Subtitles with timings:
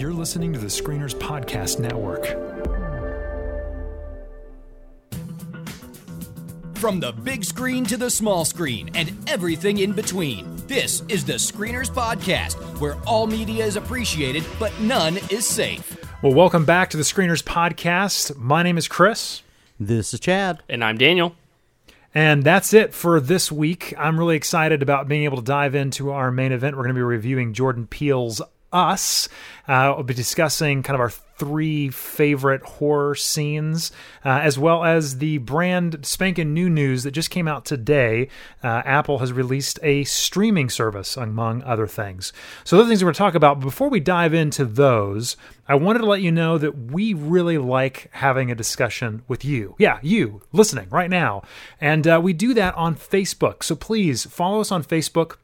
[0.00, 2.24] You're listening to the Screeners Podcast Network.
[6.78, 11.34] From the big screen to the small screen and everything in between, this is the
[11.34, 16.02] Screeners Podcast, where all media is appreciated, but none is safe.
[16.22, 18.34] Well, welcome back to the Screeners Podcast.
[18.38, 19.42] My name is Chris.
[19.78, 20.62] This is Chad.
[20.70, 21.36] And I'm Daniel.
[22.14, 23.92] And that's it for this week.
[23.98, 26.74] I'm really excited about being able to dive into our main event.
[26.74, 28.40] We're going to be reviewing Jordan Peele's
[28.72, 29.28] Us.
[29.66, 31.10] Uh, we'll be discussing kind of our
[31.40, 33.90] three favorite horror scenes,
[34.26, 38.28] uh, as well as the brand spanking new news that just came out today.
[38.62, 42.34] Uh, Apple has released a streaming service, among other things.
[42.62, 43.58] So, those things we're going to talk about.
[43.58, 48.10] Before we dive into those, I wanted to let you know that we really like
[48.12, 49.76] having a discussion with you.
[49.78, 51.42] Yeah, you listening right now.
[51.80, 53.62] And uh, we do that on Facebook.
[53.62, 55.36] So, please follow us on Facebook.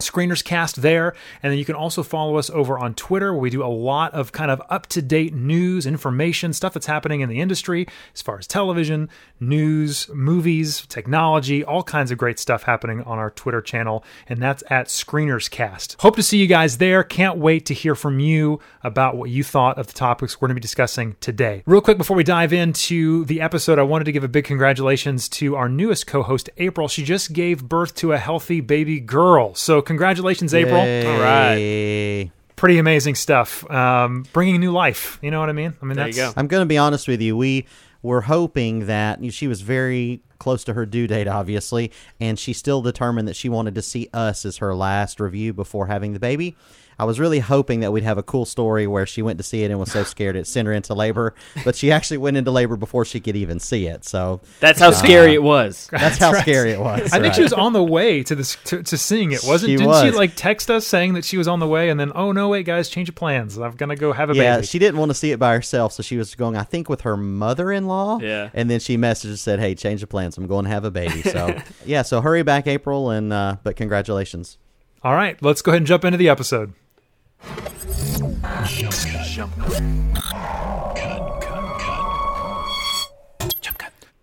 [0.00, 1.14] Screeners Cast there.
[1.42, 4.12] And then you can also follow us over on Twitter, where we do a lot
[4.14, 8.22] of kind of up to date news, information, stuff that's happening in the industry as
[8.22, 13.60] far as television, news, movies, technology, all kinds of great stuff happening on our Twitter
[13.60, 14.04] channel.
[14.26, 15.96] And that's at Screeners Cast.
[16.00, 17.02] Hope to see you guys there.
[17.02, 20.54] Can't wait to hear from you about what you thought of the topics we're going
[20.56, 21.62] to be discussing today.
[21.66, 25.28] Real quick, before we dive into the episode, I wanted to give a big congratulations
[25.30, 26.88] to our newest co host, April.
[26.88, 29.54] She just gave birth to a healthy baby girl.
[29.54, 30.80] So, congratulations, April.
[30.80, 32.30] All right.
[32.54, 33.68] Pretty amazing stuff.
[33.68, 35.18] Um, bringing new life.
[35.20, 35.74] You know what I mean?
[35.82, 36.32] I mean, There that's you go.
[36.36, 37.36] I'm going to be honest with you.
[37.36, 37.66] We
[38.02, 42.82] were hoping that she was very close to her due date, obviously, and she still
[42.82, 46.56] determined that she wanted to see us as her last review before having the baby.
[47.00, 49.64] I was really hoping that we'd have a cool story where she went to see
[49.64, 51.34] it and was so scared it sent her into labor,
[51.64, 54.04] but she actually went into labor before she could even see it.
[54.04, 55.88] So That's how scary it was.
[55.90, 56.42] that's how right.
[56.42, 57.10] scary it was.
[57.14, 59.70] I think she was on the way to this to, to seeing it, wasn't?
[59.70, 62.12] She Didn't she like text us saying that she was on the way, and then
[62.14, 63.56] oh no, wait, guys, change of plans.
[63.56, 64.60] I'm gonna go have a Yeah, baby.
[64.60, 66.90] Yeah, she didn't want to see it by herself, so she was going, I think,
[66.90, 68.18] with her mother-in-law.
[68.20, 68.50] Yeah.
[68.52, 70.36] and then she messaged and said, "Hey, change the plans.
[70.36, 73.76] I'm going to have a baby." So yeah, so hurry back, April, and uh, but
[73.76, 74.58] congratulations.
[75.02, 76.74] All right, let's go ahead and jump into the episode.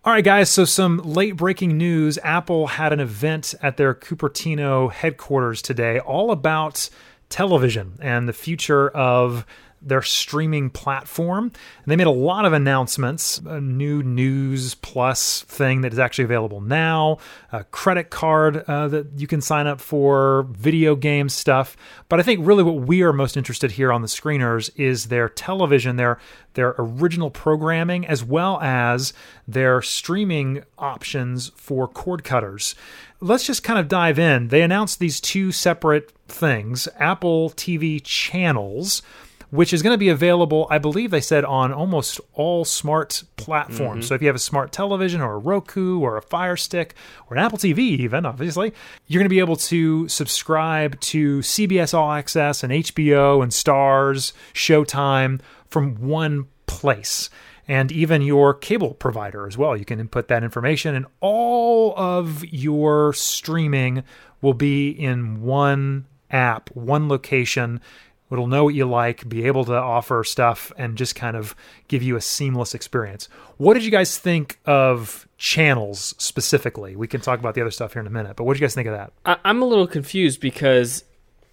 [0.04, 0.50] All right, guys.
[0.50, 2.18] So, some late breaking news.
[2.22, 6.88] Apple had an event at their Cupertino headquarters today all about
[7.28, 9.44] television and the future of
[9.80, 11.44] their streaming platform.
[11.44, 16.24] And they made a lot of announcements a new News Plus thing that is actually
[16.24, 17.18] available now,
[17.52, 21.76] a credit card uh, that you can sign up for, video game stuff.
[22.08, 25.28] But I think really what we are most interested here on the screeners is their
[25.28, 26.18] television, their
[26.54, 29.12] their original programming, as well as
[29.46, 32.74] their streaming options for cord cutters.
[33.20, 34.48] Let's just kind of dive in.
[34.48, 39.02] They announced these two separate things Apple TV channels
[39.50, 44.04] which is going to be available, I believe they said, on almost all smart platforms.
[44.04, 44.08] Mm-hmm.
[44.08, 46.94] So if you have a smart television or a Roku or a Fire Stick
[47.28, 48.72] or an Apple TV, even, obviously,
[49.06, 54.32] you're going to be able to subscribe to CBS All Access and HBO and Starz,
[54.52, 57.30] Showtime from one place.
[57.66, 59.76] And even your cable provider as well.
[59.76, 64.04] You can input that information, and all of your streaming
[64.40, 67.80] will be in one app, one location.
[68.30, 71.54] It'll know what you like, be able to offer stuff, and just kind of
[71.88, 73.28] give you a seamless experience.
[73.56, 76.94] What did you guys think of channels specifically?
[76.96, 78.66] We can talk about the other stuff here in a minute, but what did you
[78.66, 79.12] guys think of that?
[79.24, 81.04] I- I'm a little confused because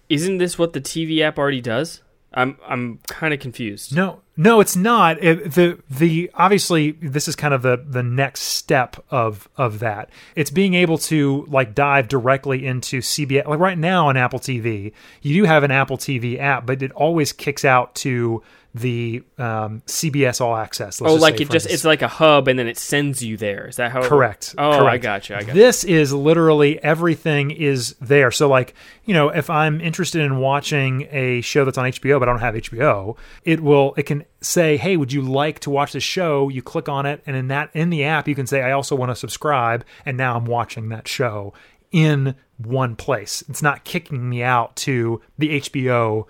[0.08, 2.02] isn't this what the TV app already does?
[2.34, 3.94] I'm I'm kind of confused.
[3.96, 5.22] No, no, it's not.
[5.22, 10.10] It, the the obviously this is kind of the the next step of of that.
[10.34, 13.46] It's being able to like dive directly into CBS.
[13.46, 14.92] Like right now on Apple TV,
[15.22, 18.42] you do have an Apple TV app, but it always kicks out to
[18.76, 21.00] the um, CBS All Access.
[21.00, 23.66] let's Oh, like it just—it's like a hub and then it sends you there.
[23.66, 24.02] Is that how?
[24.02, 24.54] It Correct.
[24.58, 25.02] Oh, I Correct.
[25.02, 25.36] got you.
[25.36, 25.54] I got you.
[25.54, 28.30] This is literally everything is there.
[28.30, 32.28] So, like, you know, if I'm interested in watching a show that's on HBO, but
[32.28, 35.92] I don't have HBO, it will, it can say, hey, would you like to watch
[35.92, 36.48] this show?
[36.48, 38.94] You click on it, and in that, in the app, you can say, I also
[38.94, 41.54] want to subscribe, and now I'm watching that show
[41.92, 43.42] in one place.
[43.48, 46.26] It's not kicking me out to the HBO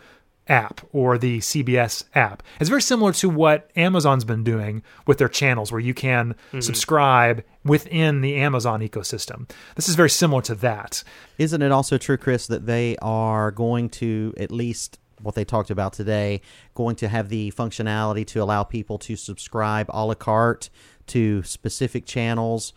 [0.48, 2.42] app or the CBS app.
[2.60, 6.60] It's very similar to what Amazon's been doing with their channels where you can mm-hmm.
[6.60, 9.50] subscribe within the Amazon ecosystem.
[9.74, 11.02] This is very similar to that.
[11.38, 15.70] Isn't it also true, Chris, that they are going to at least what they talked
[15.70, 16.42] about today,
[16.74, 20.68] going to have the functionality to allow people to subscribe a la carte
[21.06, 22.72] to specific channels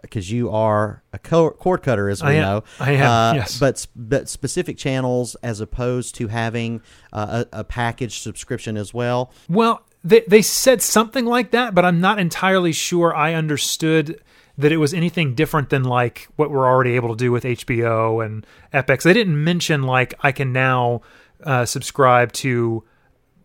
[0.00, 2.42] because you are a cord cutter, as we I am.
[2.42, 2.64] know.
[2.80, 3.58] I am, Uh, yes.
[3.58, 6.80] But but specific channels as opposed to having
[7.12, 9.32] uh, a, a package subscription as well.
[9.48, 14.20] Well, they they said something like that, but I'm not entirely sure I understood
[14.58, 18.24] that it was anything different than like what we're already able to do with HBO
[18.24, 19.02] and FX.
[19.02, 21.00] They didn't mention like I can now
[21.42, 22.84] uh, subscribe to,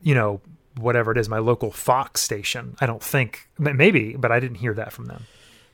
[0.02, 0.42] you know,
[0.78, 2.76] whatever it is, my local Fox station.
[2.82, 5.26] I don't think maybe, but I didn't hear that from them.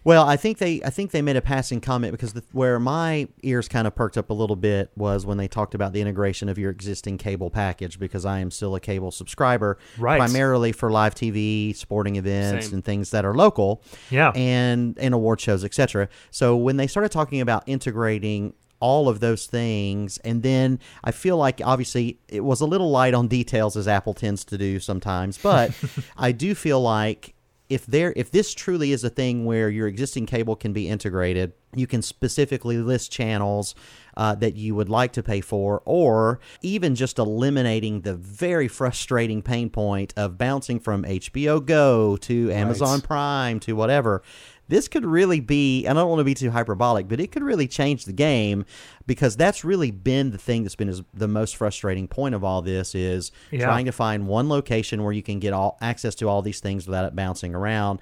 [0.05, 3.27] Well, I think they I think they made a passing comment because the, where my
[3.41, 6.49] ears kind of perked up a little bit was when they talked about the integration
[6.49, 10.17] of your existing cable package because I am still a cable subscriber, Right.
[10.19, 12.75] primarily for live TV, sporting events, Same.
[12.75, 14.31] and things that are local, Yeah.
[14.35, 16.09] and and award shows, etc.
[16.31, 21.37] So when they started talking about integrating all of those things and then I feel
[21.37, 25.37] like obviously it was a little light on details as Apple tends to do sometimes,
[25.37, 25.71] but
[26.17, 27.33] I do feel like
[27.69, 31.53] if there if this truly is a thing where your existing cable can be integrated,
[31.73, 33.73] you can specifically list channels
[34.15, 39.41] uh, that you would like to pay for, or even just eliminating the very frustrating
[39.41, 44.21] pain point of bouncing from HBO Go to Amazon Prime to whatever.
[44.69, 47.43] This could really be, and I don't want to be too hyperbolic, but it could
[47.43, 48.65] really change the game
[49.05, 52.61] because that's really been the thing that's been is the most frustrating point of all
[52.61, 53.65] this is Yeah.
[53.65, 56.87] trying to find one location where you can get all access to all these things
[56.87, 57.99] without it bouncing around.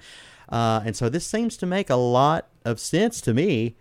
[0.48, 3.74] Uh, and so this seems to make a lot of sense to me.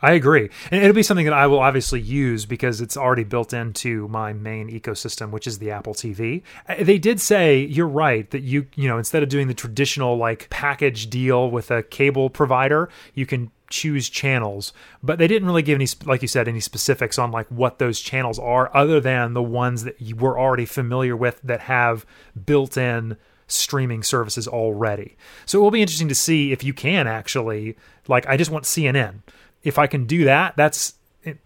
[0.00, 0.48] I agree.
[0.70, 4.32] And it'll be something that I will obviously use because it's already built into my
[4.32, 6.42] main ecosystem, which is the Apple TV.
[6.68, 10.16] Uh, They did say, you're right, that you, you know, instead of doing the traditional
[10.16, 14.72] like package deal with a cable provider, you can choose channels.
[15.02, 18.00] But they didn't really give any, like you said, any specifics on like what those
[18.00, 22.06] channels are other than the ones that you were already familiar with that have
[22.46, 23.16] built in
[23.48, 25.16] streaming services already.
[25.44, 28.64] So it will be interesting to see if you can actually like I just want
[28.64, 29.22] CNN.
[29.62, 30.94] If I can do that, that's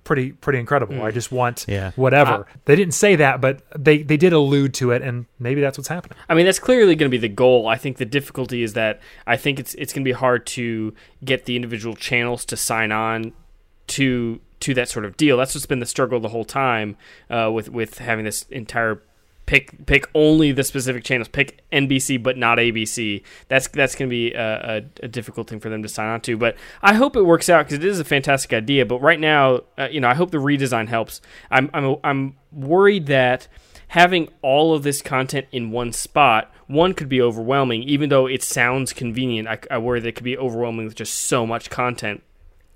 [0.04, 1.02] pretty pretty incredible.
[1.02, 1.90] I just want Yeah.
[1.96, 2.46] whatever.
[2.66, 5.88] they didn't say that, but they they did allude to it and maybe that's what's
[5.88, 6.16] happening.
[6.28, 7.66] I mean, that's clearly going to be the goal.
[7.66, 10.94] I think the difficulty is that I think it's it's going to be hard to
[11.24, 13.32] get the individual channels to sign on
[13.88, 15.36] to to that sort of deal.
[15.36, 16.96] That's what's been the struggle the whole time
[17.30, 19.02] uh, with with having this entire
[19.46, 21.28] pick pick only the specific channels.
[21.28, 23.22] Pick NBC but not ABC.
[23.48, 26.20] That's that's going to be a, a, a difficult thing for them to sign on
[26.22, 26.36] to.
[26.36, 28.86] But I hope it works out because it is a fantastic idea.
[28.86, 31.20] But right now, uh, you know, I hope the redesign helps.
[31.50, 33.48] I'm I'm I'm worried that
[33.88, 37.82] having all of this content in one spot, one could be overwhelming.
[37.82, 41.12] Even though it sounds convenient, I, I worry that it could be overwhelming with just
[41.12, 42.22] so much content.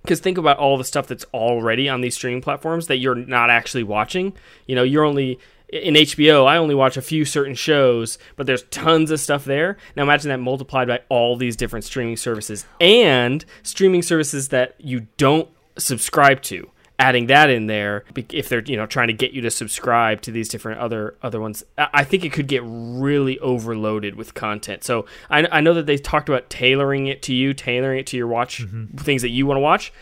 [0.03, 3.49] Because think about all the stuff that's already on these streaming platforms that you're not
[3.49, 4.35] actually watching.
[4.67, 6.47] You know, you're only in HBO.
[6.47, 9.77] I only watch a few certain shows, but there's tons of stuff there.
[9.97, 15.07] Now imagine that multiplied by all these different streaming services and streaming services that you
[15.17, 16.71] don't subscribe to.
[16.99, 20.31] Adding that in there if they're you know trying to get you to subscribe to
[20.31, 24.83] these different other other ones i think it could get really overloaded with content.
[24.83, 28.17] So i, I know that they talked about tailoring it to you tailoring it to
[28.17, 28.97] your watch mm-hmm.
[28.97, 29.93] things that you want to watch.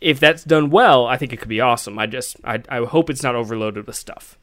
[0.00, 1.98] If that's done well i think it could be awesome.
[1.98, 4.38] I just i, I hope it's not overloaded with stuff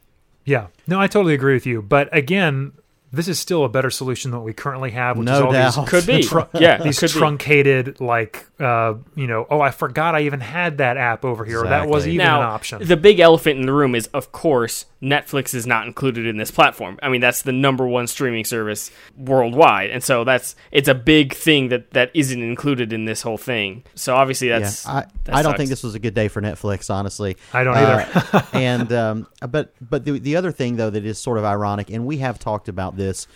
[0.45, 0.67] Yeah.
[0.87, 1.81] No, I totally agree with you.
[1.81, 2.71] But again,
[3.11, 5.51] this is still a better solution than what we currently have, which is No all
[5.51, 5.75] doubt.
[5.75, 7.17] these could be tru- yeah these could be.
[7.19, 11.61] truncated like uh you know oh i forgot i even had that app over here
[11.63, 12.13] or that was Exactly.
[12.15, 15.67] even now, an option The big elephant in the room is, of course, Netflix is
[15.67, 16.97] not included in this platform.
[17.03, 21.33] I mean, that's the number one streaming service worldwide, and so that's it's a big
[21.35, 23.83] thing that that isn't included in this whole thing.
[23.93, 26.41] So obviously, that's yeah, I, that I don't think this was a good day for
[26.41, 27.37] Netflix, honestly.
[27.53, 28.09] I don't either.
[28.33, 31.91] Uh, and um, but but the the other thing though that is sort of ironic,
[31.91, 33.27] and we have talked about this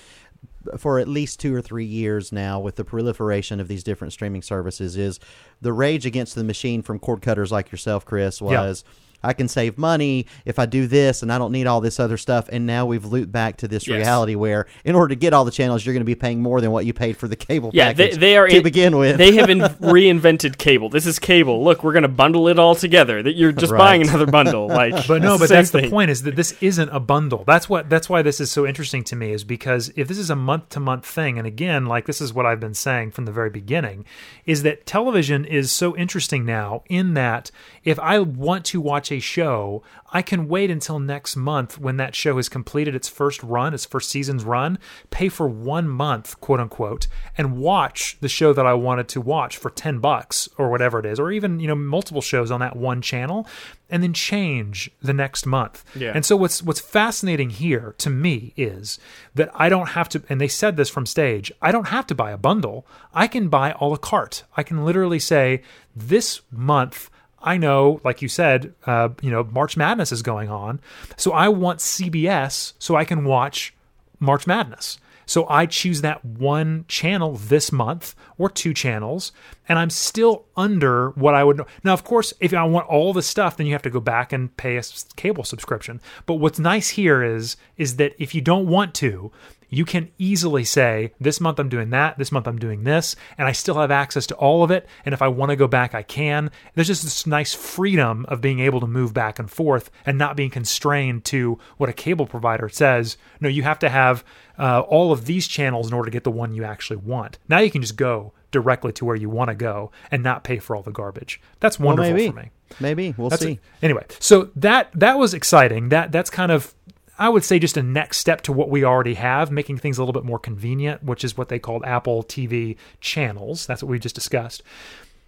[0.77, 4.41] for at least two or three years now with the proliferation of these different streaming
[4.41, 5.19] services, is
[5.61, 8.47] the rage against the machine from cord cutters like yourself, Chris, Yeah.
[8.47, 8.83] was.
[9.23, 12.17] I can save money if I do this, and I don't need all this other
[12.17, 12.47] stuff.
[12.51, 13.97] And now we've looped back to this Yes.
[13.97, 16.61] reality where, in order to get all the channels, you're going to be paying more
[16.61, 18.97] than what you paid for the cable Yeah, they, package they are to in- begin
[18.97, 19.17] with.
[19.17, 19.59] They have in,
[19.99, 20.89] reinvented cable.
[20.89, 21.63] This is cable.
[21.63, 23.21] Look, we're going to bundle it all together.
[23.21, 23.77] That you're just Right.
[23.79, 24.67] buying another bundle.
[24.79, 27.43] Like, but no, but same that's the point is that this isn't a bundle.
[27.45, 30.29] That's what that's why this is so interesting to me is because if this is
[30.29, 33.25] a month to month thing, and again, like this is what I've been saying from
[33.25, 34.05] the very beginning,
[34.45, 37.51] is that television is so interesting now in that
[37.89, 39.81] if I want to watch a show,
[40.11, 43.85] I can wait until next month when that show has completed its first run, its
[43.85, 44.77] first season's run,
[45.09, 49.57] pay for one month, quote unquote, and watch the show that I wanted to watch
[49.57, 52.75] for 10 bucks or whatever it is, or even, you know, multiple shows on that
[52.75, 53.47] one channel,
[53.89, 55.83] and then change the next month.
[55.95, 56.11] Yeah.
[56.13, 58.99] And so what's what's fascinating here to me is
[59.33, 62.13] that I don't have to and they said this from stage, I don't have to
[62.13, 62.85] buy a bundle.
[63.15, 64.43] I can buy a la carte.
[64.55, 65.63] I can literally say
[65.95, 67.09] this month
[67.41, 70.79] I know, like you said, uh, you know, March Madness is going on.
[71.17, 73.73] So I want CBS so I can watch
[74.19, 74.99] March Madness.
[75.29, 79.31] So I choose that one channel this month or two channels,
[79.67, 81.57] and I'm still under what I would.
[81.57, 81.67] know.
[81.83, 84.33] Now, of course, if I want all the stuff, then you have to go back
[84.33, 84.83] and pay a
[85.17, 86.01] cable subscription.
[86.25, 89.31] But what's nice here is is that if you don't want to,
[89.69, 93.47] you can easily say, this month I'm doing that, this month I'm doing this, and
[93.47, 94.87] I still have access to all of it.
[95.05, 96.51] And if I want to go back, I can.
[96.75, 100.35] There's just this nice freedom of being able to move back and forth and not
[100.35, 103.17] being constrained to what a cable provider says.
[103.39, 104.23] No, you have to have
[104.57, 107.37] uh, all of these channels in order to get the one you actually want.
[107.47, 110.57] Now you can just go directly to where you want to go and not pay
[110.57, 111.39] for all the garbage.
[111.59, 112.27] That's Well, wonderful maybe.
[112.29, 112.49] for me.
[112.79, 113.53] Maybe we'll That's see.
[113.53, 113.59] it.
[113.81, 115.89] Anyway, so that that was exciting.
[115.89, 116.73] That that's kind of
[117.19, 120.01] I would say just a next step to what we already have, making things a
[120.01, 123.67] little bit more convenient, which is what they called Apple TV channels.
[123.67, 124.63] That's what we just discussed.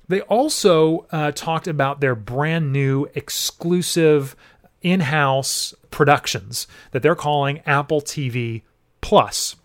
[0.08, 4.36] They also uh, talked about their brand new exclusive
[4.82, 8.64] in-house productions that they're calling Apple TV
[9.02, 9.56] Plus.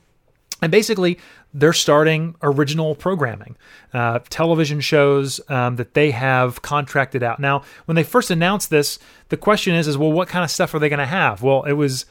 [0.61, 1.19] And basically,
[1.55, 3.57] they're starting original programming,
[3.95, 7.41] uh, television shows um, that they have contracted out.
[7.41, 8.99] Now, when they first announced this,
[9.31, 11.43] the question is, is well, what kind of stuff are they going to have?
[11.43, 12.05] Well, it was,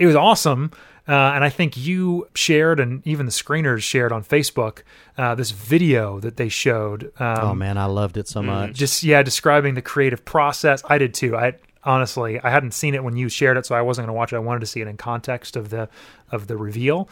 [0.00, 0.72] it was awesome,
[1.06, 4.82] uh, and I think you shared, and even the screeners shared on Facebook,
[5.16, 7.12] uh, this video that they showed.
[7.20, 8.74] Um, Oh man, I loved it so much.
[8.74, 10.82] just yeah describing the creative process.
[10.88, 11.36] I did too.
[11.36, 14.18] I honestly i hadn't seen it when you shared it so i wasn't going to
[14.18, 14.36] watch it.
[14.36, 15.88] I wanted to see it in context of the
[16.30, 17.08] of the reveal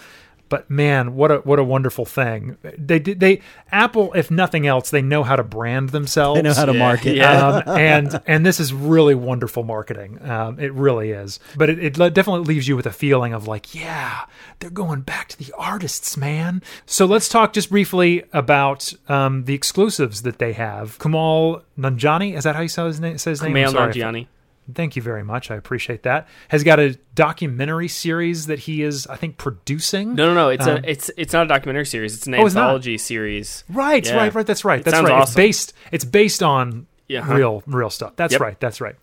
[0.49, 3.41] but man what a what a wonderful thing they did they
[3.73, 6.79] apple if nothing else they know how to brand themselves They know how to Yeah,
[6.79, 7.17] market.
[7.17, 7.47] yeah.
[7.47, 10.21] um, and and this is really wonderful marketing.
[10.29, 11.41] Um, it really is.
[11.57, 14.23] But it, it definitely leaves you with a feeling of like, yeah,
[14.61, 16.63] they're going back to the artists, man.
[16.87, 20.99] So let's talk just briefly about um, the exclusives that they have.
[20.99, 23.19] Kamal Nanjani, is that how you say his name?
[23.19, 23.57] Say his name?
[23.57, 23.93] I'm Kumail.
[23.93, 24.27] Nanjiani.
[24.75, 25.51] Thank you very much.
[25.51, 26.29] I appreciate that.
[26.49, 30.15] Has got a documentary series that he is, I think, producing.
[30.15, 30.49] No, no, no.
[30.51, 32.15] It's Um, a it's it's not a documentary series.
[32.17, 33.65] It's an Oh, it's anthology series.
[33.71, 34.17] Right, Yeah.
[34.17, 34.47] right, right.
[34.47, 34.81] That's right.
[34.81, 35.23] It That's right.
[35.23, 35.73] It's based.
[35.93, 37.35] It's based on Yeah, huh.
[37.35, 38.13] real, real stuff.
[38.17, 38.41] That's Yep.
[38.43, 38.61] right.
[38.61, 38.95] That's right.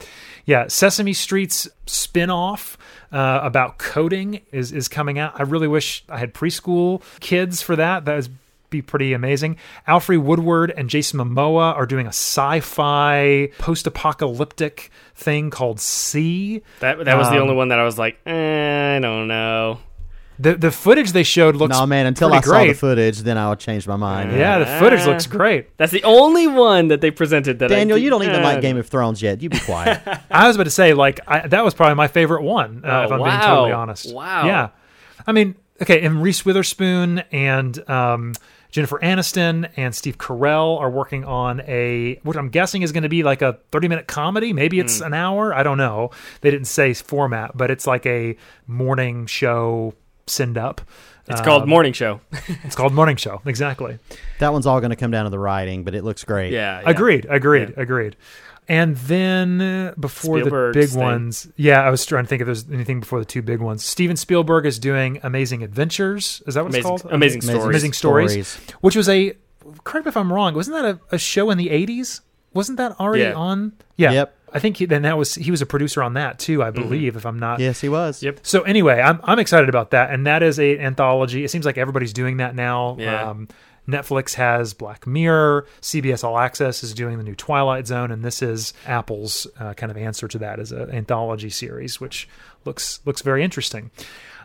[0.45, 2.77] Yeah, Sesame Street's spin-off
[3.11, 5.33] uh, about coding is is coming out.
[5.39, 8.05] I really wish I had preschool kids for that.
[8.05, 8.29] That would
[8.69, 9.57] be pretty amazing.
[9.87, 16.61] Alfred Woodward and Jason Momoa are doing a sci-fi post-apocalyptic thing called See.
[16.79, 19.79] That that was the Um, only one that I was like, eh, I don't know.
[20.37, 23.37] The the footage they showed looks no man, until I pretty saw the footage, then
[23.37, 24.33] I'll change my mind.
[24.33, 25.77] Yeah, the footage Uh, looks great.
[25.77, 28.75] That's the only one that they presented that Daniel, did- you don't even like Game
[28.75, 29.41] of Thrones yet.
[29.41, 30.01] You be quiet.
[30.31, 33.03] I was about to say, like, I, that was probably my favorite one, uh, Oh,
[33.05, 34.13] if I'm being totally honest.
[34.13, 34.45] Wow.
[34.45, 34.69] Yeah.
[35.25, 38.33] I mean, okay, and Reese Witherspoon and um,
[38.75, 43.09] Jennifer Aniston and Steve Carell are working on a, which I'm guessing is going to
[43.09, 44.51] be like a 30 minute comedy.
[44.51, 45.05] Maybe it's Hmm.
[45.05, 45.53] an hour.
[45.55, 46.11] I don't know.
[46.41, 48.35] They didn't say format, but it's like a
[48.67, 49.93] morning show
[50.27, 50.81] send up.
[51.27, 52.19] It's called Um, Morning Show.
[52.65, 53.41] It's called Morning Show.
[53.45, 53.97] Exactly.
[54.39, 56.51] that one's all going to come down to the writing, but it looks great.
[56.51, 56.89] yeah, yeah.
[56.89, 57.25] Agreed.
[57.29, 57.73] Agreed.
[57.77, 58.15] Agreed.
[58.67, 60.99] And then uh, before Spielberg's the big thing.
[61.01, 63.85] ones, yeah, I was trying to think if there's anything before the two big ones.
[63.85, 66.41] Steven Spielberg is doing Amazing Adventures.
[66.47, 67.13] Is that what Amazing- it's called?
[67.13, 67.65] Amazing Amazing Stories.
[67.65, 68.75] Amazing Stories, Stories.
[68.81, 69.33] which was a.
[69.83, 70.53] Correct me if I'm wrong.
[70.55, 72.21] Wasn't that a, a show in the '80s?
[72.53, 73.33] Wasn't that already Yeah.
[73.33, 73.73] on?
[73.97, 74.11] Yeah.
[74.11, 74.35] Yep.
[74.53, 76.63] I think he, then that was he was a producer on that too.
[76.63, 78.23] I believe, if I'm not Yes, he was.
[78.23, 78.39] Yep.
[78.43, 81.43] so anyway, I'm I'm excited about that, and that is a anthology.
[81.43, 82.95] It seems like everybody's doing that now.
[82.97, 83.29] Yeah.
[83.31, 83.47] Um,
[83.87, 85.65] Netflix has Black Mirror.
[85.81, 89.91] CBS All Access is doing the new Twilight Zone, and this is Apple's uh, kind
[89.91, 92.27] of answer to that as an anthology series, which
[92.65, 93.91] looks looks very interesting.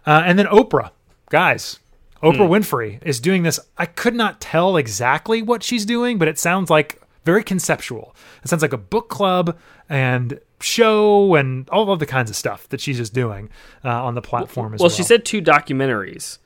[0.06, 0.90] Uh, and then Oprah,
[1.30, 1.78] guys.
[2.22, 3.58] Oprah Winfrey is doing this.
[3.78, 8.14] I could not tell exactly what she's doing, but it sounds like very conceptual.
[8.44, 9.56] It sounds like a book club
[9.88, 13.48] and show and all of the kinds of stuff that she's just doing
[13.86, 14.94] uh, on the platform as Well, well.
[14.96, 16.36] she said two documentaries.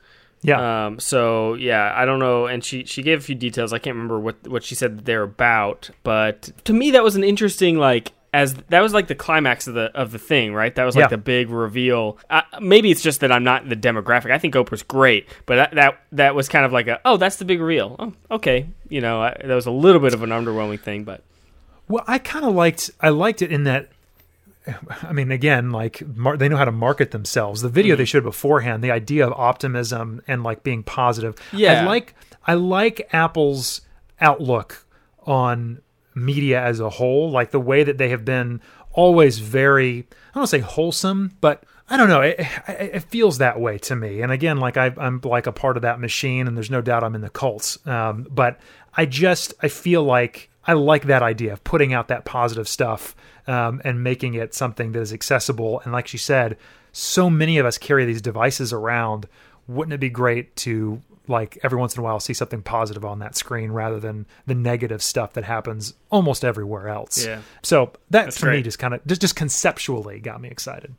[0.47, 0.85] Yeah.
[0.87, 3.73] Um, so yeah, I don't know, and she she gave a few details.
[3.73, 7.23] I can't remember what what she said they're about, but to me that was an
[7.23, 10.75] interesting like as that was like the climax of the of the thing, right?
[10.75, 11.07] That was like Yeah.
[11.09, 12.17] the big reveal.
[12.29, 14.29] Uh, maybe it's just that I'm not the demographic.
[14.31, 17.37] I think Oprah's great, but that that that was kind of like a oh that's
[17.37, 17.95] the big reveal.
[17.97, 21.21] Oh, okay, you know I, that was a little bit of an underwhelming thing, but
[21.87, 23.89] Well, I kind of liked I liked it in that.
[25.03, 27.61] I mean, again, like mar- they know how to market themselves.
[27.61, 28.01] The video Mm-hmm.
[28.01, 31.35] they showed beforehand, the idea of optimism and like being positive.
[31.53, 31.81] Yeah.
[31.81, 32.15] I like
[32.47, 33.81] I like Apple's
[34.19, 34.85] outlook
[35.25, 35.81] on
[36.13, 38.61] media as a whole, like the way that they have been
[38.93, 39.99] always very.
[39.99, 40.01] I
[40.33, 42.21] don't want to say wholesome, but I don't know.
[42.21, 44.21] It, it, it feels that way to me.
[44.21, 47.03] And again, like I, I'm like a part of that machine, and there's no doubt
[47.03, 47.85] I'm in the cults.
[47.87, 48.59] Um, but
[48.95, 53.15] I just I feel like I like that idea of putting out that positive stuff
[53.47, 55.81] um, and making it something that is accessible.
[55.83, 56.57] And like she said,
[56.91, 59.27] so many of us carry these devices around.
[59.67, 63.19] Wouldn't it be great to like every once in a while see something positive on
[63.19, 67.25] that screen rather than the negative stuff that happens almost everywhere else?
[67.25, 67.41] Yeah.
[67.63, 70.95] So that to me just kind of just just conceptually got me excited.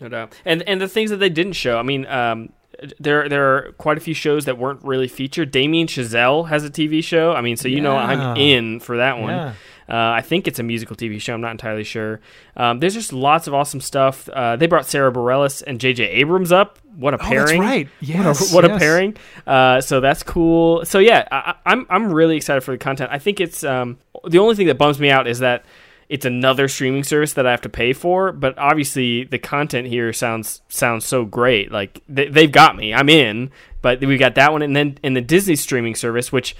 [0.00, 0.34] No doubt.
[0.44, 1.78] And and the things that they didn't show.
[1.78, 2.52] I mean, um,
[3.00, 5.50] there there are quite a few shows that weren't really featured.
[5.50, 7.32] Damien Chazelle has a TV show.
[7.32, 9.30] I mean, so you know I'm in for that one.
[9.30, 9.52] Yeah.
[9.88, 11.34] Uh, I think it's a musical TV show.
[11.34, 12.20] I'm not entirely sure.
[12.56, 14.28] Um, there's just lots of awesome stuff.
[14.28, 16.04] Uh, they brought Sara Bareilles and J.J.
[16.08, 16.78] Abrams up.
[16.96, 17.60] What a Oh, that's pairing!
[17.60, 17.88] right.
[18.00, 19.16] Yes, what a, what a pairing.
[19.46, 20.84] Uh, so that's cool.
[20.84, 23.10] So yeah, I, I- I'm I'm really excited for the content.
[23.12, 25.64] I think it's um, the only thing that bums me out is that
[26.08, 28.32] it's another streaming service that I have to pay for.
[28.32, 31.70] But obviously, the content here sounds sounds so great.
[31.70, 32.92] Like they, they've got me.
[32.92, 33.50] I'm in.
[33.80, 36.56] But we got that one, and then and the Disney streaming service, which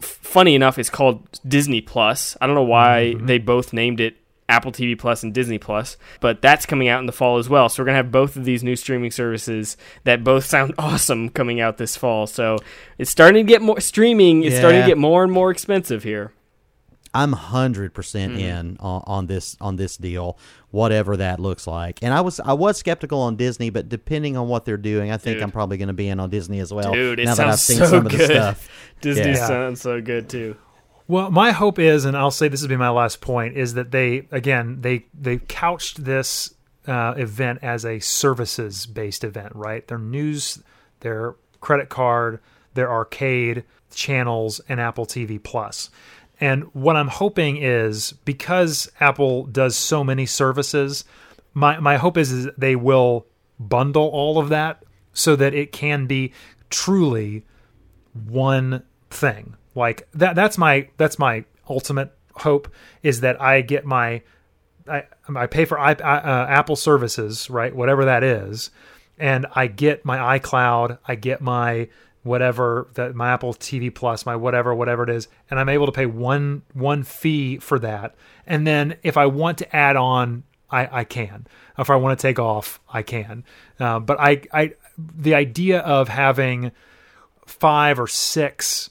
[0.00, 2.36] funny enough is called Disney Plus.
[2.40, 3.26] I don't know why mm-hmm.
[3.26, 4.16] they both named it
[4.48, 7.68] Apple TV Plus and Disney Plus, but that's coming out in the fall as well.
[7.68, 11.60] So we're gonna have both of these new streaming services that both sound awesome coming
[11.60, 12.26] out this fall.
[12.26, 12.58] So
[12.98, 14.42] it's starting to get more streaming.
[14.42, 16.32] is starting to get more and more expensive here.
[17.16, 18.40] I'm hundred percent Mm-hmm.
[18.40, 20.38] in on, on this on this deal,
[20.70, 22.02] whatever that looks like.
[22.02, 25.16] And I was I was skeptical on Disney, but depending on what they're doing, I
[25.16, 25.42] think Dude.
[25.42, 26.92] I'm probably going to be in on Disney as well.
[26.92, 28.30] Dude, it now that I've sounds seen so some of the good.
[28.30, 28.68] stuff.
[29.00, 29.46] Disney Yeah.
[29.46, 30.56] sounds so good too.
[31.08, 33.90] Well, my hope is, and I'll say this will be my last point, is that
[33.92, 36.52] they again they they couched this
[36.88, 39.86] uh, event as a services based event, right?
[39.86, 40.62] Their news,
[41.00, 42.40] their credit card,
[42.74, 45.90] their arcade channels, and Apple TV Plus.
[46.40, 51.04] And what I'm hoping is because Apple does so many services,
[51.54, 53.26] my my hope is, is they will
[53.58, 56.32] bundle all of that so that it can be
[56.68, 57.44] truly
[58.28, 59.56] one thing.
[59.74, 64.22] Like that that's my that's my ultimate hope is that I get my
[64.88, 67.74] I I pay for I, uh, Apple services, right?
[67.74, 68.70] Whatever that is,
[69.18, 71.88] and I get my iCloud, I get my
[72.26, 75.92] whatever that my Apple TV Plus, my whatever whatever it is, and I'm able to
[75.92, 78.14] pay one one fee for that.
[78.46, 81.46] And then if I want to add on, I I can.
[81.78, 83.44] If I want to take off, I can.
[83.80, 86.72] Uh, but I I the idea of having
[87.46, 88.90] five or six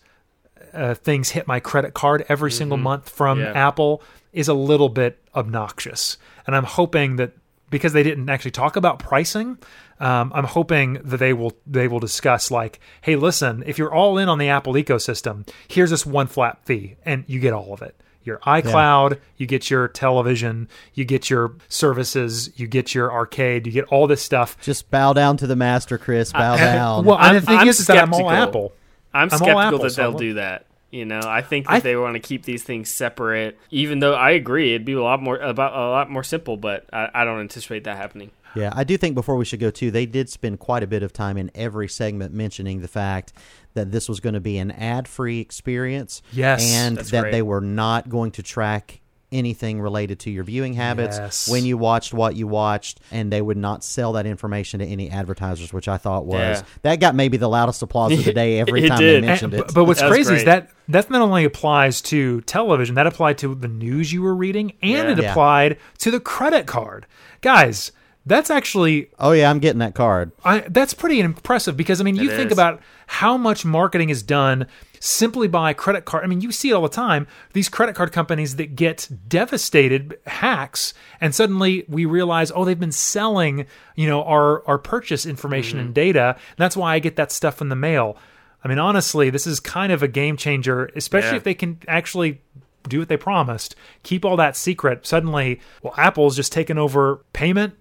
[0.73, 3.51] uh, things hit my credit card every single month from Yeah.
[3.51, 4.01] Apple
[4.33, 6.17] is a little bit obnoxious.
[6.45, 7.31] And I'm hoping that
[7.69, 9.57] because they didn't actually talk about pricing,
[9.99, 14.17] um, I'm hoping that they will they will discuss like, hey, listen, if you're all
[14.17, 17.81] in on the Apple ecosystem, here's this one flat fee, and you get all of
[17.81, 17.95] it.
[18.23, 23.71] Your iCloud, you get your television, you get your services, you get your arcade, you
[23.71, 24.59] get all this stuff.
[24.61, 26.31] Just bow down to the master, Chris.
[26.31, 27.05] Bow down.
[27.05, 28.31] Well, and I'm- the thing I'm is, is that I'm all skeptical.
[28.49, 28.73] Apple.
[29.13, 30.65] I'm I'm skeptical Apple, that they'll I'm- do that.
[30.95, 33.59] You know, I think that I- they want to keep these things separate.
[33.69, 36.85] Even though I agree, it'd be a lot more about a lot more simple, but
[36.93, 38.31] I, I don't anticipate that happening.
[38.55, 41.03] Yeah, I do think before we should go too, they did spend quite a bit
[41.03, 43.33] of time in every segment mentioning the fact
[43.73, 46.21] that this was going to be an ad-free experience.
[46.31, 47.31] Yes, and that's that great.
[47.31, 51.49] they were not going to track anything related to your viewing habits Yes.
[51.49, 55.09] when you watched what you watched and they would not sell that information to any
[55.09, 56.61] advertisers which i thought was Yeah.
[56.83, 59.23] that got maybe the loudest applause of the day every It time did.
[59.23, 61.43] they mentioned And- it But, but what's That was crazy is that that not only
[61.43, 65.11] applies to television, that applied to the news you were reading, and Yeah.
[65.11, 65.31] it Yeah.
[65.31, 67.07] applied to the credit card.
[67.41, 67.91] Guys,
[68.25, 72.15] that's actually oh yeah i'm getting that card I, that's pretty impressive because I mean,
[72.15, 72.57] you It think is.
[72.57, 74.67] about how much marketing is done
[74.99, 76.23] simply by credit card.
[76.23, 77.27] I mean, you see it all the time.
[77.53, 82.91] These credit card companies that get devastated hacks, and suddenly we realize, oh, they've been
[82.91, 85.93] selling, you know, our our purchase information and mm-hmm.
[85.93, 86.35] data.
[86.35, 88.17] And that's why I get that stuff in the mail.
[88.63, 91.37] I mean, honestly, this is kind of a game changer, especially Yeah.
[91.37, 92.41] if they can actually
[92.89, 93.75] do what they promised.
[94.03, 95.05] Keep all that secret.
[95.05, 97.75] Suddenly, well, Apple's just taken over payment,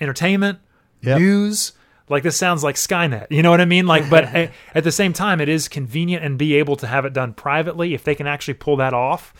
[0.00, 0.58] entertainment,
[1.02, 1.18] Yep.
[1.18, 1.72] news.
[2.08, 3.26] Like this sounds like Skynet.
[3.30, 3.86] You know what I mean?
[3.86, 7.04] Like, but a- at the same time, it is convenient and be able to have
[7.04, 7.92] it done privately.
[7.94, 9.34] If they can actually pull that off,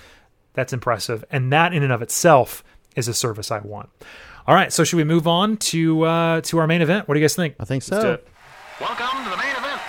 [0.53, 1.25] that's impressive.
[1.31, 2.63] And that in and of itself
[2.97, 3.89] is a service I want.
[4.47, 7.07] All right, so should we move on to uh, to our main event?
[7.09, 7.55] What do you guys think?
[7.61, 8.29] i think Let's do so it.
[8.81, 9.81] Welcome to the main event.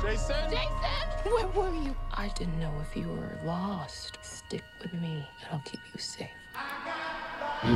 [0.00, 0.36] Jason?
[0.50, 1.94] Jason, where were you?
[2.12, 4.18] I I didn't know if you were lost.
[4.22, 6.28] Stick with me, and I'll keep you safe.
[7.62, 7.74] There's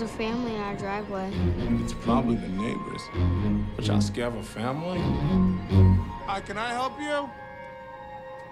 [0.00, 1.30] a family in our driveway.
[1.82, 3.02] It's probably the neighbors.
[3.76, 4.98] But y'all scared of a family?
[6.24, 7.28] Hi, can I help you?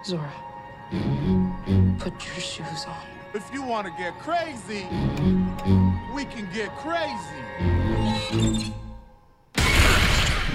[0.05, 0.31] Zora,
[1.97, 3.01] put your shoes on.
[3.33, 4.85] If you want to get crazy,
[6.13, 8.75] we can get crazy.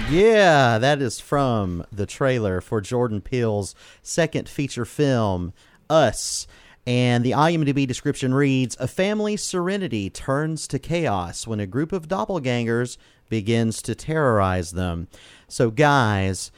[0.09, 5.53] Yeah, that is from the trailer for Jordan Peele's second feature film,
[5.89, 6.45] Us.
[6.85, 12.09] And the IMDb description reads A family's serenity turns to chaos when a group of
[12.09, 12.97] doppelgangers
[13.29, 15.07] begins to terrorize them.
[15.47, 16.51] So, guys,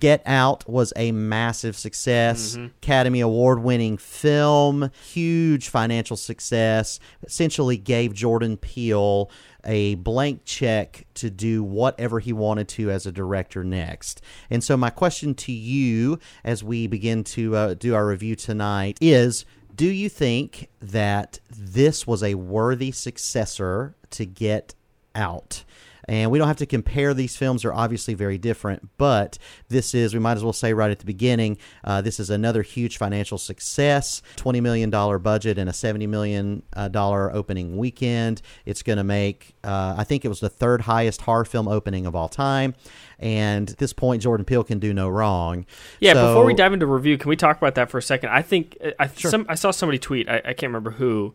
[0.00, 8.14] Get Out was a massive success, Academy Award winning film, huge financial success, essentially gave
[8.14, 9.30] Jordan Peele
[9.64, 14.22] a blank check to do whatever he wanted to as a director next.
[14.48, 18.96] And so, my question to you as we begin to uh, do our review tonight
[19.00, 24.74] is Do you think that this was a worthy successor to Get
[25.14, 25.64] Out?
[26.08, 28.88] And we don't have to compare these films; they're obviously very different.
[28.96, 32.30] But this is, we might as well say right at the beginning, uh, this is
[32.30, 34.22] another huge financial success.
[34.36, 38.40] Twenty million dollar budget and a seventy million dollar opening weekend.
[38.64, 42.06] It's going to make, uh, I think it was the third highest horror film opening
[42.06, 42.74] of all time.
[43.20, 45.66] And at this point, Jordan Peele can do no wrong.
[46.00, 48.30] Yeah, So- before we dive into review, can we talk about that for a second?
[48.30, 50.28] I think I some, I saw somebody tweet.
[50.28, 51.34] I, I can't remember who.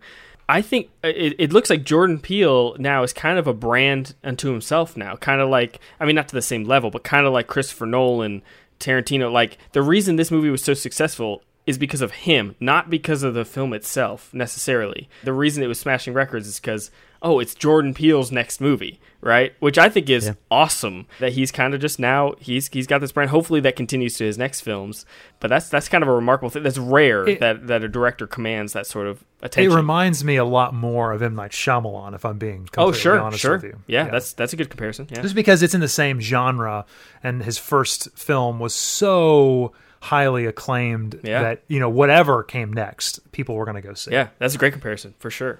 [0.49, 4.15] I think uh, it, it looks like Jordan Peele now is kind of a brand
[4.23, 5.15] unto himself now.
[5.15, 7.85] Kind of like I mean, not to the same level, but kind of like Christopher
[7.85, 8.41] Nolan, and
[8.79, 9.31] Tarantino.
[9.31, 13.33] Like the reason this movie was so successful is because of him, not because of
[13.33, 15.07] the film itself necessarily.
[15.23, 16.91] The reason it was smashing records is because
[17.25, 19.53] oh, it's Jordan Peele's next movie, right?
[19.61, 23.13] Which I think is awesome that he's kind of just now he's he's got this
[23.13, 23.29] brand.
[23.29, 25.05] Hopefully that continues to his next films.
[25.39, 26.63] But that's that's kind of a remarkable thing.
[26.63, 29.71] That's rare It- that that a director commands that sort of attention.
[29.71, 33.17] It reminds me a lot more of M Night Shyamalan, if I'm being oh sure,
[33.17, 33.79] honest sure, with you.
[33.87, 35.07] yeah, that's that's a good comparison.
[35.09, 36.85] Yeah, just because it's in the same genre,
[37.23, 39.71] and his first film was so
[40.03, 41.41] highly acclaimed Yeah.
[41.43, 44.11] that you know whatever came next, people were going to go see.
[44.11, 45.59] yeah, that's a great comparison for sure.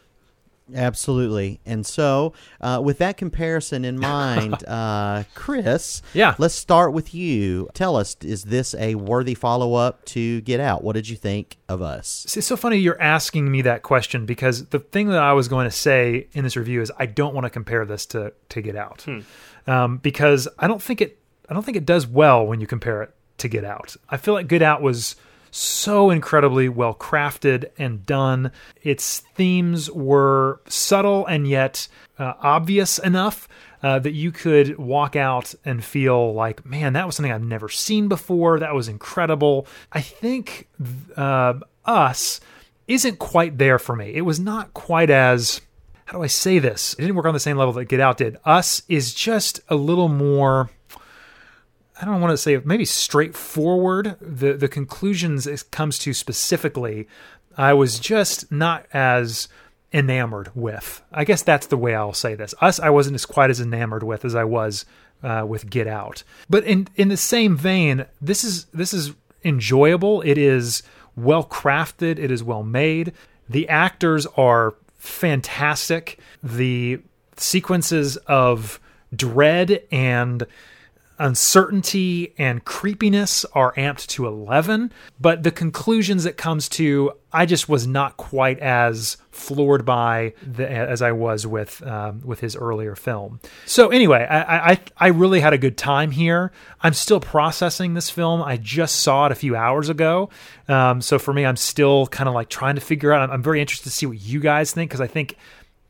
[0.74, 1.60] Absolutely.
[1.66, 6.36] And so, uh, with that comparison in mind, uh, Chris, Yeah.
[6.38, 7.70] let's start with you.
[7.74, 10.82] Tell us, is this a worthy follow up to Get Out?
[10.84, 12.26] What did you think of us?
[12.38, 15.66] It's so funny you're asking me that question because the thing that I was going
[15.66, 18.76] to say in this review is I don't want to compare this to to Get
[18.78, 19.06] Out
[19.68, 23.04] um, because I don't think it I don't think it does well when you compare
[23.04, 23.96] it to Get Out.
[24.10, 25.16] I feel like Get Out was
[25.52, 28.52] so incredibly well crafted and done.
[28.82, 33.48] Its themes were subtle and yet uh, obvious enough
[33.84, 37.70] uh, that you could walk out and feel like, man, that was something I've never
[37.70, 38.60] seen before.
[38.60, 39.68] That was incredible.
[39.92, 40.68] I think
[41.16, 42.40] uh, Us
[42.88, 44.14] isn't quite there for me.
[44.14, 45.62] It was not quite as
[46.06, 46.94] how do I say this?
[46.94, 48.38] It didn't work on the same level that Get Out did.
[48.46, 50.70] Us is just a little more.
[52.04, 54.18] I don't want to say maybe straightforward.
[54.20, 57.08] The the conclusions it comes to specifically,
[57.56, 59.48] I was just not as
[59.94, 61.02] enamored with.
[61.14, 62.54] I guess that's the way I'll say this.
[62.60, 64.84] Us, I wasn't as quite as enamored with as I was
[65.24, 66.24] uh, with Get Out.
[66.50, 69.14] But in in the same vein, this is this is
[69.46, 70.22] enjoyable.
[70.24, 70.84] It is
[71.16, 72.20] well crafted.
[72.20, 73.14] It is well made.
[73.48, 76.20] The actors are fantastic.
[76.44, 77.00] The
[77.38, 78.82] sequences of
[79.16, 80.46] dread and
[81.20, 87.70] uncertainty and creepiness are amped to 11 but the conclusions it comes to i just
[87.70, 92.96] was not quite as floored by the, as i was with um, with his earlier
[92.96, 93.40] film.
[93.66, 96.52] So anyway I, I i really had a good time here.
[96.82, 98.42] I'm still processing this film.
[98.42, 100.30] I just saw it a few hours ago.
[100.68, 103.22] Um, so for me i'm still kind of like trying to figure out.
[103.22, 105.38] I'm, I'm very interested to see what you guys think because i think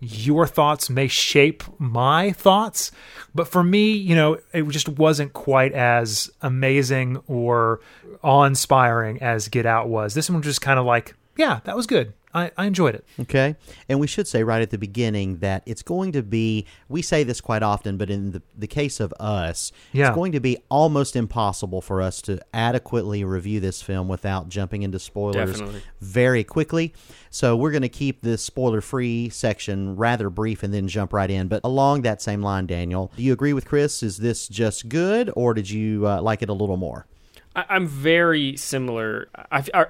[0.03, 2.91] your thoughts may shape my thoughts.
[3.33, 7.79] But for me, you know, it just wasn't quite as amazing or
[8.21, 10.13] awe inspiring as Get Out was.
[10.13, 12.13] This one was just kind of like, yeah, that was good.
[12.33, 13.05] I, I enjoyed it.
[13.19, 13.55] Okay.
[13.87, 17.23] And we should say right at the beginning that it's going to be, we say
[17.23, 20.07] this quite often, but in the, the case of us, Yeah.
[20.07, 24.81] it's going to be almost impossible for us to adequately review this film without jumping
[24.83, 25.81] into spoilers Definitely.
[26.01, 26.93] very quickly.
[27.29, 31.29] So we're going to keep this spoiler free section rather brief and then jump right
[31.29, 31.47] in.
[31.47, 34.01] But along that same line, Daniel, do you agree with Chris?
[34.03, 37.05] Is this just good or did you uh, like it a little more?
[37.55, 39.29] I, I'm very similar.
[39.51, 39.85] I, I,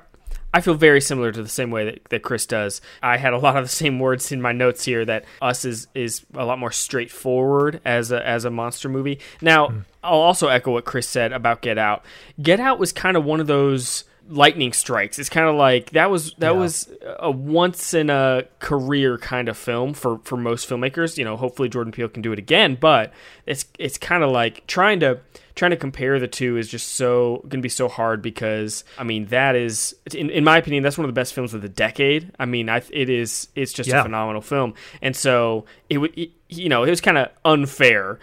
[0.53, 2.79] I feel very similar to the same way that, that Chris does.
[3.01, 5.87] I had a lot of the same words in my notes here that Us is
[5.95, 9.19] is a lot more straightforward as a as a monster movie.
[9.41, 9.85] Now, mm.
[10.03, 12.05] I'll also echo what Chris said about Get Out.
[12.41, 15.19] Get Out was kind of one of those lightning strikes.
[15.19, 16.59] It's kind of like that was that yeah.
[16.59, 21.17] was a once in a career kind of film for for most filmmakers.
[21.17, 23.11] You know, hopefully Jordan Peele can do it again, but
[23.45, 25.19] it's it's kind of like trying to
[25.55, 29.03] trying to compare the two is just so going to be so hard because I
[29.03, 31.69] mean that is in, in my opinion that's one of the best films of the
[31.69, 32.31] decade.
[32.39, 33.99] I mean, I, it is it's just yeah.
[33.99, 36.17] a phenomenal film, and so it would
[36.49, 38.19] you know it was kind of unfair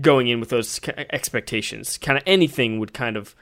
[0.00, 1.98] going in with those expectations.
[1.98, 3.34] Kind of anything would kind of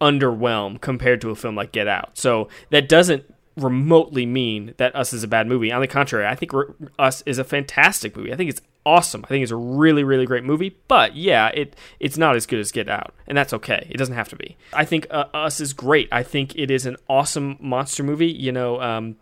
[0.00, 2.16] underwhelm compared to a film like Get Out.
[2.18, 3.24] So that doesn't
[3.56, 5.70] remotely mean that Us is a bad movie.
[5.72, 6.52] On the contrary, I think
[6.98, 8.32] Us is a fantastic movie.
[8.32, 9.24] I think it's awesome.
[9.24, 10.76] I think it's a really, really great movie.
[10.88, 13.86] But yeah, it it's not as good as Get Out, and that's okay.
[13.90, 14.56] It doesn't have to be.
[14.72, 16.08] I think uh, Us is great.
[16.12, 18.30] I think it is an awesome monster movie.
[18.30, 19.16] You know, um,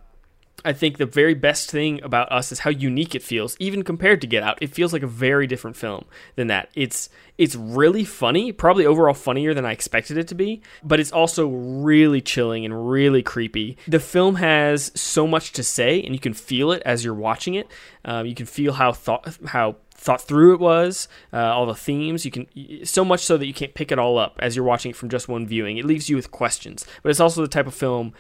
[0.65, 4.21] I think the very best thing about us is how unique it feels, even compared
[4.21, 4.59] to Get Out.
[4.61, 6.05] It feels like a very different film
[6.37, 6.71] than that.
[6.75, 11.11] It's it's really funny, probably overall funnier than I expected it to be, but it's
[11.11, 13.77] also really chilling and really creepy.
[13.89, 17.55] The film has so much to say, and you can feel it as you're watching
[17.55, 17.67] it.
[18.05, 22.25] Um, you can feel how thought how thought through it was, uh, all the themes.
[22.25, 24.91] You can so much so that you can't pick it all up as you're watching
[24.91, 25.79] it from just one viewing.
[25.79, 28.13] It leaves you with questions, but it's also the type of film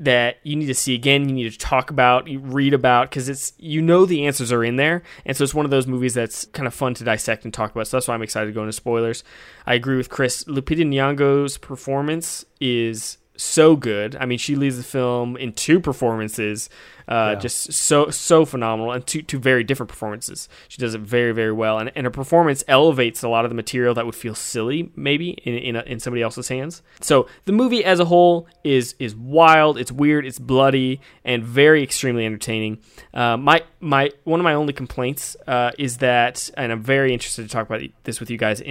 [0.00, 3.28] that you need to see again, you need to talk about, you read about, because
[3.28, 6.14] it's you know the answers are in there, and so it's one of those movies
[6.14, 7.86] that's kind of fun to dissect and talk about.
[7.86, 9.22] So that's why I'm excited to go into spoilers.
[9.66, 10.44] I agree with Chris.
[10.44, 14.16] Lupita Nyong'o's performance is so good.
[14.16, 16.68] I mean, she leads the film in two performances,
[17.08, 17.34] uh, yeah.
[17.36, 20.48] just so so phenomenal, and two two very different performances.
[20.68, 23.54] She does it very very well, and, and her performance elevates a lot of the
[23.54, 26.82] material that would feel silly maybe in in, a, in somebody else's hands.
[27.00, 31.82] So the movie as a whole is is wild, it's weird, it's bloody, and very
[31.82, 32.78] extremely entertaining.
[33.14, 37.42] Uh, my my one of my only complaints uh, is that, and I'm very interested
[37.42, 38.62] to talk about this with you guys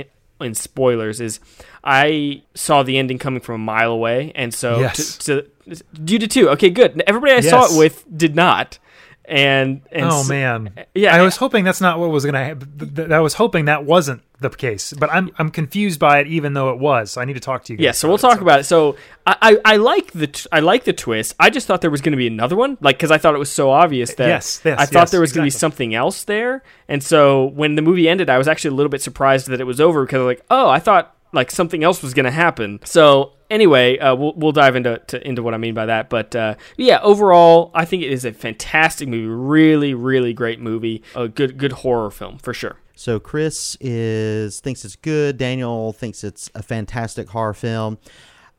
[0.41, 1.39] in spoilers is
[1.83, 5.17] I saw the ending coming from a mile away, and so yes.
[5.19, 6.49] to, to, you did too.
[6.49, 7.01] Okay, good.
[7.05, 7.49] Everybody I yes.
[7.49, 8.79] saw it with did not.
[9.29, 11.15] And, and oh man, yeah.
[11.15, 13.13] I was hoping that's not what was to happen.
[13.13, 16.71] I was hoping that wasn't the case, but I'm I'm confused by it, even though
[16.71, 17.11] it was.
[17.11, 17.77] So I need to talk to you.
[17.77, 18.41] guys Yeah, so we'll talk so.
[18.41, 18.63] about it.
[18.63, 18.95] So
[19.27, 21.35] I, I, I like the t- I like the twist.
[21.39, 23.37] I just thought there was going to be another one, like because I thought it
[23.39, 25.41] was so obvious that yes, yes I thought yes, there was exactly.
[25.41, 26.63] going to be something else there.
[26.87, 29.65] And so when the movie ended, I was actually a little bit surprised that it
[29.65, 32.31] was over because I was like, oh, I thought like something else was going to
[32.31, 32.79] happen.
[32.83, 36.09] So anyway, uh, we'll we'll dive into to, into what I mean by that.
[36.09, 39.27] But uh, yeah, overall, I think it is a fantastic movie.
[39.27, 41.03] Really, really great movie.
[41.15, 42.77] A good good horror film for sure.
[42.95, 45.37] So Chris is thinks it's good.
[45.37, 47.97] Daniel thinks it's a fantastic horror film.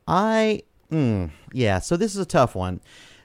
[0.07, 1.79] I mm, yeah.
[1.79, 2.81] So this is a tough one.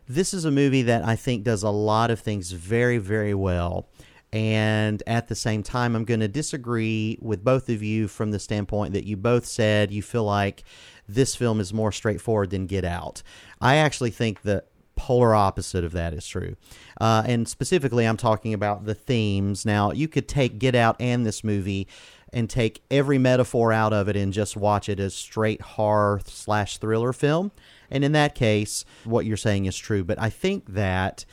[0.09, 3.88] This is a movie that I think does a lot of things very very well.
[4.33, 8.39] And at the same time, I'm going to disagree with both of you from the
[8.39, 10.65] standpoint that you both said you feel like
[11.09, 13.23] this film is more straightforward than Get Out.
[13.61, 14.65] I actually think the
[14.97, 16.57] polar opposite of that is true.
[17.01, 19.65] Uh, and specifically, I'm talking about the themes.
[19.65, 21.87] Now, you could take Get Out and this movie
[22.33, 26.79] and take every metaphor out of it and just watch it as straight horror slash
[26.79, 27.53] thriller film.
[27.91, 30.03] And in that case, what you're saying is true.
[30.03, 31.25] But I think that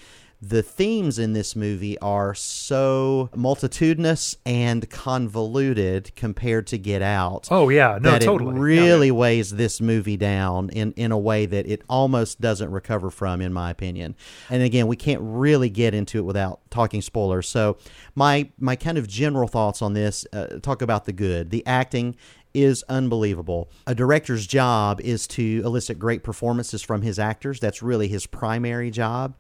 [0.45, 7.47] the themes in this movie are so multitudinous and convoluted compared to Get Out.
[7.49, 8.55] Oh yeah, no, that totally.
[8.55, 12.71] It really yeah, weighs this movie down in in a way that it almost doesn't
[12.71, 14.15] recover from, in my opinion.
[14.49, 17.47] And again, we can't really get into it without talking spoilers.
[17.47, 17.77] So
[18.13, 22.17] my my kind of general thoughts on this uh, talk about the good, the acting
[22.53, 23.69] is unbelievable.
[23.87, 27.59] A director's job is to elicit great performances from his actors.
[27.59, 29.35] That's really his primary job.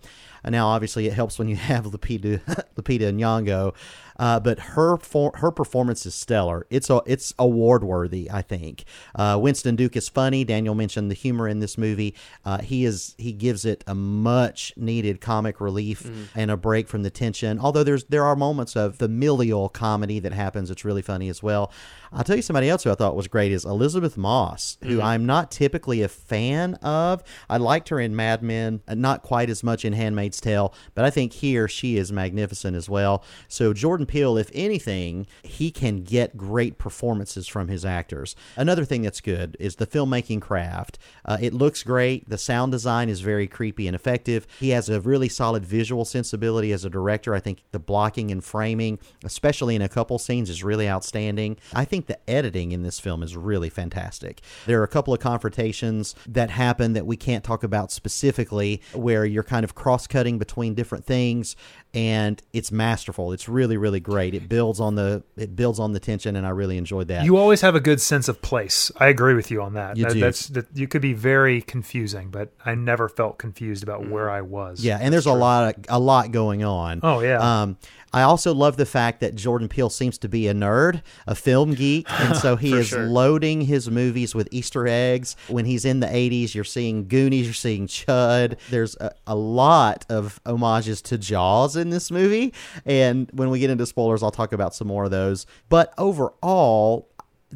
[0.51, 2.39] Now, obviously, it helps when you have Lupita,
[2.75, 3.73] Lupita Nyong'o,
[4.19, 6.67] uh, but her for, her performance is stellar.
[6.69, 8.85] It's a, it's award worthy, I think.
[9.15, 10.43] Uh, Winston Duke is funny.
[10.43, 12.13] Daniel mentioned the humor in this movie.
[12.45, 16.27] Uh, he is he gives it a much needed comic relief mm.
[16.35, 17.59] and a break from the tension.
[17.59, 20.69] Although there's there are moments of familial comedy that happens.
[20.69, 21.71] It's really funny as well.
[22.11, 25.01] I'll tell you somebody else who I thought was great is Elisabeth Moss, who mm-hmm.
[25.01, 27.23] I'm not typically a fan of.
[27.49, 31.05] I liked her in Mad Men, uh, not quite as much in Handmaid's Tale, but
[31.05, 33.23] I think here she is magnificent as well.
[33.47, 38.35] So Jordan Peele, if anything, he can get great performances from his actors.
[38.55, 40.99] Another thing that's good is the filmmaking craft.
[41.25, 42.29] Uh, it looks great.
[42.29, 44.45] The sound design is very creepy and effective.
[44.59, 47.33] He has a really solid visual sensibility as a director.
[47.33, 51.57] I think the blocking and framing, especially in a couple scenes, is really outstanding.
[51.73, 54.41] I think think the editing in this film is really fantastic.
[54.65, 59.23] There are a couple of confrontations that happen that we can't talk about specifically where
[59.25, 61.55] you're kind of cross cutting between different things
[61.93, 63.31] and it's masterful.
[63.33, 64.33] It's really, really great.
[64.33, 67.25] It builds on the it builds on the tension and I really enjoyed that.
[67.25, 68.91] You always have a good sense of place.
[68.97, 69.97] I agree with you on that.
[69.97, 70.19] You That- do.
[70.19, 74.41] That's that you could be very confusing, but I never felt confused about where I
[74.41, 74.83] was.
[74.83, 76.99] Yeah, and there's a lot of, a lot going on.
[77.03, 77.61] Oh, yeah.
[77.61, 77.77] Um,
[78.13, 81.73] I also love the fact that Jordan Peele seems to be a nerd, a film
[81.73, 83.05] geek, and so he is sure.
[83.05, 85.35] loading his movies with Easter eggs.
[85.47, 88.57] When he's in the 80s, you're seeing Goonies, you're seeing Chud.
[88.69, 92.53] There's a, a lot of homages to Jaws in this movie,
[92.85, 95.45] and when we get into spoilers, I'll talk about some more of those.
[95.69, 97.09] But overall,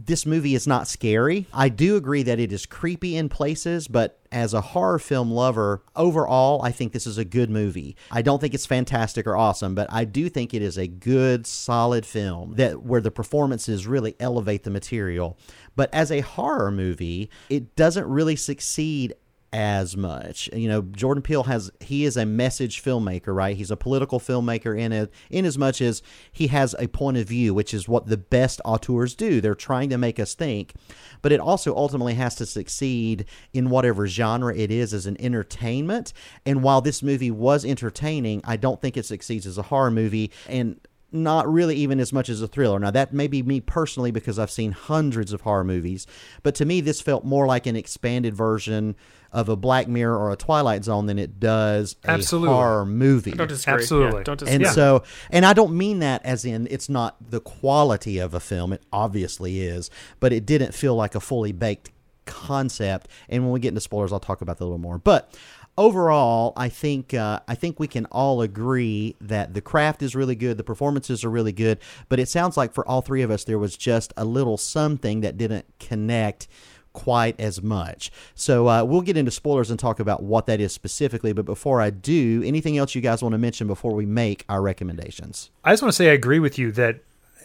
[0.06, 1.48] this movie is not scary.
[1.52, 5.82] I do agree that it is creepy in places, but as a horror film lover,
[5.96, 7.96] overall, I think this is a good movie.
[8.12, 11.48] I don't think it's fantastic or awesome, but I do think it is a good,
[11.48, 15.38] solid film that where the performances really elevate the material.
[15.76, 19.16] But as a horror movie, it doesn't really succeed
[19.58, 20.48] as much.
[20.54, 23.58] You know, Jordan Peele has he is a message filmmaker, right?
[23.58, 27.28] He's a political filmmaker in it in as much as he has a point of
[27.28, 29.42] view, which is what the best auteurs do.
[29.42, 30.76] They're trying to make us think,
[31.24, 36.14] but it also ultimately has to succeed in whatever genre it is as an entertainment.
[36.46, 40.32] And while this movie was entertaining, I don't think it succeeds as a horror movie
[40.48, 40.80] and
[41.12, 42.80] not really even as much as a thriller.
[42.80, 46.06] Now, that may be me personally because I've seen hundreds of horror movies,
[46.44, 48.96] but to me, this felt more like an expanded version
[49.32, 52.50] of a Black Mirror or a Twilight Zone than it does a Absolutely.
[52.56, 53.32] horror movie.
[53.32, 53.74] Don't disagree.
[53.82, 54.20] Absolutely.
[54.20, 54.68] Yeah, don't And disagree.
[54.74, 58.74] so, and I don't mean that as in it's not the quality of a film.
[58.74, 61.92] It obviously is, but it didn't feel like a fully baked
[62.26, 63.08] concept.
[63.30, 64.98] And when we get into spoilers, I'll talk about that a little more.
[64.98, 65.34] But
[65.78, 70.36] overall, I think uh, I think we can all agree that the craft is really
[70.36, 71.80] good, the performances are really good.
[72.10, 75.22] But it sounds like for all three of us, there was just a little something
[75.22, 76.48] that didn't connect
[76.98, 78.12] quite as much.
[78.34, 81.32] So uh, we'll get into spoilers and talk about what that is specifically.
[81.32, 84.62] But before I do, anything else you guys want to mention before we make our
[84.64, 85.52] recommendations?
[85.64, 87.02] I just want to say I agree with you that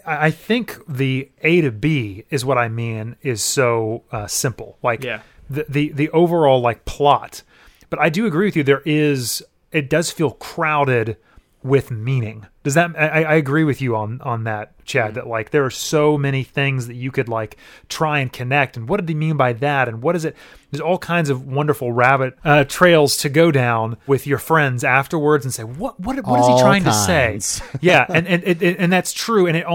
[0.06, 4.78] I I think the A to B is what I mean is so uh, simple.
[4.82, 5.20] Like Yeah.
[5.50, 7.42] the, the the overall like plot.
[7.90, 8.64] But I do agree with you.
[8.64, 11.16] There is it does feel crowded
[11.62, 12.46] with meaning.
[12.62, 12.92] Does that?
[12.96, 15.14] I, I agree with you on on that, Chad.
[15.14, 17.56] That like there are so many things that you could like
[17.88, 18.76] try and connect.
[18.76, 19.88] And what did he mean by that?
[19.88, 20.36] And what is it?
[20.70, 25.44] There's all kinds of wonderful rabbit uh, trails to go down with your friends afterwards
[25.44, 27.60] and say what what what is he trying kinds.
[27.60, 27.78] to say?
[27.80, 29.46] yeah, and and and, and that's true.
[29.46, 29.66] And it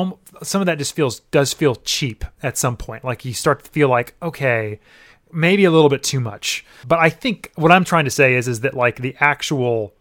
[0.43, 3.03] some of that just feels does feel cheap at some point.
[3.03, 4.79] Like you start to feel like okay,
[5.31, 6.65] maybe a little bit too much.
[6.87, 9.93] But I think what I'm trying to say is is that like the actual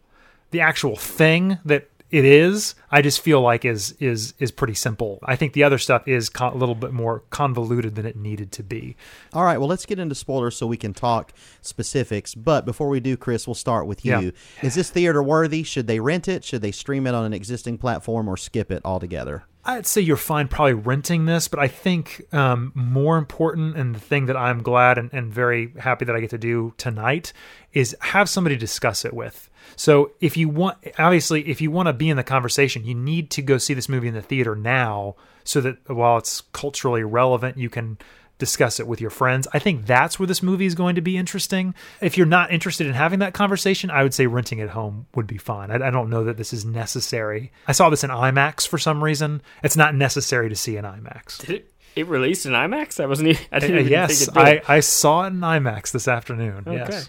[0.51, 5.19] the actual thing that it is, I just feel like is is is pretty simple.
[5.25, 8.53] I think the other stuff is con- a little bit more convoluted than it needed
[8.53, 8.97] to be.
[9.33, 11.33] All right, well, let's get into spoilers so we can talk
[11.63, 12.35] specifics.
[12.35, 14.21] But before we do, Chris, we'll start with you.
[14.21, 14.31] Yeah.
[14.63, 15.65] Is this theater worthy?
[15.65, 16.45] Should they rent it?
[16.45, 19.45] Should they stream it on an existing platform or skip it altogether?
[19.65, 24.01] I'd say you're fine probably renting this, but I think um, more important and the
[24.01, 27.33] thing that I'm glad and, and very happy that I get to do tonight
[27.73, 29.51] is have somebody discuss it with.
[29.75, 33.31] So if you want, obviously, if you want to be in the conversation, you need
[33.33, 37.57] to go see this movie in the theater now so that while it's culturally relevant,
[37.59, 37.99] you can
[38.39, 39.49] discuss it with your friends.
[39.55, 41.75] I think that's where this movie is going to be interesting.
[42.03, 45.27] If you're not interested in having that conversation, I would say renting at home would
[45.27, 45.71] be fine.
[45.71, 47.51] I, I don't know that this is necessary.
[47.67, 49.41] I saw this in IMAX for some reason.
[49.63, 51.39] It's not necessary to see in IMAX.
[51.39, 53.03] Did it, it released in IMAX?
[53.03, 53.29] I wasn't.
[53.31, 54.63] Even, I Uh, didn't even yes, think it did.
[54.69, 56.65] I, I saw it in IMAX this afternoon.
[56.71, 57.09] Yes.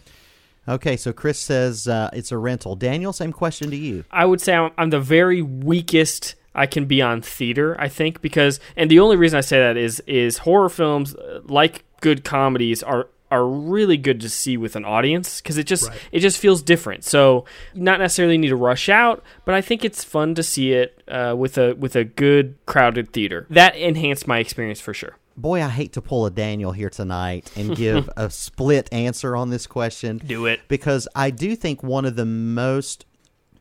[0.68, 2.76] Okay, so Chris says uh, it's a rental.
[2.76, 4.04] Daniel, same question to you.
[4.12, 7.76] I would say I'm, I'm the very weakest I can be on theater.
[7.80, 11.42] I think because, and the only reason I say that is is horror films, uh,
[11.46, 15.90] like good comedies, are are really good to see with an audience because it just
[15.90, 16.00] Right.
[16.14, 17.04] it just feels different.
[17.04, 21.02] So not necessarily need to rush out, but I think it's fun to see it
[21.08, 23.46] uh, with a with a good crowded theater.
[23.50, 25.18] That enhanced my experience for sure.
[25.38, 29.52] Boy, I hate to pull a Daniel here tonight and give a split answer on
[29.52, 30.17] this question.
[30.17, 30.62] Do it.
[30.67, 33.06] because I do think one of the most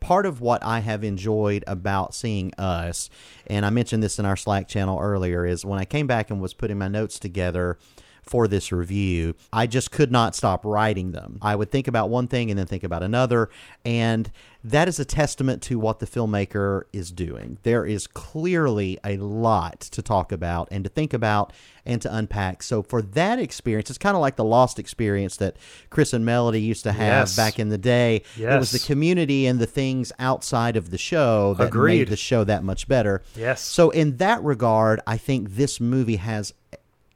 [0.00, 3.10] part of what I have enjoyed about seeing us,
[3.46, 6.40] and I mentioned this in our Slack channel earlier, is when I came back and
[6.40, 7.78] was putting my notes together
[8.22, 11.38] for this review, I just could not stop writing them.
[11.42, 13.50] I would think about one thing and then think about another,
[13.84, 14.30] and
[14.70, 17.58] that is a testament to what the filmmaker is doing.
[17.62, 21.52] There is clearly a lot to talk about and to think about
[21.84, 22.64] and to unpack.
[22.64, 25.56] So for that experience, it's kind of like the Lost experience that
[25.88, 27.36] Chris and Melody used to have Yes.
[27.36, 28.22] back in the day.
[28.36, 28.54] Yes.
[28.54, 31.98] It was the community and the things outside of the show that Agreed.
[32.00, 33.22] made the show that much better.
[33.36, 33.60] Yes.
[33.60, 36.52] So in that regard, I think this movie has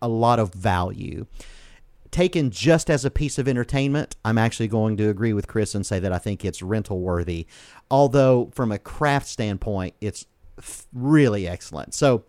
[0.01, 1.27] a lot of value.
[2.11, 5.87] Taken just as a piece of entertainment, I'm actually going to agree with Chris and
[5.87, 7.47] say that I think it's rental worthy.
[7.91, 10.27] Although from a craft standpoint, it's
[10.93, 11.95] really excellent.
[11.95, 12.25] So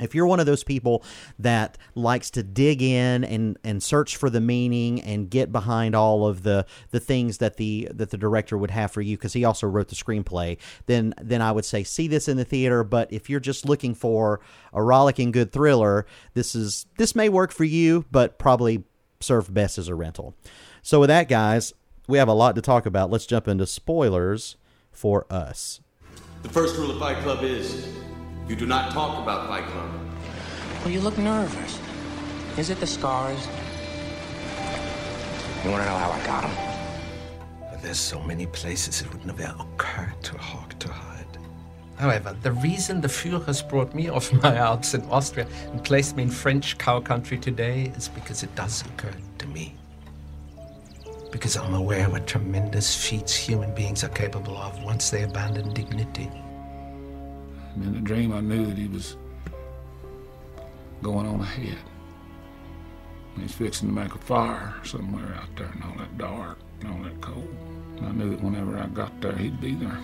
[0.00, 1.04] if you're one of those people
[1.38, 6.26] that likes to dig in and, and search for the meaning and get behind all
[6.26, 9.44] of the, the things that the that the director would have for you because he
[9.44, 10.56] also wrote the screenplay
[10.86, 13.94] then then I would say see this in the theater but if you're just looking
[13.94, 14.40] for
[14.72, 18.84] a rollicking good thriller this is this may work for you but probably
[19.20, 20.34] serve best as a rental
[20.82, 21.72] so with that guys
[22.08, 24.56] we have a lot to talk about let's jump into spoilers
[24.90, 25.80] for us
[26.42, 27.86] The first rule of Fight Club is
[28.48, 29.90] you do not talk about Fight Club.
[30.80, 31.78] Well, you look nervous.
[32.58, 33.46] Is it the scars?
[35.62, 36.56] You want to know how I got them?
[37.70, 41.09] But There's so many places it would never occur to Hawk to hide.
[42.00, 46.22] However, the reason the Führers brought me off my Alps in Austria and placed me
[46.22, 49.74] in French cow country today is because it does occur to me.
[51.30, 55.74] Because I'm aware of what tremendous feats human beings are capable of once they abandon
[55.74, 56.30] dignity.
[57.74, 59.18] And in the dream, I knew that he was
[61.02, 61.76] going on ahead.
[63.38, 67.02] He's fixing to make a fire somewhere out there in all that dark and all
[67.02, 67.54] that cold.
[67.98, 70.00] And I knew that whenever I got there, he'd be there.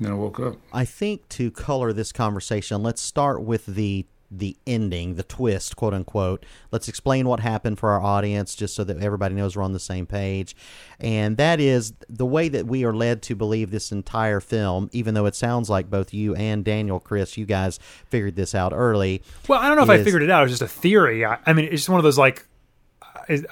[0.00, 0.56] Then I woke up.
[0.72, 5.94] I think to color this conversation, let's start with the the ending, the twist, quote
[5.94, 6.44] unquote.
[6.70, 9.80] Let's explain what happened for our audience just so that everybody knows we're on the
[9.80, 10.54] same page.
[11.00, 15.14] And that is the way that we are led to believe this entire film, even
[15.14, 19.22] though it sounds like both you and Daniel, Chris, you guys figured this out early.
[19.48, 20.40] Well, I don't know if I figured it out.
[20.40, 21.24] It was just a theory.
[21.24, 22.46] I, I mean, it's just one of those like.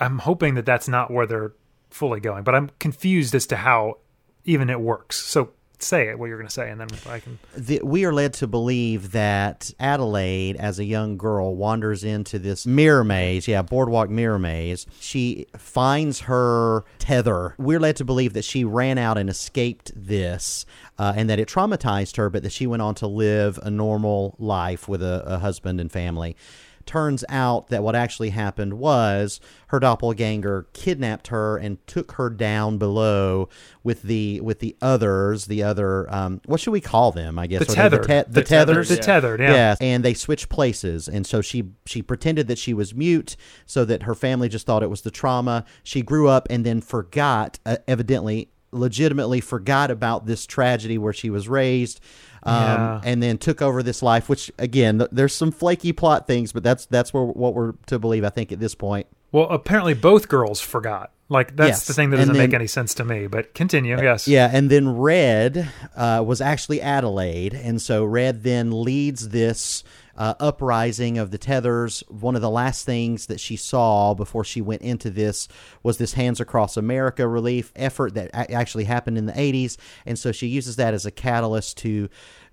[0.01, 1.53] I'm hoping that that's not where they're
[1.91, 3.99] fully going, but I'm confused as to how
[4.47, 5.17] even it works.
[5.17, 7.39] So say it what you're going to say, and then I can.
[7.57, 12.67] the, we are led to believe that Adelaide, as a young girl, wanders into this
[12.67, 13.47] mirror maze.
[13.47, 14.87] Yeah, boardwalk mirror maze.
[15.01, 17.55] She finds her tether.
[17.59, 20.67] We're led to believe that she ran out and escaped this,
[20.99, 24.35] uh, and that it traumatized her, but that she went on to live a normal
[24.39, 26.37] life with a, a husband and family.
[26.87, 32.79] Turns out that what actually happened was her doppelganger kidnapped her and took her down
[32.79, 33.49] below
[33.83, 37.41] with the with the others, the other um, what should we call them?
[37.41, 38.03] I guess The tethered.
[38.05, 39.01] the, te- The the tethers, The yeah.
[39.01, 39.51] tethered, yeah.
[39.51, 43.35] Yes, and they switched places, and so she she pretended that she was mute,
[43.67, 45.65] so that her family just thought it was the trauma.
[45.83, 51.31] She grew up and then forgot, uh, evidently, legitimately forgot about this tragedy where she
[51.31, 52.01] was raised.
[52.47, 53.01] Um, Yeah.
[53.05, 56.63] and then took over this life, which again, th- there's some flaky plot things, but
[56.63, 58.25] that's that's where what we're to believe.
[58.25, 61.11] I think at this point, Well, apparently both girls forgot.
[61.29, 63.27] Like that's Yes, the thing that doesn't make any sense to me.
[63.27, 64.01] But continue.
[64.01, 64.29] Yes.
[64.29, 69.83] Yeah, and then Red uh, was actually Adelaide, and so Red then leads this
[70.17, 72.03] uh, uprising of the Tethers.
[72.09, 75.49] One of the last things that she saw before she went into this
[75.83, 80.19] was this Hands Across America relief effort that a- actually happened in the '80s, and
[80.19, 82.09] so she uses that as a catalyst to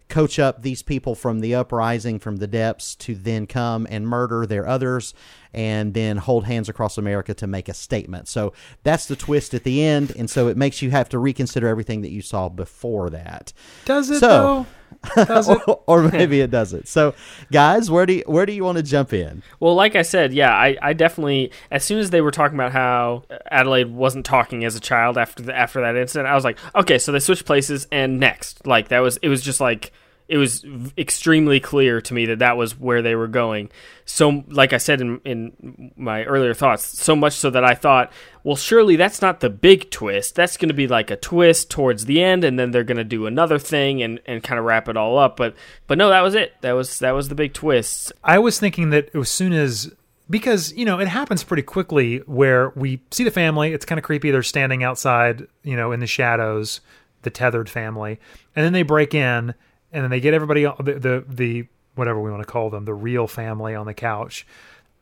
[0.09, 4.45] coach up these people from the uprising from the depths to then come and murder
[4.45, 5.13] their others
[5.53, 8.51] and then hold hands across america to make a statement so
[8.83, 12.01] that's the twist at the end and so it makes you have to reconsider everything
[12.01, 13.53] that you saw before that
[13.85, 14.65] Does it So- though?
[15.17, 16.87] Or, or maybe it doesn't.
[16.87, 17.13] So
[17.51, 19.43] guys where do you, where do you want to jump in?
[19.59, 22.71] Well, like I said, yeah, I, I definitely as soon as they were talking about
[22.71, 26.57] how Adelaide wasn't talking as a child after the after that incident, I was like,
[26.75, 28.65] okay, so they switched places and next.
[28.65, 29.91] Like that was it was just like
[30.33, 30.65] it was
[30.97, 33.69] extremely clear to me that that was where they were going.
[34.05, 38.11] So like I said in in my earlier thoughts, so much so that I thought,
[38.43, 40.33] well, surely that's not the big twist.
[40.33, 43.03] That's going to be like a twist towards the end and then they're going to
[43.03, 45.55] do another thing and and kind of wrap it all up, but
[45.85, 46.59] but no, that was it.
[46.61, 48.11] That was that was the big twist.
[48.23, 49.93] I was thinking that as soon as
[50.31, 53.71] because you know it happens pretty quickly where we see the family.
[53.71, 54.31] It's kind of creepy.
[54.31, 56.81] They're standing outside, you know, in the shadows,
[57.21, 58.19] the tethered family,
[58.55, 59.53] and then they break in,
[59.93, 62.93] and then they get everybody the the, the whatever we want to call them, the
[62.93, 64.45] real family on the couch.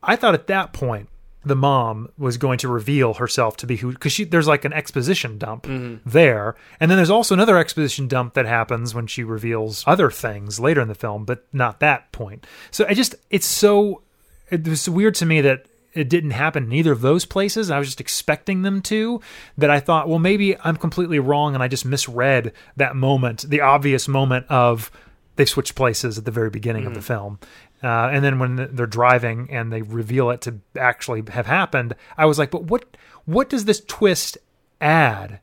[0.02, 1.08] I thought at that point
[1.44, 4.72] the mom was going to reveal herself to be who because she there's like an
[4.72, 6.08] exposition dump mm-hmm.
[6.08, 6.54] there.
[6.78, 10.80] And then there's also another exposition dump that happens when she reveals other things later
[10.80, 12.46] in the film but not that point.
[12.70, 14.02] So i just it's so
[14.50, 17.70] it was weird to me that it didn't happen in either of those places.
[17.70, 19.20] I was just expecting them to.
[19.58, 23.60] That I thought, well, maybe I'm completely wrong and I just misread that moment, the
[23.60, 24.90] obvious moment of
[25.36, 27.38] they've switched places at the very beginning of the film.
[27.82, 32.26] Uh, and then when they're driving and they reveal it to actually have happened, I
[32.26, 34.38] was like, but what what does this twist
[34.80, 35.40] add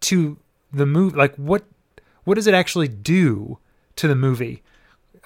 [0.00, 0.38] to
[0.72, 1.16] the movie?
[1.16, 1.64] Like what
[2.24, 3.58] what does it actually do
[3.96, 4.62] to the movie?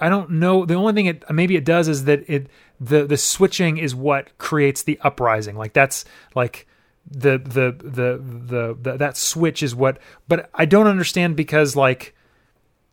[0.01, 0.65] I don't know.
[0.65, 2.49] The only thing it maybe it does is that it
[2.81, 5.57] the the switching is what creates the uprising.
[5.57, 6.05] Like that's
[6.35, 6.67] like
[7.11, 9.99] the the the the, the that switch is what.
[10.29, 12.15] But I don't understand because like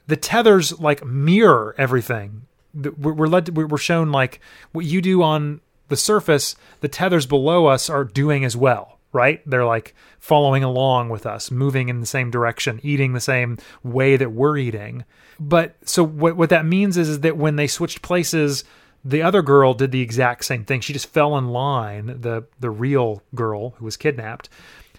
[0.08, 2.44] the tethers like mirror everything.
[2.74, 3.46] We're, led.
[3.46, 4.42] To, we're shown like
[4.74, 6.56] what you do on the surface.
[6.82, 9.42] The tethers below us are doing as well, right?
[9.46, 14.18] They're like following along with us, moving in the same direction, eating the same way
[14.18, 15.06] that we're eating.
[15.40, 18.66] But so what what that means is, is that when they switched places,
[19.08, 20.82] the other girl did the exact same thing.
[20.82, 22.18] She just fell in line.
[22.22, 24.50] The the real girl who was kidnapped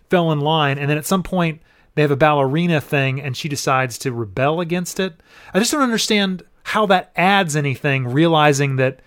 [0.09, 1.61] fell in line, and then at some point
[1.97, 5.15] they have a ballerina thing, and she decides to rebel against it.
[5.53, 8.07] I just don't understand how that adds anything.
[8.09, 9.01] Realizing that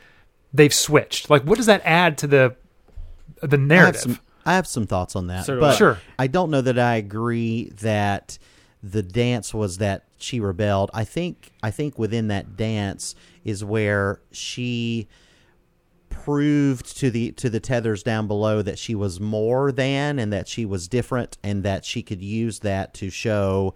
[0.54, 2.56] they've switched, like, what does that add to the
[3.42, 4.02] the I have narrative?
[4.02, 6.00] some, I have some thoughts on that, So but Sure.
[6.18, 8.38] I don't know that I agree that
[8.82, 10.90] the dance was that she rebelled.
[10.94, 15.08] I think I think within that dance is where she
[16.10, 20.48] proved to the to the tethers down below that she was more than and that
[20.48, 23.74] she was different and that she could use that to show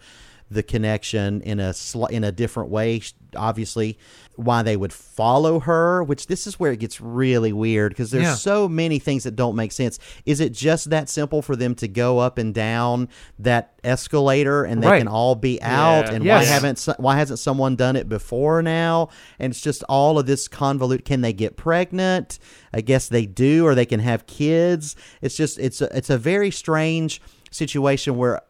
[0.52, 3.02] the connection in a sli- in a different way
[3.36, 3.98] obviously
[4.36, 8.24] why they would follow her which this is where it gets really weird because there's
[8.24, 8.36] Yeah.
[8.36, 11.88] so many things that don't make sense is it just that simple for them to
[11.88, 15.00] go up and down that escalator and they Right.
[15.00, 16.14] can all be out Yeah.
[16.14, 20.26] and why haven't why hasn't someone done it before now and it's just all of
[20.28, 22.38] this convolute can they get pregnant
[22.74, 26.18] i guess they do or they can have kids it's just it's a, it's a
[26.18, 27.20] very strange
[27.52, 28.42] situation where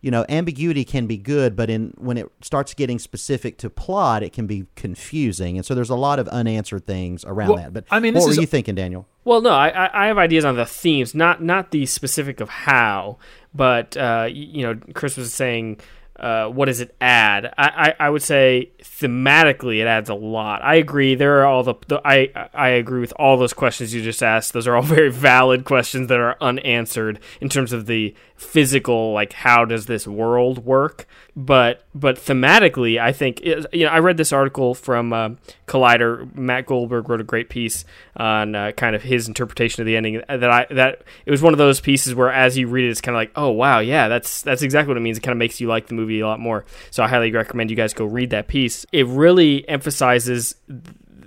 [0.00, 4.22] you know ambiguity can be good but in when it starts getting specific to plot
[4.22, 7.72] it can be confusing and so there's a lot of unanswered things around Well, that
[7.72, 10.44] but I mean, what were you thinking daniel Well, no, I, I I have ideas
[10.44, 13.18] on the themes, not not the specific of how,
[13.54, 15.80] but uh, you know, Chris was saying,
[16.20, 17.46] uh, what does it add?
[17.56, 20.62] I, I, I would say thematically, it adds a lot.
[20.62, 21.14] I agree.
[21.14, 24.52] There are all the, the I I agree with all those questions you just asked.
[24.52, 29.34] Those are all very valid questions that are unanswered in terms of the physical, like
[29.34, 31.06] how does this world work?
[31.36, 35.30] But but thematically, I think it, you know I read this article from uh,
[35.66, 36.34] Collider.
[36.34, 37.84] Matt Goldberg wrote a great piece
[38.16, 40.22] on uh, kind of his interpretation of the ending.
[40.26, 43.00] That I that it was one of those pieces where as you read it, it's
[43.00, 45.18] kind of like, oh wow, yeah, that's that's exactly what it means.
[45.18, 46.64] It kind of makes you like the movie a lot more.
[46.90, 48.86] So I highly recommend you guys go read that piece.
[48.90, 50.54] It really emphasizes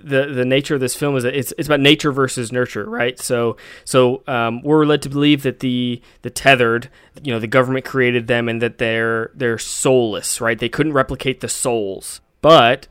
[0.04, 3.18] the the nature of this film is that it's it's about nature versus nurture, right?
[3.18, 6.90] So so um, we're led to believe that the the tethered,
[7.22, 10.58] you know, the government created them and that they're they're soulless, right?
[10.58, 12.86] They couldn't replicate the souls, but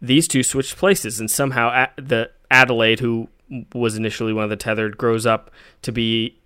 [0.00, 3.28] these two switched places, and somehow the Adelaide, who
[3.72, 5.50] was initially one of the tethered, grows up
[5.82, 6.38] to be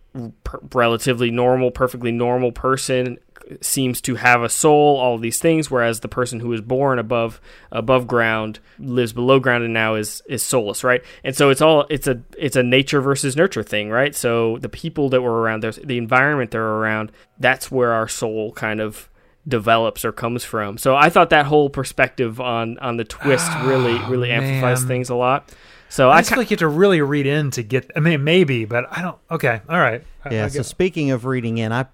[0.75, 3.19] relatively normal, perfectly normal person.
[3.61, 6.99] Seems to have a soul, all of these things, whereas the person who is born
[6.99, 7.41] above
[7.73, 11.03] above ground lives below ground and now is is soulless, right?
[11.25, 14.15] And so it's all it's a it's a nature versus nurture thing, right?
[14.15, 18.53] So the people that were around, there's the environment they're around, that's where our soul
[18.53, 19.09] kind of
[19.49, 20.79] develops or comes from.
[20.79, 25.09] So I thought that whole perspective on on the twist ah, really really amplifies things
[25.11, 25.53] a lot.
[25.89, 27.91] So I I, just ki- feel like you have to really read in to get.
[27.97, 29.19] I mean, maybe, but I don't.
[29.31, 30.05] Okay, all right.
[30.25, 30.45] I- Yeah.
[30.45, 31.87] I so speaking of reading in, I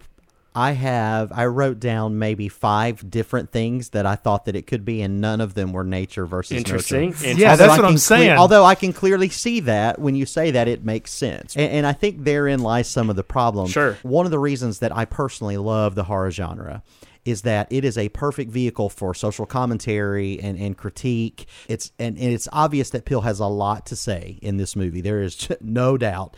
[0.57, 4.85] I have I wrote down maybe five different things that I thought that it could
[4.85, 7.11] be, and none of them were nature versus Interesting.
[7.11, 7.27] nurture.
[7.27, 7.39] Interesting.
[7.39, 8.31] Yeah, Although that's I what I'm cle- saying.
[8.39, 11.87] although I can clearly see that when you say that, it makes sense, and, and
[11.87, 13.69] I think therein lies some of the problem.
[13.69, 13.99] Sure.
[14.03, 16.83] One of the reasons that I personally love the horror genre
[17.27, 21.47] is that it is a perfect vehicle for social commentary and, and critique.
[21.69, 25.01] It's and, and it's obvious that Peele has a lot to say in this movie.
[25.01, 26.37] There is no doubt.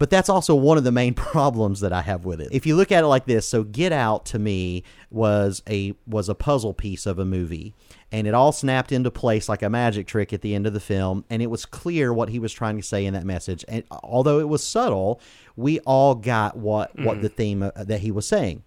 [0.00, 2.48] But that's also one of the main problems that I have with it.
[2.50, 6.30] If you look at it like this, so Get Out to me was a was
[6.30, 7.74] a puzzle piece of a movie
[8.10, 10.80] and it all snapped into place like a magic trick at the end of the
[10.80, 13.62] film and it was clear what he was trying to say in that message.
[13.68, 15.20] And although it was subtle,
[15.54, 18.62] we all got what what the theme uh, that he was saying.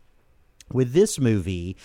[0.71, 1.75] With this movie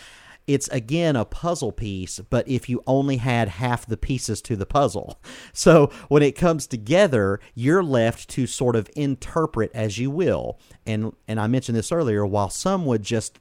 [0.49, 4.66] it's again a puzzle piece but if you only had half the pieces to the
[4.66, 5.20] puzzle.
[5.53, 10.59] So when it comes together you're left to sort of interpret as you will.
[10.86, 13.38] And and i mentioned this earlier while some would just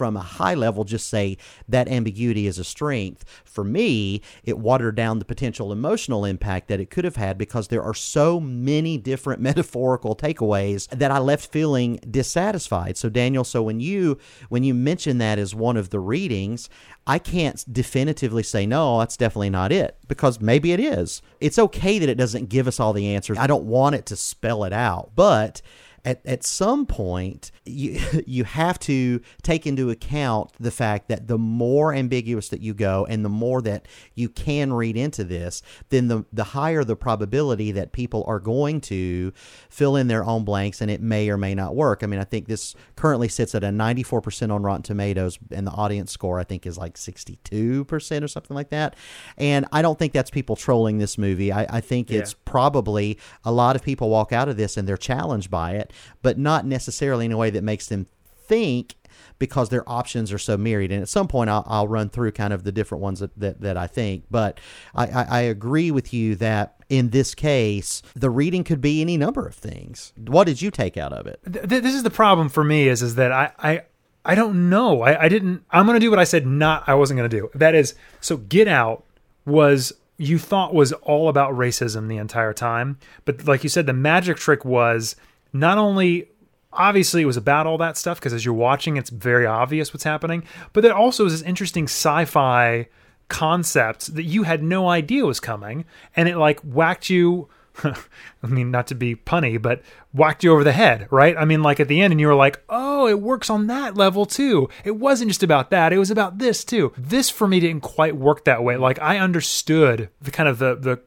[0.00, 1.36] from a high level just say
[1.68, 3.22] that ambiguity is a strength.
[3.44, 7.68] For me, it watered down the potential emotional impact that it could have had because
[7.68, 12.96] there are so many different metaphorical takeaways that I left feeling dissatisfied.
[12.96, 14.16] So Daniel, so when you
[14.48, 16.70] when you mention that as one of the readings,
[17.06, 21.20] I can't definitively say no, that's definitely not it because maybe it is.
[21.40, 23.36] It's okay that it doesn't give us all the answers.
[23.36, 25.60] I don't want it to spell it out, but
[26.04, 31.38] at, at some point you you have to take into account the fact that the
[31.38, 36.08] more ambiguous that you go and the more that you can read into this then
[36.08, 39.32] the the higher the probability that people are going to
[39.68, 42.02] fill in their own blanks and it may or may not work.
[42.02, 45.70] I mean i think this currently sits at a 94% on rotten tomatoes and the
[45.72, 48.96] audience score i think is like 62% or something like that.
[49.36, 51.52] And i don't think that's people trolling this movie.
[51.52, 52.20] I, I think Yeah.
[52.20, 55.89] it's probably a lot of people walk out of this and they're challenged by it,
[56.22, 58.06] but not necessarily in a way that makes them
[58.46, 58.96] think
[59.38, 60.92] because their options are so myriad.
[60.92, 63.60] And at some point, I'll, I'll run through kind of the different ones that, that,
[63.62, 64.24] that I think.
[64.30, 64.60] But
[64.94, 69.16] I, I, I agree with you that in this case, the reading could be any
[69.16, 70.12] number of things.
[70.16, 71.40] What did you take out of it?
[71.50, 73.82] Th- th- this is the problem for me is is that I I,
[74.24, 75.02] I don't know.
[75.02, 75.64] I, I didn't.
[75.70, 76.46] I'm going to do what I said.
[76.46, 77.50] Not I wasn't going to do.
[77.54, 78.36] That is so.
[78.36, 79.04] Get Out
[79.46, 83.94] was you thought was all about racism the entire time, but like you said, the
[83.94, 85.16] magic trick was
[85.52, 86.28] not only
[86.72, 90.04] obviously it was about all that stuff because as you're watching, it's very obvious what's
[90.04, 92.88] happening, but there also is this interesting sci-fi
[93.28, 95.84] concept that you had no idea was coming,
[96.14, 97.48] and it like whacked you.
[97.84, 99.80] I mean, not to be punny, but
[100.12, 101.36] whacked you over the head, right?
[101.36, 103.96] I mean, like at the end, and you were like, oh, it works on that
[103.96, 104.68] level too.
[104.84, 106.92] It wasn't just about that, it was about this too.
[106.98, 108.76] This for me didn't quite work that way.
[108.76, 111.00] Like, I understood the kind of the, the,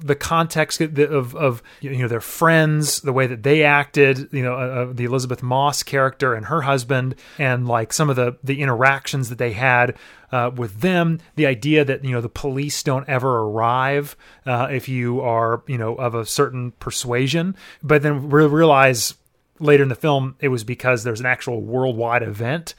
[0.00, 4.54] the context of, of, you know their friends, the way that they acted, you know,
[4.54, 4.56] uh,
[4.88, 9.28] uh, the Elisabeth Moss character and her husband, and like some of the the interactions
[9.28, 9.96] that they had
[10.32, 11.20] uh, with them.
[11.36, 14.16] The idea that you know the police don't ever arrive
[14.46, 19.14] uh, if you are you know of a certain persuasion, but then we realize
[19.60, 22.74] later in the film it was because there's an actual worldwide event.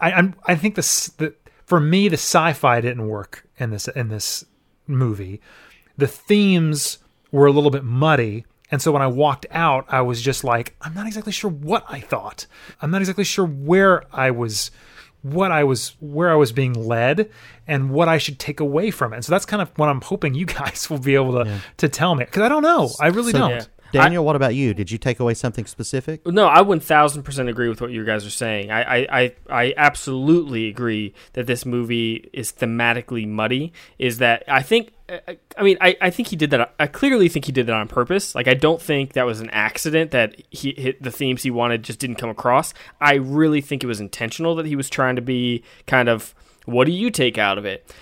[0.00, 1.34] I I'm, I think this the
[1.66, 4.44] for me the sci-fi didn't work in this in this
[4.88, 5.40] movie.
[5.96, 6.98] The themes
[7.30, 8.44] were a little bit muddy.
[8.70, 11.84] And so when I walked out, I was just like, I'm not exactly sure what
[11.88, 12.46] I thought.
[12.80, 14.70] I'm not exactly sure where I was
[15.20, 17.30] what I was where I was being led
[17.68, 19.16] and what I should take away from it.
[19.16, 21.88] And so that's kind of what I'm hoping you guys will be able to to
[21.88, 22.90] tell me because I don't know.
[23.00, 23.50] I really So, don't.
[23.50, 23.64] Yeah.
[23.92, 24.72] Daniel, what about you?
[24.72, 26.26] Did you take away something specific?
[26.26, 28.70] No, I one thousand percent agree with what you guys are saying.
[28.70, 33.74] I, I, I, I absolutely agree that this movie is thematically muddy.
[33.98, 34.92] Is that I think
[35.28, 36.74] I- I mean I, I think he did that.
[36.78, 38.34] I clearly think he did that on purpose.
[38.34, 41.82] Like I don't think that was an accident that he hit the themes he wanted
[41.82, 42.74] just didn't come across.
[43.00, 46.34] I really think it was intentional that he was trying to be kind of
[46.64, 47.92] what do you take out of it?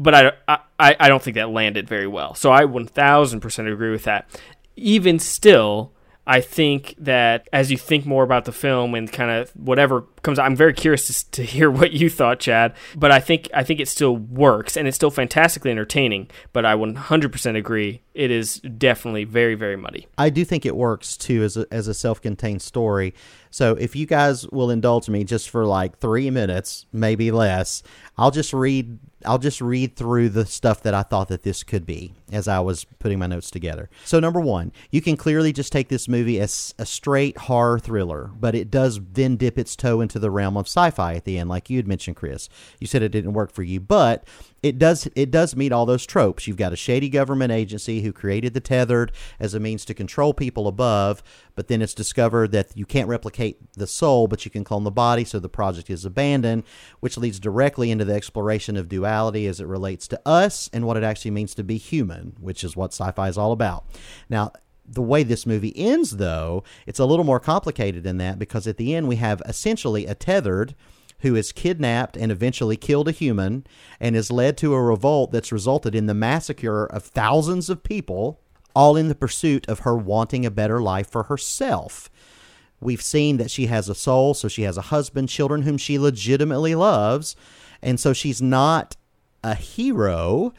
[0.00, 0.14] but
[0.46, 2.34] I, I, I don't think that landed very well.
[2.34, 4.30] So I 1000% agree with that.
[4.76, 5.92] Even still,
[6.28, 10.38] I think that as you think more about the film and kind of whatever comes
[10.38, 12.74] out, I'm very curious to, to hear what you thought, Chad.
[12.94, 16.28] But I think I think it still works and it's still fantastically entertaining.
[16.52, 18.02] But I 100% agree.
[18.12, 20.06] It is definitely very, very muddy.
[20.18, 23.14] I do think it works too as a, as a self-contained story.
[23.50, 27.82] So if you guys will indulge me just for like three minutes, maybe less,
[28.18, 28.98] I'll just read.
[29.24, 32.60] I'll just read through the stuff that I thought that this could be as I
[32.60, 33.90] was putting my notes together.
[34.04, 38.30] So number one, you can clearly just take this movie as a straight horror thriller,
[38.38, 41.48] but it does then dip its toe into the realm of sci-fi at the end,
[41.48, 42.48] like you had mentioned, Chris.
[42.78, 44.24] You said it didn't work for you, but
[44.62, 46.46] it does it does meet all those tropes.
[46.46, 50.34] You've got a shady government agency who created the tethered as a means to control
[50.34, 51.22] people above,
[51.54, 54.90] but then it's discovered that you can't replicate the soul, but you can clone the
[54.90, 56.64] body, so the project is abandoned,
[57.00, 60.96] which leads directly into the exploration of duality as it relates to us and what
[60.96, 63.84] it actually means to be human, which is what sci-fi is all about.
[64.28, 64.52] Now,
[64.84, 68.78] the way this movie ends, though, it's a little more complicated than that because at
[68.78, 70.74] the end we have essentially a tethered
[71.20, 73.66] who is kidnapped and eventually killed a human
[74.00, 78.40] and is led to a revolt that's resulted in the massacre of thousands of people,
[78.74, 82.08] all in the pursuit of her wanting a better life for herself.
[82.80, 85.98] We've seen that she has a soul, so she has a husband, children whom she
[85.98, 87.34] legitimately loves,
[87.82, 88.96] and so she's not
[89.42, 90.52] a hero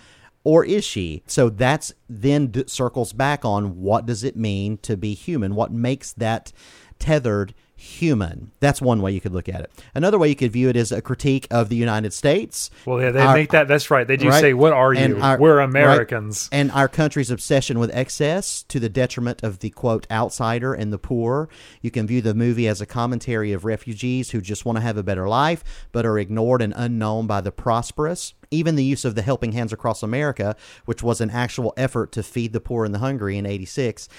[0.43, 1.22] or is she?
[1.28, 5.55] So that's then circles back on what does it mean to be human?
[5.55, 6.51] What makes that
[6.97, 8.51] tethered human.
[8.59, 9.71] That's one way you could look at it.
[9.95, 12.69] Another way you could view it is a critique of the United States.
[12.86, 13.67] Well, yeah, they Our- make that.
[13.67, 14.05] That's right.
[14.05, 14.41] They do right?
[14.41, 15.17] say, "What are you?
[15.21, 15.63] our- We're right?
[15.63, 20.91] Americans." And our country's obsession with excess to the detriment of the quote outsider and
[20.91, 21.47] the poor.
[21.82, 24.97] You can view the movie as a commentary of refugees who just want to have
[24.97, 28.34] a better life but are ignored and unknown by the prosperous.
[28.52, 32.24] Even the use of the Helping Hands Across America, which was an actual effort to
[32.24, 34.10] feed the poor and the hungry in 86,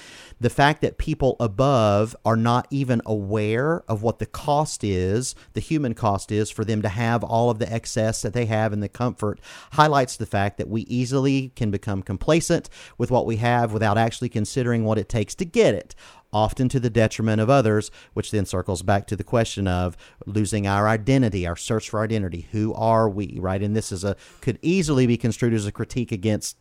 [0.41, 5.61] the fact that people above are not even aware of what the cost is, the
[5.61, 8.83] human cost is, for them to have all of the excess that they have and
[8.83, 9.41] the comfort,
[9.72, 14.28] highlights the fact that we easily can become complacent with what we have without actually
[14.28, 15.95] considering what it takes to get it
[16.33, 20.66] often to the detriment of others, which then circles back to the question of losing
[20.66, 22.49] our identity, our search for identity.
[22.53, 23.62] Who are we, right?
[23.62, 26.57] And this is a could easily be construed as a critique against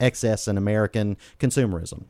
[0.00, 2.04] excess and American consumerism.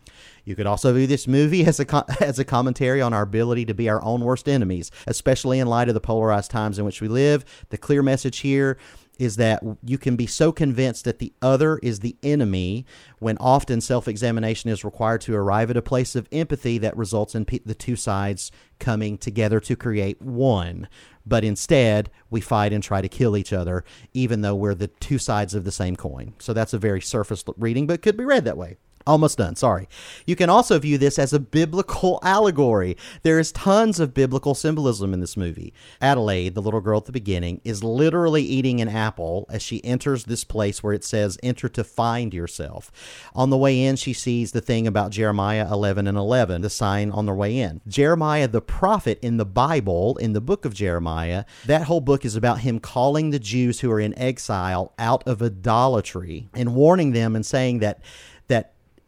[0.44, 3.74] You could also view this movie as a as a commentary on our ability to
[3.74, 7.08] be our own worst enemies, especially in light of the polarized times in which we
[7.08, 7.44] live.
[7.70, 8.78] The clear message here
[9.18, 12.86] is that you can be so convinced that the other is the enemy
[13.18, 17.44] when often self-examination is required to arrive at a place of empathy that results in
[17.44, 20.88] pe- the two sides coming together to create one.
[21.26, 25.18] But instead we fight and try to kill each other even though we're the two
[25.18, 26.34] sides of the same coin.
[26.38, 28.76] So that's a very surface reading but could be read that way
[29.08, 29.56] Almost done.
[29.56, 29.88] Sorry.
[30.26, 32.94] You can also view this as a biblical allegory.
[33.22, 35.72] There is tons of biblical symbolism in this movie.
[35.98, 40.24] Adelaide, the little girl at the beginning, is literally eating an apple as she enters
[40.24, 42.92] this place where it says, Enter to find yourself.
[43.34, 47.10] On the way in, she sees the thing about Jeremiah 11 and 11, the sign
[47.10, 47.80] on their way in.
[47.88, 52.36] Jeremiah, the prophet in the Bible, in the book of Jeremiah, that whole book is
[52.36, 57.34] about him calling the Jews who are in exile out of idolatry and warning them
[57.34, 58.02] and saying that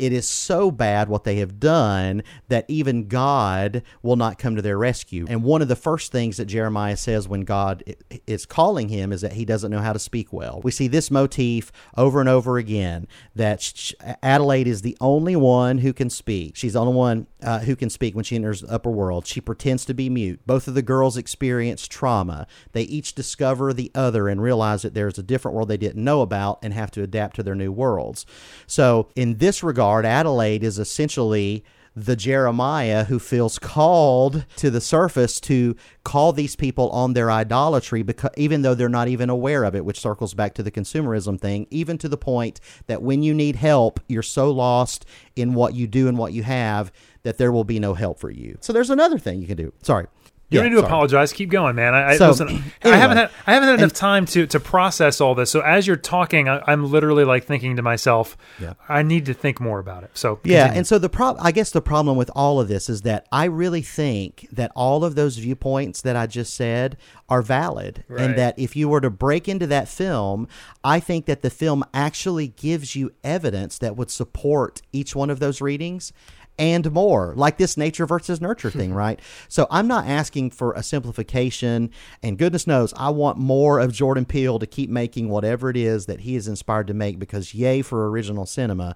[0.01, 4.62] it is so bad what they have done that even God will not come to
[4.62, 5.26] their rescue.
[5.28, 7.84] And one of the first things that Jeremiah says when God
[8.26, 10.62] is calling him is that he doesn't know how to speak well.
[10.64, 13.92] We see this motif over and over again that
[14.22, 16.57] Adelaide is the only one who can speak.
[16.57, 19.26] She's the only one uh, who can speak when she enters the upper world.
[19.26, 20.40] She pretends to be mute.
[20.46, 22.46] Both of the girls experience trauma.
[22.72, 26.22] They each discover the other and realize that there's a different world they didn't know
[26.22, 28.24] about and have to adapt to their new worlds.
[28.66, 31.64] So, in this regard, Adelaide is essentially
[31.97, 35.74] the Jeremiah who feels called to the surface to
[36.05, 39.84] call these people on their idolatry because even though they're not even aware of it
[39.84, 43.57] which circles back to the consumerism thing even to the point that when you need
[43.57, 46.93] help you're so lost in what you do and what you have
[47.24, 48.57] that there will be no help for you.
[48.61, 49.72] So there's another thing you can do.
[49.82, 50.07] Sorry
[50.51, 50.90] You Yeah, don't need to sorry.
[50.92, 51.32] apologize.
[51.32, 51.94] Keep going, man.
[51.94, 52.64] I, I So, listen.
[52.82, 55.48] I haven't had I haven't had enough And- time to to process all this.
[55.51, 58.74] So as you're talking, I, I'm literally like thinking to myself, Yeah.
[58.88, 60.11] I need to think more about it.
[60.14, 63.03] So Yeah, and so the prob I guess the problem with all of this is
[63.03, 66.96] that I really think that all of those viewpoints that I just said
[67.28, 68.22] are valid Right.
[68.24, 70.48] and that if you were to break into that film,
[70.82, 75.38] I think that the film actually gives you evidence that would support each one of
[75.38, 76.12] those readings
[76.61, 79.18] and more, like this nature versus nurture thing, right?
[79.48, 81.90] So I'm not asking for a simplification,
[82.22, 86.04] and goodness knows I want more of Jordan Peele to keep making whatever it is
[86.06, 88.94] that he is inspired to make because yay for original cinema.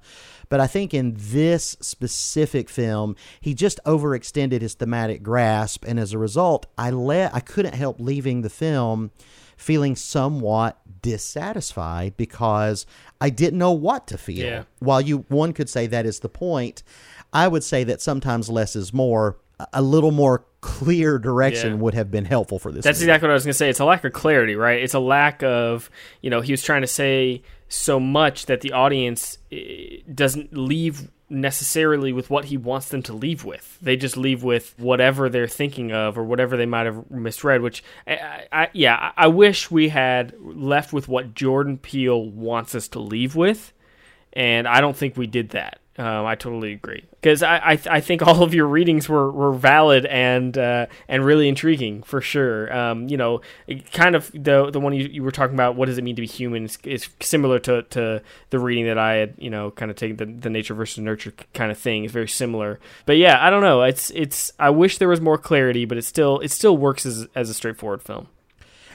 [0.50, 6.12] But I think in this specific film, he just overextended his thematic grasp, and as
[6.12, 9.10] a result, I let I couldn't help leaving the film
[9.56, 12.86] feeling somewhat dissatisfied because
[13.20, 14.44] I didn't know what to feel.
[14.44, 14.64] Yeah.
[14.80, 16.82] While you one could say that is the point,
[17.35, 19.37] I would say that sometimes less is more.
[19.72, 21.78] A- little more clear direction Yeah.
[21.78, 22.82] would have been helpful for this.
[22.85, 23.05] That's movie.
[23.11, 23.68] exactly what I was going to say.
[23.70, 24.82] It's a lack of clarity, right?
[24.82, 25.91] It's a lack of,
[26.22, 31.09] you know, he was trying to say so much that the audience eh, doesn't leave
[31.30, 33.78] necessarily with what he wants them to leave with.
[33.80, 37.85] They just leave with whatever they're thinking of or whatever they might have misread, which,
[38.09, 42.89] I, I, I- yeah, I wish we had left with what Jordan Peele wants us
[42.89, 43.72] to leave with.
[44.32, 45.78] And I don't think we did that.
[45.97, 49.53] Um, I totally agree because I, I I think all of your readings were, were
[49.53, 52.76] valid and uh, and really intriguing for sure.
[52.76, 53.42] Um, you know,
[53.92, 55.76] kind of the the one you, you were talking about.
[55.76, 56.64] What does it mean to be human?
[56.64, 59.34] Is, is similar to, to the reading that I had.
[59.38, 62.03] You know, kind of taken the, the nature versus nurture kind of thing.
[62.03, 62.80] It's very similar.
[63.07, 63.82] But yeah, I don't know.
[63.82, 64.51] It's it's.
[64.59, 67.55] I wish there was more clarity, but it still it still works as as a
[67.55, 68.26] straightforward film.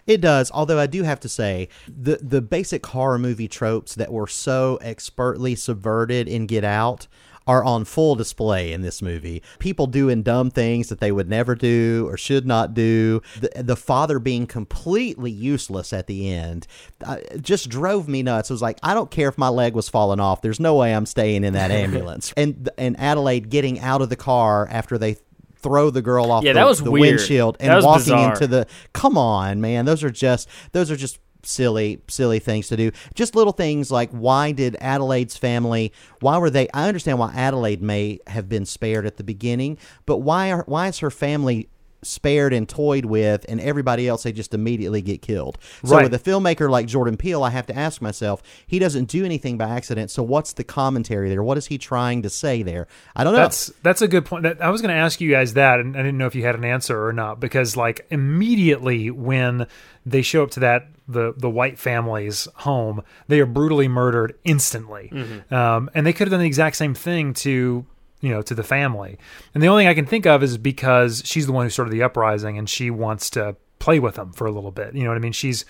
[0.09, 4.11] It does, although I do have to say the the basic horror movie tropes that
[4.11, 7.05] were so expertly subverted in Get Out
[7.45, 9.43] are on full display in this movie.
[9.59, 13.21] People doing dumb things that they would never do or should not do.
[13.39, 16.65] The, the father being completely useless at the end
[17.03, 18.49] uh, just drove me nuts.
[18.49, 20.41] It was like I don't care if my leg was falling off.
[20.41, 22.33] There's no way I'm staying in that ambulance.
[22.35, 25.17] and and Adelaide getting out of the car after they
[25.61, 27.17] throw the girl off Yeah, the, that was the weird.
[27.17, 28.33] windshield and walking bizarre.
[28.33, 32.75] into the come on man those are just those are just silly silly things to
[32.75, 37.31] do just little things like why did adelaide's family why were they i understand why
[37.33, 41.69] adelaide may have been spared at the beginning but why are why is her family
[42.01, 45.57] spared and toyed with and everybody else they just immediately get killed.
[45.83, 46.09] So Right.
[46.09, 49.57] with a filmmaker like jordan peele i have to ask myself he doesn't do anything
[49.57, 51.43] by accident so what's the commentary there?
[51.43, 52.87] What is he trying to say there?
[53.15, 53.39] I don't know.
[53.39, 54.43] That's that's a good point.
[54.43, 56.43] That, I was going to ask you guys that, and I didn't know if you
[56.43, 59.67] had an answer or not because, like, immediately when
[60.05, 65.11] they show up to that the the white family's home, they are brutally murdered instantly,
[65.51, 67.85] um, and they could have done the exact same thing to
[68.21, 69.17] you know to the family.
[69.53, 71.91] And the only thing I can think of is because she's the one who started
[71.91, 74.93] the uprising, and she wants to play with them for a little bit.
[74.95, 75.31] You know what I mean?
[75.31, 75.65] She's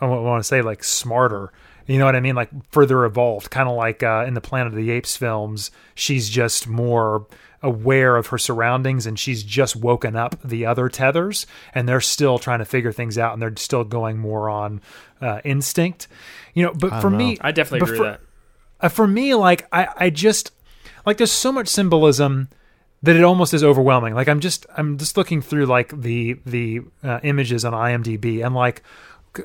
[0.00, 1.52] I want to say like smarter.
[1.86, 2.36] You know what I mean?
[2.36, 5.70] Like further evolved, kind of like uh, in the Planet of the Apes films.
[5.94, 7.26] She's just more
[7.62, 12.38] aware of her surroundings, and she's just woken up the other tethers, and they're still
[12.38, 14.80] trying to figure things out, and they're still going more on
[15.20, 16.06] uh, instinct.
[16.54, 17.38] You know, but for don't me.
[17.40, 18.20] I definitely agree for- with that.
[18.86, 20.52] uh, for me, like I, I just
[21.06, 22.48] like there's so much symbolism
[23.02, 24.14] that it almost is overwhelming.
[24.14, 28.54] Like I'm just I'm just looking through like the the uh, images on IMDb and
[28.54, 28.82] like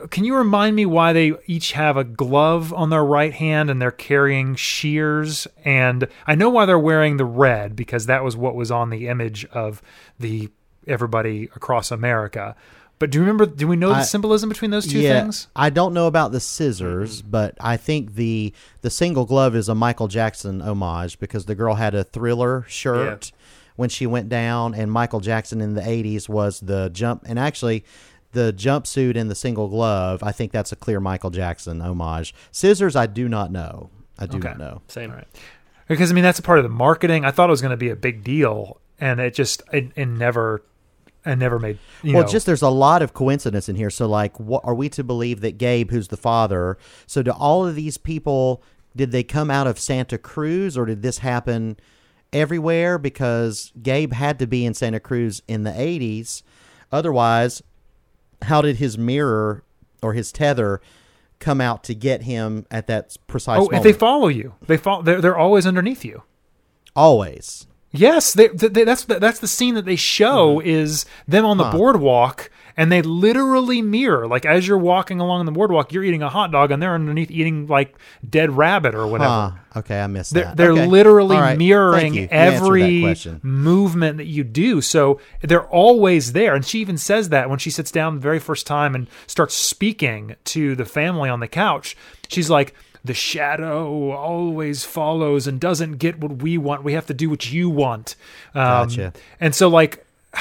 [0.10, 3.80] can you remind me why they each have a glove on their right hand and
[3.80, 8.56] they're carrying shears and I know why they're wearing the red because that was what
[8.56, 9.84] was on the image of
[10.20, 10.49] the
[10.88, 12.56] everybody across America.
[12.98, 15.48] But do you remember do we know the I- symbolism between those two yeah, things?
[15.56, 17.32] I don't know about the scissors, mm-hmm.
[17.32, 21.76] but I think the the single glove is a Michael Jackson homage because the girl
[21.76, 23.32] had a thriller shirt
[23.76, 27.84] when she went down, and Michael Jackson in the '80s was the jump, and actually.
[28.32, 32.36] The jumpsuit and the single glove, I think that's a clear Michael Jackson homage.
[32.52, 33.91] Scissors, I do not know.
[34.20, 34.50] I do Okay.
[34.50, 34.82] not know.
[34.89, 35.12] Same.
[35.12, 35.26] Right?
[35.88, 37.24] Because I mean that's a part of the marketing.
[37.24, 40.08] I thought it was going to be a big deal, and it just it, it
[40.08, 40.64] never,
[41.26, 41.80] it never made.
[42.04, 43.90] Well, know, just there's a lot of coincidence in here.
[43.90, 47.66] So, like, what are we to believe that Gabe, who's the father, so do all
[47.66, 48.62] of these people?
[48.96, 51.78] Did they come out of Santa Cruz, or did this happen
[52.32, 52.98] everywhere?
[52.98, 56.44] Because Gabe had to be in Santa Cruz in the '80s.
[56.92, 57.62] Otherwise,
[58.44, 59.64] how did his mirror
[60.02, 60.80] or his tether
[61.40, 63.78] come out to get him at that precise oh, moment?
[63.78, 65.02] if they follow you, they follow.
[65.02, 66.24] They're they're always underneath you.
[66.96, 67.68] Always.
[67.98, 70.68] Yes, they, they, that's the, that's the scene that they show mm-hmm.
[70.68, 71.78] is them on the Huh.
[71.78, 74.28] boardwalk, and they literally mirror.
[74.28, 77.32] Like as you're walking along the boardwalk, you're eating a hot dog, and they're underneath
[77.32, 77.96] eating like
[78.28, 79.30] dead rabbit or whatever.
[79.74, 79.80] Huh.
[79.80, 80.58] Okay, I missed They're, that.
[80.58, 80.86] they're Okay.
[80.86, 81.58] literally All right.
[81.58, 82.14] Mirroring.
[82.14, 84.82] You that every movement that you do.
[84.82, 86.56] So they're always there.
[86.56, 89.54] And she even says that when she sits down the very first time and starts
[89.54, 91.98] speaking to the family on the couch.
[92.30, 92.74] She's like,
[93.06, 96.84] the shadow always follows and doesn't get what we want.
[96.84, 98.16] We have to do what you want.
[98.53, 99.14] Um, Gotcha.
[99.39, 100.06] And so, like,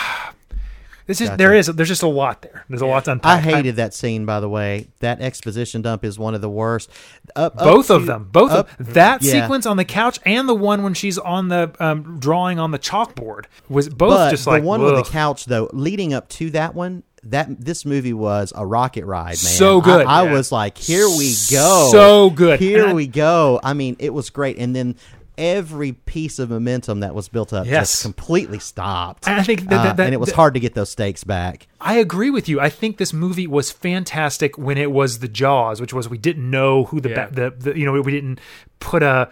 [1.07, 1.37] this is Gotcha.
[1.39, 2.65] there is there's just a lot there.
[2.69, 3.45] There's a lot to I unpack.
[3.45, 4.89] hated that scene, by the way.
[5.01, 6.91] That exposition dump is one of the worst.
[7.37, 9.43] Up, up both of to- them both up- of that yeah.
[9.43, 12.79] sequence on the couch and the one when she's on the um, drawing on the
[12.79, 16.51] chalkboard was both but just like the one with the couch, though, leading up to
[16.51, 19.37] that one, that this movie was a rocket ride, man.
[19.37, 20.07] So good.
[20.07, 20.33] I, I Yeah.
[20.33, 22.61] was like, here we go, So good.
[22.61, 23.61] Here I- we go.
[23.63, 24.97] I mean, it was great, and then.
[25.37, 27.91] Every piece of momentum that was built up Yes.
[27.91, 29.27] just completely stopped.
[29.27, 30.91] And I think that- that- Uh, that- and it was that- hard to get those
[30.91, 31.67] stakes back.
[31.81, 32.61] I agree with you.
[32.61, 36.49] I think this movie was fantastic when it was the Jaws, which was we didn't
[36.49, 37.27] know who the Yeah.
[37.27, 38.39] ba- the, the you know we didn't
[38.79, 39.29] put a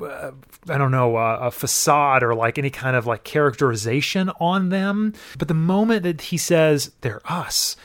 [0.00, 0.30] uh,
[0.68, 5.14] I don't know uh, a facade or like any kind of like characterization on them.
[5.38, 7.76] But the moment that he says they're us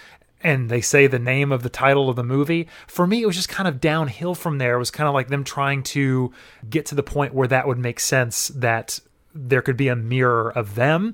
[0.42, 3.36] and they say the name of the title of the movie, for me it was
[3.36, 4.76] just kind of downhill from there.
[4.76, 6.34] It was kind of like them trying to
[6.70, 9.00] get to the point where that would make sense that
[9.34, 11.14] there could be a mirror of them.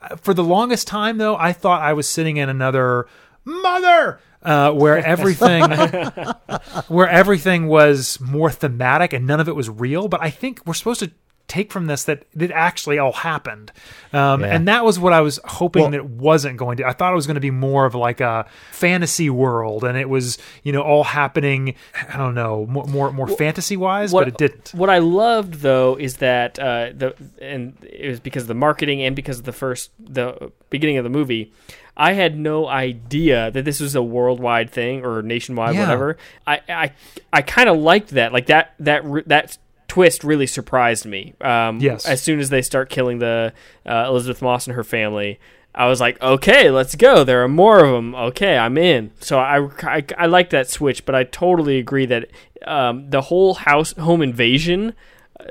[0.00, 3.06] Uh, For the longest time, though, I thought I was sitting in another
[3.44, 5.62] mother uh, where everything
[6.88, 10.08] where everything was more thematic and none of it was real.
[10.08, 11.10] But I think we're supposed to
[11.48, 13.72] take from this that it actually all happened,
[14.12, 14.54] um, Yeah.
[14.54, 16.86] and that was what I was hoping Well- that it wasn't going to.
[16.86, 20.08] I thought it was going to be more of like a fantasy world, and it
[20.08, 21.74] was you know all happening.
[22.08, 24.70] I don't know more more, more fantasy wise, but it didn't.
[24.74, 29.02] What I loved though is that uh, the and it was because of the marketing
[29.02, 31.52] and because of the first the beginning of the movie.
[31.96, 35.82] I had no idea that this was a worldwide thing or nationwide, Yeah.
[35.82, 36.16] whatever.
[36.46, 36.92] I I,
[37.32, 38.32] I kind of liked that.
[38.32, 41.34] Like that that that twist really surprised me.
[41.40, 42.06] Um, Yes.
[42.06, 43.52] As soon as they start killing the
[43.84, 45.38] uh, Elisabeth Moss and her family.
[45.72, 47.22] I was like, okay, let's go.
[47.22, 48.12] There are more of them.
[48.14, 49.12] Okay, I'm in.
[49.20, 52.28] So I, I, I like that switch, but I totally agree that
[52.66, 54.94] um, the whole house home invasion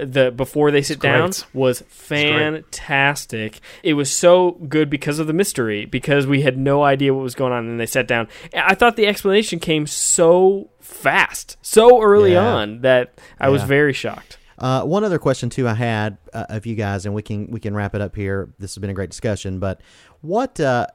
[0.01, 3.59] the before they sit down was fantastic.
[3.83, 7.35] It was so good because of the mystery, because we had no idea what was
[7.35, 8.27] going on, and they sat down.
[8.53, 12.45] I thought the explanation came so fast, so early Yeah.
[12.45, 14.37] on that I was very shocked.
[14.57, 17.59] Uh, one other question too I had uh, of you guys, and we can we
[17.59, 18.49] can wrap it up here.
[18.59, 19.79] This has been a great discussion, but
[20.21, 20.87] what uh,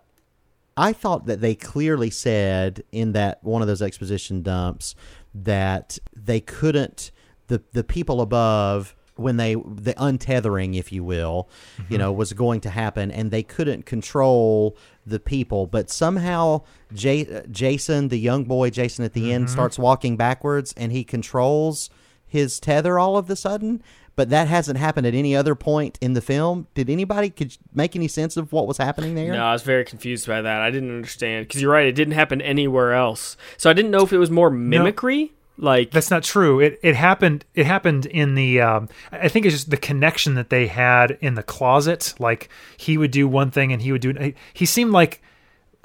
[0.77, 4.95] I thought that they clearly said in that one of those exposition dumps
[5.35, 7.11] that they couldn't
[7.49, 11.49] the the people above when they the untethering, if you will,
[11.89, 12.19] you know, mm-hmm.
[12.19, 14.77] was going to happen, and they couldn't control
[15.07, 19.53] the people, but somehow J- Jason, the young boy Jason, at the end mm-hmm.
[19.53, 21.91] starts walking backwards, and he controls
[22.27, 23.83] his tether all of the sudden.
[24.17, 26.69] But that hasn't happened at any other point in the film.
[26.75, 29.33] Did anybody could make any sense of what was happening there?
[29.33, 30.61] No, I was very confused by that.
[30.61, 33.37] I didn't understand because you're right; it didn't happen anywhere else.
[33.57, 36.61] So I didn't know if it was more mimicry, like That's not true.
[36.61, 37.45] It it happened.
[37.55, 38.61] It happened in the.
[38.61, 42.15] Um, I think it's just the connection that they had in the closet.
[42.19, 44.13] Like he would do one thing and he would do.
[44.19, 45.23] He, he seemed like,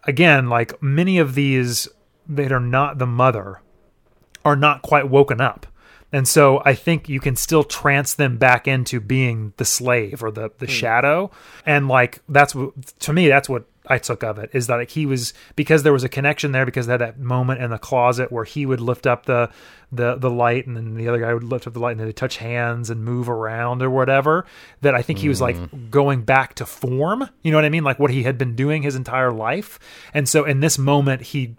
[0.06, 1.88] again, like many of these
[2.28, 3.62] that are not the mother,
[4.44, 5.68] are not quite woken up,
[6.12, 10.32] and so I think you can still trance them back into being the slave or
[10.32, 11.30] the the shadow,
[11.66, 14.90] and like that's what to me that's what I took of it is that like
[14.92, 17.78] he was because there was a connection there because they had that moment in the
[17.80, 19.50] closet where he would lift up the
[19.92, 22.16] the the light and then the other guy would lift up the light and they'd
[22.16, 24.46] touch hands and move around or whatever
[24.82, 25.90] that I think he was like mm.
[25.90, 28.84] going back to form you know what I mean like what he had been doing
[28.84, 29.80] his entire life
[30.14, 31.56] and so in this moment he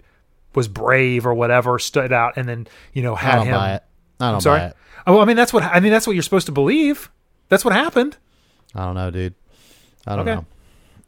[0.55, 3.55] was brave or whatever stood out and then you know I had don't him.
[3.57, 3.81] I
[4.21, 4.77] don't I'm sorry buy it.
[5.09, 7.11] oh I mean that's what I mean that's what you're supposed to believe
[7.49, 8.17] that's what happened
[8.75, 9.35] I don't know, dude.
[10.07, 10.37] I don't Okay.
[10.37, 10.47] know.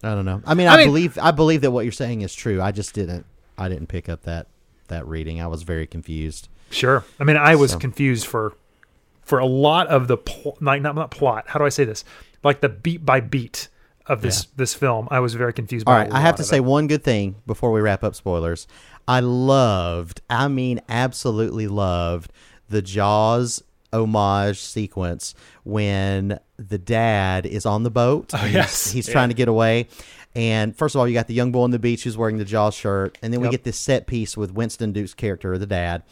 [0.03, 0.43] I don't know.
[0.45, 2.61] I mean, I I, mean- believe I believe that what you're saying is true.
[2.61, 3.25] I just didn't.
[3.59, 4.47] I didn't pick up that
[4.89, 5.41] that reading.
[5.41, 6.49] I was very confused.
[6.71, 7.05] Sure.
[7.21, 8.55] I mean, I was So- confused for
[9.23, 11.45] for a lot of the pl- like not not plot.
[11.49, 12.05] How do I say this?
[12.43, 13.69] Like the beat by beat
[14.07, 15.07] of this this film.
[15.11, 15.87] I was very confused.
[15.87, 16.65] All by right, I have to say it.
[16.65, 18.67] one good thing before we wrap up spoilers.
[19.07, 22.33] I loved, I mean, absolutely loved
[22.69, 25.35] the Jaws homage sequence
[25.65, 28.31] when the dad is on the boat.
[28.35, 28.91] Oh, he's- yes.
[28.91, 29.13] he's, Yeah.
[29.13, 29.89] trying to get away.
[30.35, 32.45] And first of all, you got the young boy on the beach who's wearing the
[32.45, 33.51] Jaws shirt, and then we Yep.
[33.53, 36.03] get this set piece with Winston Duke's character, the dad.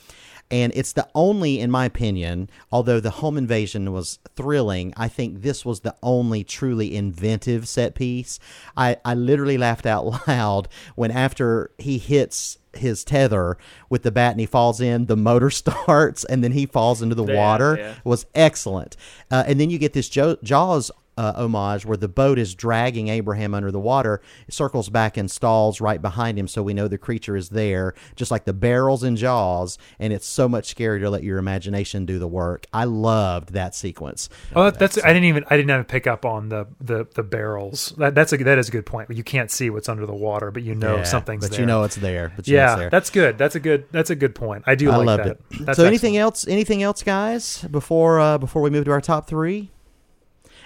[0.52, 5.42] And it's the only, in my opinion, although the home invasion was thrilling, I think
[5.42, 8.40] this was the only truly inventive set piece.
[8.76, 13.56] I, I literally laughed out loud when after he hits his tether
[13.88, 17.14] with the bat and he falls in, the motor starts and then he falls into
[17.14, 17.94] the Yeah, water yeah.
[18.04, 18.96] was excellent.
[19.30, 23.08] Uh, and then you get this jo- Jaws uh, homage where the boat is dragging
[23.08, 24.20] Abraham under the water.
[24.48, 27.94] It circles back and stalls right behind him, so we know the creature is there,
[28.16, 29.76] just like the barrels and Jaws.
[29.98, 32.66] And it's so much scarier to let your imagination do the work.
[32.72, 34.28] I loved that sequence.
[34.54, 37.22] Oh, that, that's I didn't even I didn't even pick up on the the the
[37.22, 37.92] barrels.
[37.98, 39.10] That that's a that is a good point.
[39.10, 41.60] You can't see what's under the water, but you know Yeah, something's but there.
[41.60, 42.32] you know it's there.
[42.34, 42.90] But you know yeah, it's there.
[42.90, 43.36] that's good.
[43.38, 44.64] That's a good that's a good point.
[44.66, 45.30] I do I like loved that.
[45.50, 45.66] it.
[45.66, 46.46] That's so anything else?
[46.48, 47.62] Anything else, guys?
[47.70, 49.70] Before uh, before we move to our top three.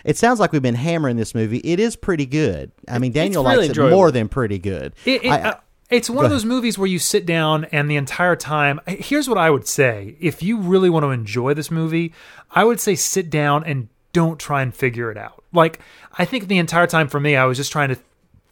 [0.04, 1.58] It sounds like we've been hammering this movie.
[1.64, 2.70] It is pretty good.
[2.88, 3.96] I mean, Daniel really likes it enjoyable.
[3.96, 4.94] more than pretty good.
[5.04, 5.54] It, it, I- uh,
[5.90, 8.80] it's one of those movies where you sit down and the entire time.
[8.86, 12.12] Here's what I would say: if you really want to enjoy this movie,
[12.50, 15.44] I would say sit down and don't try and figure it out.
[15.52, 15.80] Like
[16.18, 17.98] I think the entire time for me, I was just trying to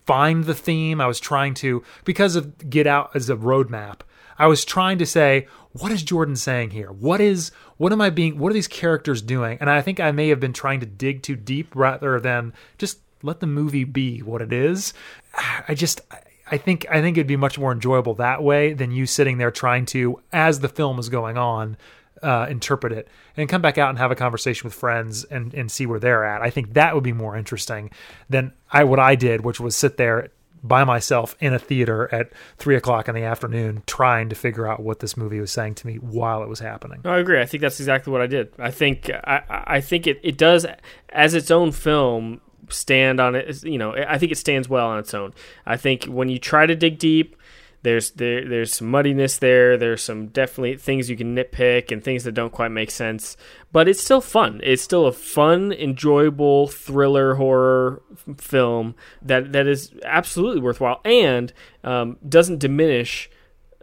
[0.07, 1.01] find the theme.
[1.01, 4.01] I was trying to because of Get Out as a roadmap.
[4.39, 6.93] I was trying to say, what is Jordan saying here?
[6.93, 8.39] What is what am I being?
[8.39, 9.59] What are these characters doing?
[9.61, 12.99] And I think I may have been trying to dig too deep rather than just
[13.23, 14.93] let the movie be what it is.
[15.69, 16.01] I just
[16.51, 19.51] I think I think it'd be much more enjoyable that way than you sitting there
[19.51, 21.79] trying to, as the film is going on,
[22.23, 25.71] uh, interpret it and come back out and have a conversation with friends and and
[25.71, 26.43] see where they're at.
[26.43, 27.91] I think that would be more interesting
[28.29, 30.29] than I what I did, which was sit there
[30.63, 34.81] by myself in a theater at three o'clock in the afternoon trying to figure out
[34.81, 37.01] what this movie was saying to me while it was happening.
[37.05, 37.41] I agree.
[37.41, 38.53] I think that's exactly what I did.
[38.59, 40.67] I think I, I think it, it does
[41.09, 43.65] as its own film stand on it.
[43.65, 45.35] You know, I think it stands well on its own.
[45.67, 47.37] I think when you try to dig deep,
[47.83, 49.77] there's there there's some muddiness there.
[49.77, 53.37] There's some definitely things you can nitpick and things that don't quite make sense.
[53.73, 54.61] But it's still fun.
[54.63, 61.53] It's still a fun, enjoyable thriller horror f- film that that is absolutely worthwhile and
[61.83, 63.29] um, doesn't diminish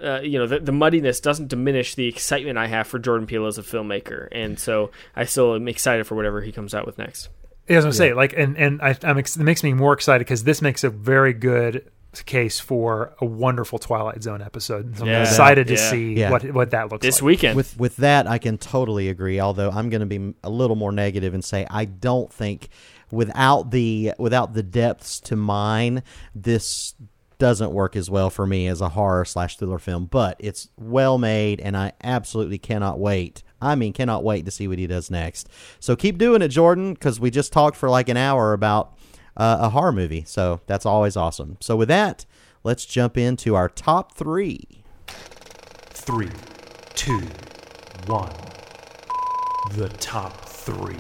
[0.02, 3.48] uh, you know, the, the muddiness doesn't diminish the excitement I have for Jordan Peele
[3.48, 6.98] as a filmmaker, and so I still am excited for whatever he comes out with
[6.98, 7.28] next.
[7.68, 9.94] Yeah, I was gonna say like, and and I, I'm ex- it makes me more
[9.94, 11.92] excited because this makes a very good
[12.26, 14.98] case for a wonderful Twilight Zone episode.
[14.98, 15.22] So I'm Yeah.
[15.22, 15.90] excited to Yeah.
[15.90, 16.32] see Yeah.
[16.32, 17.02] what what that looks like.
[17.02, 17.28] This like.
[17.28, 17.56] weekend.
[17.56, 19.40] With with that, I can totally agree.
[19.40, 22.70] Although I'm going to be a little more negative and say I don't think
[23.12, 26.04] without the without the depths to mine,
[26.34, 26.96] this
[27.38, 30.06] doesn't work as well for me as a horror slash thriller film.
[30.06, 33.44] But it's well made, and I absolutely cannot wait.
[33.62, 35.48] I mean, cannot wait to see what he does next.
[35.80, 38.94] So keep doing it, Jordan, because we just talked for like an hour about
[39.38, 40.24] uh, a horror movie.
[40.26, 41.58] So that's always awesome.
[41.60, 42.26] So with that,
[42.64, 44.84] let's jump into our top three.
[45.90, 46.32] Three,
[46.96, 47.22] two,
[48.06, 48.34] one.
[49.72, 50.98] The top three.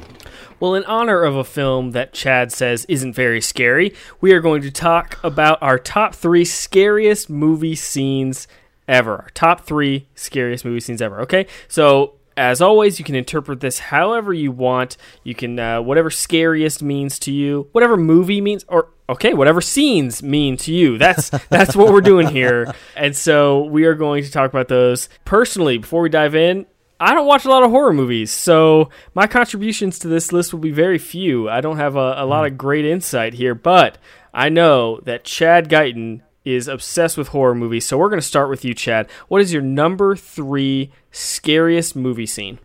[0.60, 4.62] Well, in honor of a film that Chad says isn't very scary, we are going
[4.62, 8.48] to talk about our top three scariest movie scenes
[8.88, 9.14] ever.
[9.14, 11.22] Our top three scariest movie scenes ever.
[11.22, 14.96] Okay, so as always, you can interpret this however you want.
[15.26, 20.24] You can uh, whatever scariest means to you, whatever movie means, or okay, whatever scenes
[20.24, 20.98] mean to you.
[20.98, 22.74] That's that's what we're doing here.
[22.96, 25.80] And so we are going to talk about those personally.
[25.80, 26.66] Before we dive in,
[26.98, 30.62] I don't watch a lot of horror movies, so my contributions to this list will
[30.62, 31.50] be very few.
[31.50, 33.98] I don't have a, a lot of great insight here, but
[34.34, 38.50] I know that Chad Guyton is obsessed with horror movies, so we're going to start
[38.50, 39.10] with you, Chad.
[39.28, 42.60] What is your number three scariest movie scene?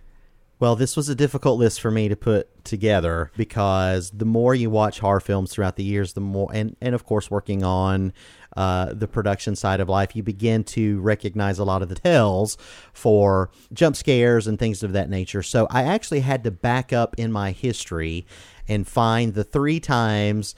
[0.61, 4.71] Well, this was a difficult list for me to put together because the more you
[4.71, 8.13] watch horror films throughout the years, the more, and, and of course, working on
[8.57, 12.57] uh, the production side of life, you begin to recognize a lot of the tells
[12.93, 15.43] for jump scares and things of that nature.
[15.43, 18.25] So I actually had to back up in my history
[18.69, 20.55] and find the three times.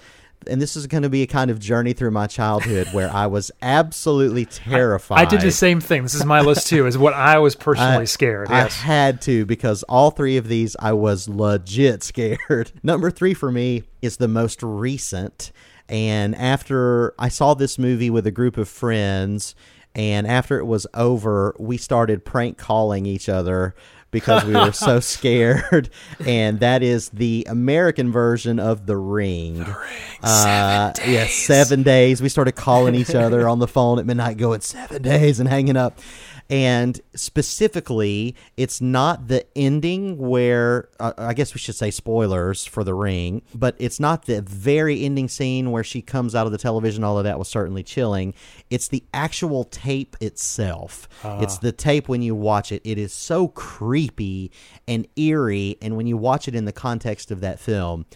[0.49, 3.27] And this is going to be a kind of journey through my childhood where I
[3.27, 5.19] was absolutely terrified.
[5.19, 6.03] I did the same thing.
[6.05, 6.87] This is my list too.
[6.87, 8.49] Is what I was personally I- scared.
[8.49, 8.77] I Yes.
[8.81, 12.71] had to because all three of these I was legit scared.
[12.83, 15.53] Number three for me is the most recent.
[15.89, 19.55] And after I saw this movie with a group of friends,
[19.95, 23.75] and after it was over, we started prank calling each other
[24.17, 25.91] because we were so scared.
[26.25, 29.59] And that is the American version of The Ring.
[29.59, 30.01] The Ring.
[30.23, 32.23] Uh, yeah, seven days.
[32.23, 35.77] We started calling each other on the phone at midnight, going seven days and hanging
[35.77, 36.01] up.
[36.49, 42.85] And specifically, it's not the ending where uh, I guess we should say spoilers for
[42.85, 46.59] the ring, but it's not the very ending scene where she comes out of the
[46.59, 47.03] television.
[47.03, 48.33] All of that was certainly chilling.
[48.71, 51.09] It's the actual tape itself.
[51.43, 52.81] It's the tape when you watch it.
[52.85, 54.53] It is so creepy
[54.87, 58.07] and eerie, and when you watch it in the context of that film.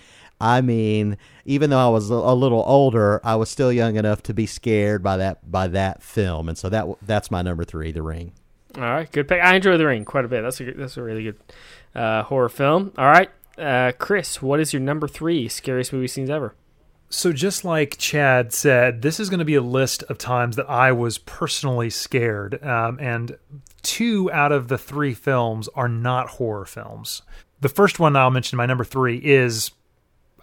[0.41, 4.23] I mean, even though I was a, a little older, I was still young enough
[4.25, 7.93] to be scared by that by that film, and so that that's my number three,
[7.93, 8.33] The Ring.
[8.77, 9.43] All right, good pick.
[9.43, 10.43] I enjoy The Ring quite a bit.
[10.43, 11.39] That's a that's a really good
[11.95, 12.93] uh, horror film.
[12.97, 16.55] All right, uh, Chris, what is your number three scariest movie scenes ever?
[17.13, 20.71] So, just like Chad said, this is going to be a list of times that
[20.71, 22.63] I was personally scared.
[22.65, 23.37] Um, and
[23.83, 27.23] two out of the three films are not horror films.
[27.61, 29.73] The first one I'll mention, my number three, is,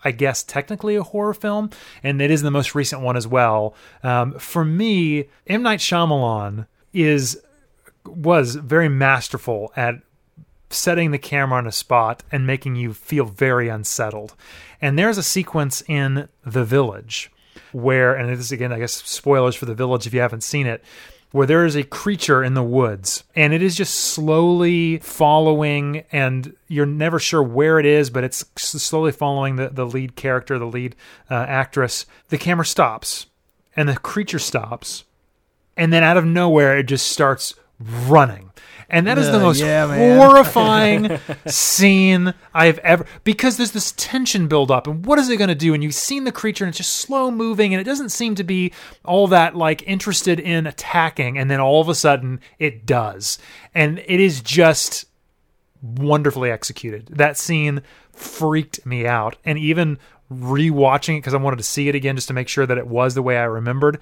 [0.03, 1.69] I guess, technically a horror film,
[2.03, 3.75] and it is the most recent one as well.
[4.03, 5.63] Um, for me, M.
[5.63, 7.41] Night Shyamalan is
[8.05, 9.95] was very masterful at
[10.69, 14.35] setting the camera on a spot and making you feel very unsettled.
[14.81, 17.31] And there's a sequence in The Village
[17.71, 20.67] where, and this is again, I guess, spoilers for The Village if you haven't seen
[20.67, 20.83] it,
[21.31, 26.55] where there is a creature in the woods and it is just slowly following, and
[26.67, 30.65] you're never sure where it is, but it's slowly following the, the lead character, the
[30.65, 30.95] lead
[31.29, 32.05] uh, actress.
[32.29, 33.27] The camera stops
[33.75, 35.03] and the creature stops,
[35.75, 38.51] and then out of nowhere, it just starts running.
[38.89, 44.71] And that is the most yeah, horrifying scene I've ever because there's this tension build
[44.71, 45.73] up and what is it going to do?
[45.73, 48.45] And you've seen the creature and it's just slow moving and it doesn't seem to
[48.45, 48.71] be
[49.03, 53.39] all that like interested in attacking and then all of a sudden it does.
[53.75, 55.05] And it is just
[55.81, 57.07] wonderfully executed.
[57.07, 57.81] That scene
[58.13, 59.99] freaked me out and even
[60.31, 62.87] rewatching it because I wanted to see it again just to make sure that it
[62.87, 63.99] was the way I remembered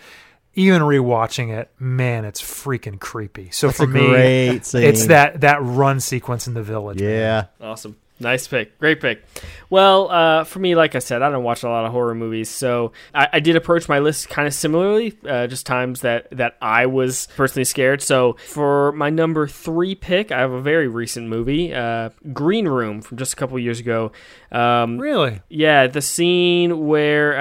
[0.56, 3.50] even rewatching it, man, it's freaking creepy.
[3.52, 4.84] So That's for a me, great scene.
[4.84, 7.00] it's that that run sequence in the village.
[7.00, 7.10] man.
[7.10, 7.98] Yeah, Awesome.
[8.18, 8.80] Nice pick.
[8.80, 9.26] Great pick.
[9.70, 12.48] Well, uh, for me, like I said, I don't watch a lot of horror movies,
[12.50, 16.56] so I, I did approach my list kind of similarly, uh, just times that, that
[16.62, 18.02] I was personally scared.
[18.02, 23.02] So for my number three pick, I have a very recent movie, uh, Green Room,
[23.02, 24.14] from just a couple years ago.
[24.50, 25.42] Um, Really?
[25.50, 27.38] yeah, the scene where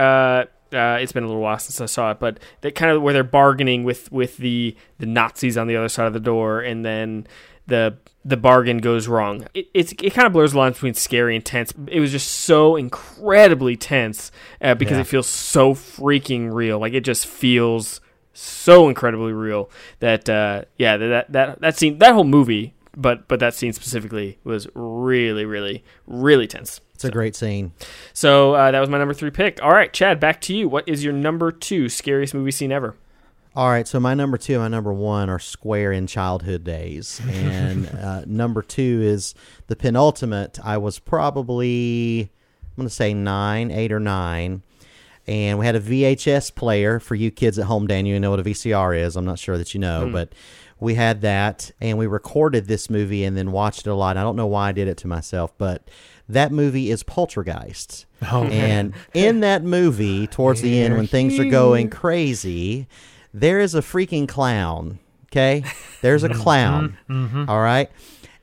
[0.74, 3.12] uh, it's been a little while since I saw it, but that kind of where
[3.12, 6.84] they're bargaining with with the the Nazis on the other side of the door, and
[6.84, 7.26] then
[7.66, 9.46] the the bargain goes wrong.
[9.54, 11.72] It, it's it kind of blurs the lines between scary and tense.
[11.88, 15.02] It was just so incredibly tense uh, because Yeah.
[15.02, 16.78] it feels so freaking real.
[16.78, 18.00] Like it just feels
[18.32, 19.70] so incredibly real
[20.00, 24.38] that uh, yeah that that that scene that whole movie, but but that scene specifically
[24.44, 26.80] was really really really tense.
[26.94, 27.72] It's a great scene.
[28.12, 29.60] So uh, that was my number three pick.
[29.62, 30.68] All right, Chad, back to you.
[30.68, 32.94] What is your number two scariest movie scene ever?
[33.56, 37.20] All right, so my number two and my number one are square in childhood days,
[37.30, 39.34] and uh, number two is
[39.68, 40.58] the penultimate.
[40.64, 42.30] I was probably
[42.62, 44.62] I'm going to say nine, eight or nine,
[45.26, 47.86] and we had a VHS player for you kids at home.
[47.86, 49.14] Dan, you know what a VCR is.
[49.16, 50.12] I'm not sure that you know, Hmm.
[50.12, 50.32] but
[50.80, 54.16] we had that, and we recorded this movie and then watched it a lot.
[54.16, 55.88] I don't know why I did it to myself, but
[56.28, 58.06] that movie is Poltergeist.
[58.30, 58.94] Oh, and man.
[59.12, 62.88] in that movie, towards the end, when things are going crazy,
[63.32, 64.98] there is a freaking clown.
[65.26, 65.64] Okay,
[66.00, 66.96] there's a clown.
[67.10, 67.48] mhm.
[67.48, 67.90] all right,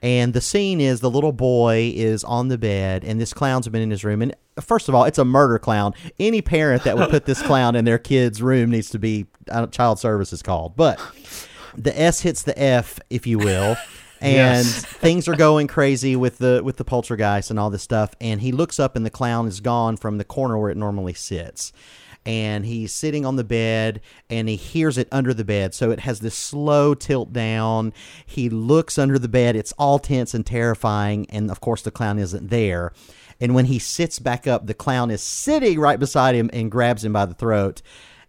[0.02, 3.82] and the scene is the little boy is on the bed, and this clown's been
[3.82, 4.22] in his room.
[4.22, 5.94] And first of all, it's a murder clown.
[6.20, 9.28] Any parent that would put this clown in their kid's room needs to be
[9.72, 10.76] child services called.
[10.76, 11.00] But
[11.76, 13.78] the S hits the F, if you will.
[14.24, 14.36] And
[14.68, 14.86] Yes.
[14.86, 18.14] things are going crazy with the with the poltergeist and all this stuff.
[18.22, 21.16] And he looks up, and the clown is gone from the corner where it normally
[21.16, 21.74] sits.
[22.24, 24.00] And he's sitting on the bed,
[24.30, 25.74] and he hears it under the bed.
[25.74, 27.94] So it has this slow tilt down.
[28.24, 29.56] He looks under the bed.
[29.56, 31.26] It's all tense and terrifying.
[31.32, 32.94] And of course, the clown isn't there.
[33.40, 37.04] And when he sits back up, the clown is sitting right beside him and grabs
[37.04, 37.82] him by the throat.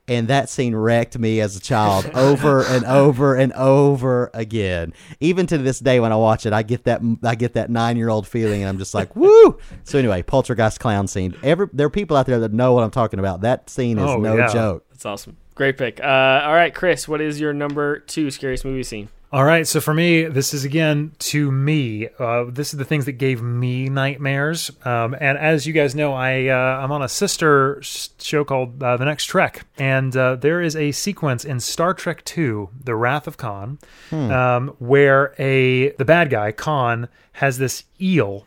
[0.09, 4.93] And that scene wrecked me as a child over and over and over again.
[5.21, 7.97] Even to this day, when I watch it, I get that I get that nine
[7.97, 11.37] year old feeling, and I'm just like, "Woo!" So anyway, poltergeist clown scene.
[11.45, 13.43] Every there are people out there that know what I'm talking about.
[13.43, 14.53] That scene is Oh, no yeah.
[14.53, 14.85] joke.
[14.91, 15.37] That's awesome.
[15.55, 16.01] Great pick.
[16.01, 16.05] Uh,
[16.45, 19.09] all right, Chris, what is your number two scariest movie scene?
[19.33, 22.07] All right, so for me, this is again to me.
[22.19, 24.71] Uh, this is the things that gave me nightmares.
[24.85, 28.99] Um, and as you guys know, I uh, I'm on a sister show called uh,
[28.99, 33.27] The Next Trek, and uh, there is a sequence in Star Trek II: The Wrath
[33.27, 33.79] of Khan,
[34.11, 34.31] Hmm.
[34.31, 38.47] um, where a the bad guy Khan has this eel,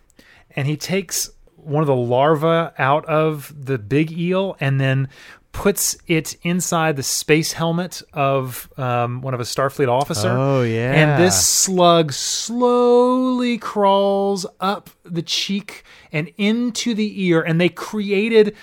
[0.56, 5.10] and he takes one of the larvae out of the big eel, and then
[5.56, 10.30] puts it inside the space helmet of um, one of a Starfleet officer.
[10.30, 10.91] Oh, yeah.
[10.91, 18.53] And this slug slowly crawls up the cheek and into the ear, and they created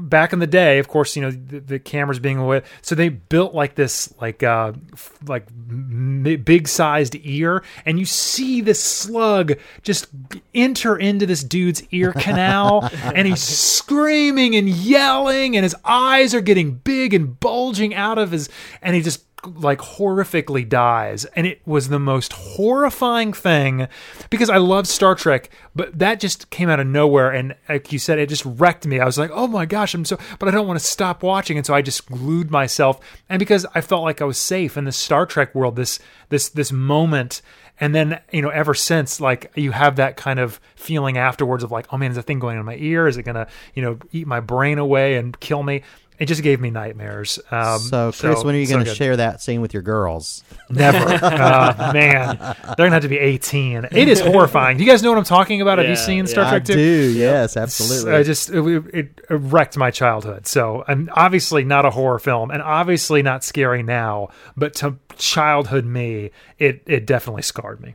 [0.00, 3.08] back in the day of course you know the, the cameras being away so they
[3.08, 8.82] built like this like uh f- like m- big sized ear and you see this
[8.82, 9.52] slug
[9.82, 10.06] just
[10.54, 16.40] enter into this dude's ear canal and he's screaming and yelling and his eyes are
[16.40, 18.48] getting big and bulging out of his
[18.82, 23.88] and he just like horrifically dies and it was the most horrifying thing
[24.30, 27.98] because I love Star Trek but that just came out of nowhere and like you
[27.98, 29.00] said it just wrecked me.
[29.00, 31.56] I was like oh my gosh I'm so but I don't want to stop watching
[31.56, 34.84] and so I just glued myself and because I felt like I was safe in
[34.84, 35.98] the Star Trek world this
[36.28, 37.42] this this moment
[37.78, 41.70] and then you know ever since like you have that kind of feeling afterwards of
[41.70, 43.06] like oh man is a thing going on in my ear?
[43.06, 45.82] Is it gonna you know eat my brain away and kill me
[46.18, 49.16] it just gave me nightmares um, so, Chris, when are you so going to share
[49.16, 50.42] that scene with your girls?
[50.70, 50.98] Never.
[51.24, 53.88] uh, man, they're gonna have to be 18.
[53.92, 54.76] It is horrifying.
[54.78, 55.78] Do you guys know what I'm talking about?
[55.78, 56.50] have you Yeah, seen Star yeah.
[56.50, 56.74] Trek I 2?
[56.74, 58.12] do, yes, absolutely.
[58.12, 60.46] I just it, it wrecked my childhood.
[60.46, 64.28] So I'm obviously not a horror film, and obviously not scary now.
[64.56, 67.94] But to childhood me, it it definitely scarred me.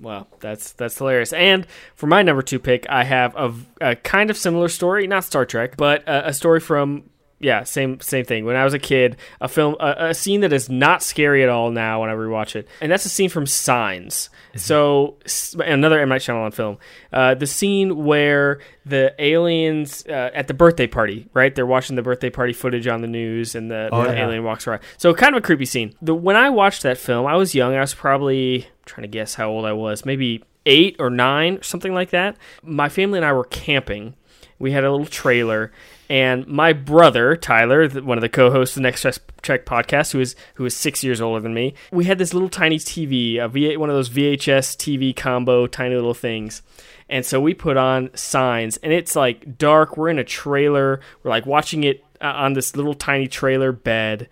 [0.00, 1.32] Wow, that's that's hilarious.
[1.32, 5.24] And for my number two pick, I have a, a kind of similar story, not
[5.24, 7.04] Star Trek, but a, a story from
[7.38, 8.44] yeah, same same thing.
[8.46, 11.48] When I was a kid, a film, a, a scene that is not scary at
[11.48, 14.30] all now when I rewatch it, and that's a scene from Signs.
[14.56, 16.78] So s- another M Night Shyamalan film,
[17.12, 21.54] uh, the scene where the aliens uh, at the birthday party, right?
[21.54, 24.24] They're watching the birthday party footage on the news, and the, Oh, the yeah.
[24.26, 24.80] alien walks around.
[24.96, 25.94] So kind of a creepy scene.
[26.00, 27.74] The when I watched that film, I was young.
[27.74, 31.60] I was probably I'm trying to guess how old I was, maybe eight or nine,
[31.62, 32.36] something like that.
[32.62, 34.14] My family and I were camping.
[34.58, 35.70] We had a little trailer,
[36.08, 39.02] and my brother Tyler, one of the co-hosts of the Next
[39.42, 42.48] Check- podcast, who is who is six years older than me, we had this little
[42.48, 46.62] tiny TV, a V- one of those VHS TV combo, tiny little things.
[47.08, 49.96] And so we put on signs, and it's like dark.
[49.96, 51.00] We're in a trailer.
[51.22, 54.28] We're like watching it uh, on this little tiny trailer bed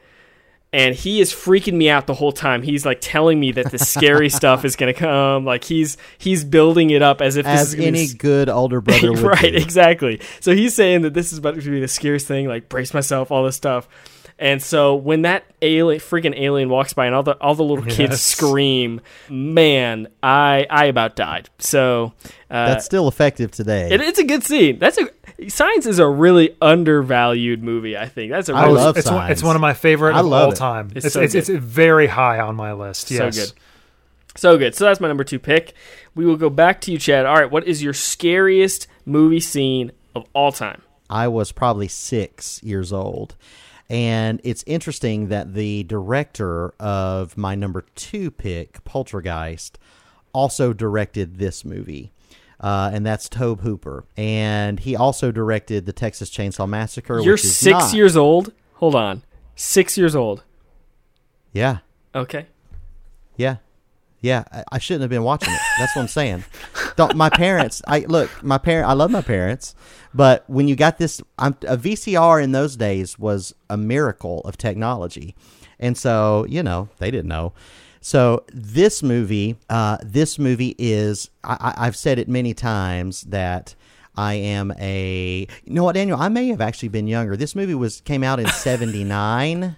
[0.75, 2.63] and he is freaking me out the whole time.
[2.63, 5.45] He's like telling me that the scary stuff is going to come.
[5.45, 8.81] Like he's he's building it up as if this As is any be good older
[8.83, 9.57] brother would right, do.
[9.57, 10.21] exactly.
[10.41, 12.49] So he's saying that this is about to be the scariest thing.
[12.49, 13.89] Like brace myself, all this stuff.
[14.37, 17.85] And so when that alien, freaking alien, walks by and all the all the little
[17.85, 18.21] kids Yes.
[18.23, 21.51] scream, man, I I about died.
[21.61, 22.15] So
[22.51, 23.91] uh, That's still effective today.
[23.93, 24.81] it, it's a good scene.
[24.81, 25.09] That's a
[25.48, 27.97] Signs is a really undervalued movie.
[27.97, 29.32] I think that's a I really, love it's one, Signs.
[29.32, 30.56] it's one of my favorite I of love all it.
[30.56, 30.93] time.
[30.94, 31.61] It's It's so it's, it's, good.
[31.62, 33.11] very high on my list.
[33.11, 33.35] Yes.
[33.36, 33.52] So good.
[34.36, 34.74] So good.
[34.74, 35.74] So that's my number two pick.
[36.15, 37.27] We will go back to you, Chad.
[37.27, 40.82] All right, what is your scariest movie scene of all time?
[41.11, 43.36] I was probably six years old.
[43.90, 49.78] And it's interesting that the director of my number two pick, Poltergeist,
[50.32, 52.14] also directed this movie.
[52.65, 54.07] Uh, and that's Tobe Hooper.
[54.16, 57.20] And he also directed the Texas Chainsaw Massacre.
[57.20, 58.55] You're which is six not- years old.
[58.77, 59.23] Hold on,
[59.55, 60.43] six years old.
[61.53, 61.78] Yeah.
[62.15, 62.47] Okay.
[63.36, 63.57] Yeah.
[64.23, 65.61] Yeah, I, I shouldn't have been watching it.
[65.78, 66.45] That's what I'm saying.
[66.97, 67.82] Don't my parents?
[67.86, 68.89] I look, my parent.
[68.89, 69.74] I love my parents,
[70.15, 74.57] but when you got this, I'm, a VCR in those days was a miracle of
[74.57, 75.35] technology,
[75.78, 77.53] and so you know they didn't know.
[78.05, 81.31] So this movie, uh, this movie is.
[81.43, 83.75] I, I've said it many times that.
[84.17, 87.37] I am a you know what Daniel I may have actually been younger.
[87.37, 89.75] This movie was came out in 79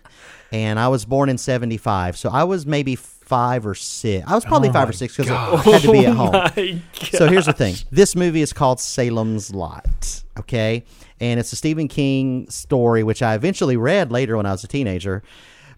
[0.52, 2.18] and I was born in 75.
[2.18, 4.26] So I was maybe 5 or 6.
[4.28, 6.34] I was probably Oh 5 or 6 cuz I had to be at home.
[6.34, 7.76] Oh So here's the thing.
[7.90, 10.84] This movie is called Salem's Lot, okay?
[11.18, 14.68] And it's a Stephen King story which I eventually read later when I was a
[14.68, 15.22] teenager.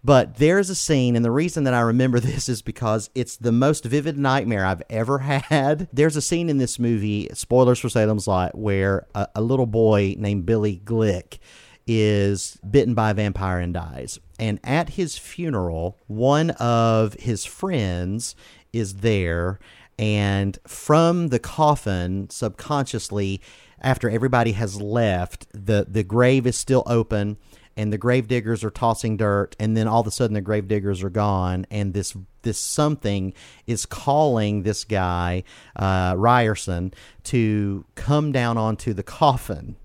[0.04, 3.52] But there's a scene, and the reason that I remember this is because it's the
[3.52, 5.18] most vivid nightmare I've ever
[5.50, 5.88] had.
[5.92, 10.14] There's a scene in this movie, spoilers for Salem's Lot, where a, a little boy
[10.18, 11.38] named Billy Glick
[11.86, 14.20] is bitten by a vampire and dies.
[14.38, 18.36] And at his funeral, one of his friends
[18.72, 19.58] is there,
[19.98, 23.40] and from the coffin, subconsciously,
[23.80, 27.36] after everybody has left, the, the grave is still open
[27.78, 30.66] and the grave diggers are tossing dirt and then all of a sudden the grave
[30.66, 33.32] diggers are gone and this this something
[33.66, 35.44] is calling this guy
[35.76, 36.92] uh, Ryerson
[37.24, 39.76] to come down onto the coffin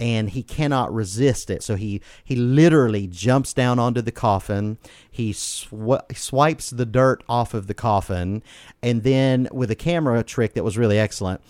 [0.00, 1.62] and he cannot resist it.
[1.62, 4.78] So he he literally jumps down onto the coffin.
[5.08, 8.42] He sw- swipes the dirt off of the coffin
[8.82, 11.40] and then with a camera trick that was really excellent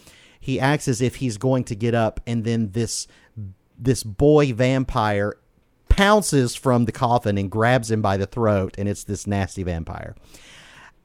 [0.40, 3.06] he acts as if he's going to get up and then this
[3.78, 5.36] this boy vampire
[5.92, 10.16] pounces from the coffin and grabs him by the throat, and it's this nasty vampire.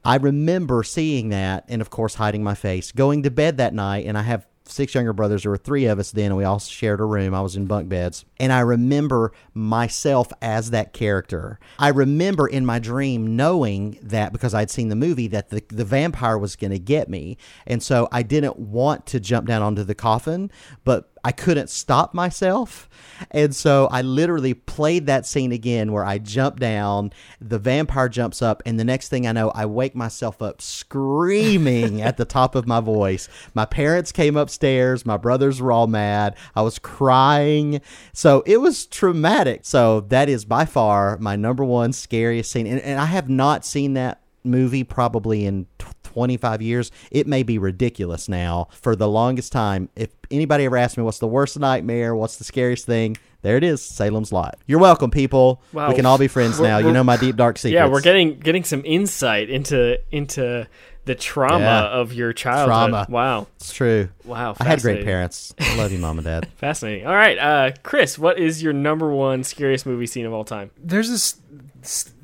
[0.04, 4.06] I remember seeing that, and of course, hiding my face, going to bed that night,
[4.06, 5.42] and I have six younger brothers.
[5.42, 7.34] There were three of us then, and we all shared a room.
[7.34, 8.24] I was in bunk beds.
[8.38, 11.58] And I remember myself as that character.
[11.78, 15.84] I remember in my dream knowing that because I'd seen the movie that the, the
[15.84, 17.36] vampire was going to get me.
[17.66, 20.50] And so I didn't want to jump down onto the coffin,
[20.84, 22.88] but I couldn't stop myself.
[23.30, 28.42] And so I literally played that scene again where I jump down, the vampire jumps
[28.42, 32.54] up, and the next thing I know, I wake myself up screaming at the top
[32.54, 33.28] of my voice.
[33.54, 36.36] My parents came upstairs, my brothers were all mad.
[36.54, 37.80] I was crying.
[38.12, 39.60] So it was traumatic.
[39.64, 42.66] So that is by far my number one scariest scene.
[42.66, 46.90] And, and I have not seen that movie probably in t- 25 years.
[47.10, 48.68] It may be ridiculous now.
[48.72, 52.44] For the longest time, if anybody ever asked me what's the worst nightmare, what's the
[52.44, 54.58] scariest thing, there it is, Salem's Lot.
[54.66, 55.62] You're welcome, people.
[55.72, 55.90] Wow.
[55.90, 56.78] We can all be friends We're- now.
[56.78, 57.74] You we're- know my deep dark secrets.
[57.74, 60.66] Yeah, we're getting getting some insight into into
[61.04, 61.84] the trauma Yeah.
[62.00, 62.68] of your childhood.
[62.90, 63.06] Trauma.
[63.08, 63.46] Wow.
[63.56, 64.08] It's true.
[64.24, 64.56] Wow.
[64.60, 65.54] I had great parents.
[65.60, 66.48] I love you, mom and dad.
[66.56, 67.06] Fascinating.
[67.06, 70.70] All right, uh, Chris, what is your number one scariest movie scene of all time?
[70.76, 71.36] there's this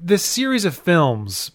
[0.03, 1.53] this series of films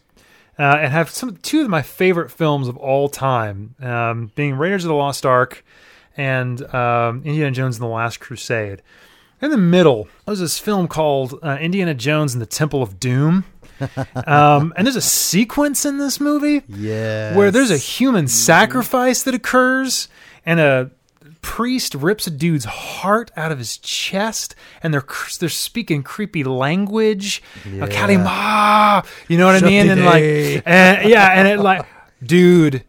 [0.59, 4.83] uh, and have some two of my favorite films of all time, um, being Raiders
[4.83, 5.63] of the Lost Ark
[6.17, 8.81] and um, Indiana Jones and the Last Crusade.
[9.41, 13.45] In the middle, there's this film called uh, Indiana Jones and the Temple of Doom.
[14.27, 17.37] um, and there's a sequence in this movie Yeah.
[17.37, 20.09] where there's a human sacrifice that occurs
[20.45, 20.91] and a
[21.41, 25.05] priest rips a dude's heart out of his chest and they're
[25.39, 27.41] they're speaking creepy language.
[27.69, 27.87] Yeah.
[27.87, 29.89] Kali Ma, you know what I mean?
[29.89, 30.23] And like
[30.65, 31.85] and, yeah and it like
[32.21, 32.83] dude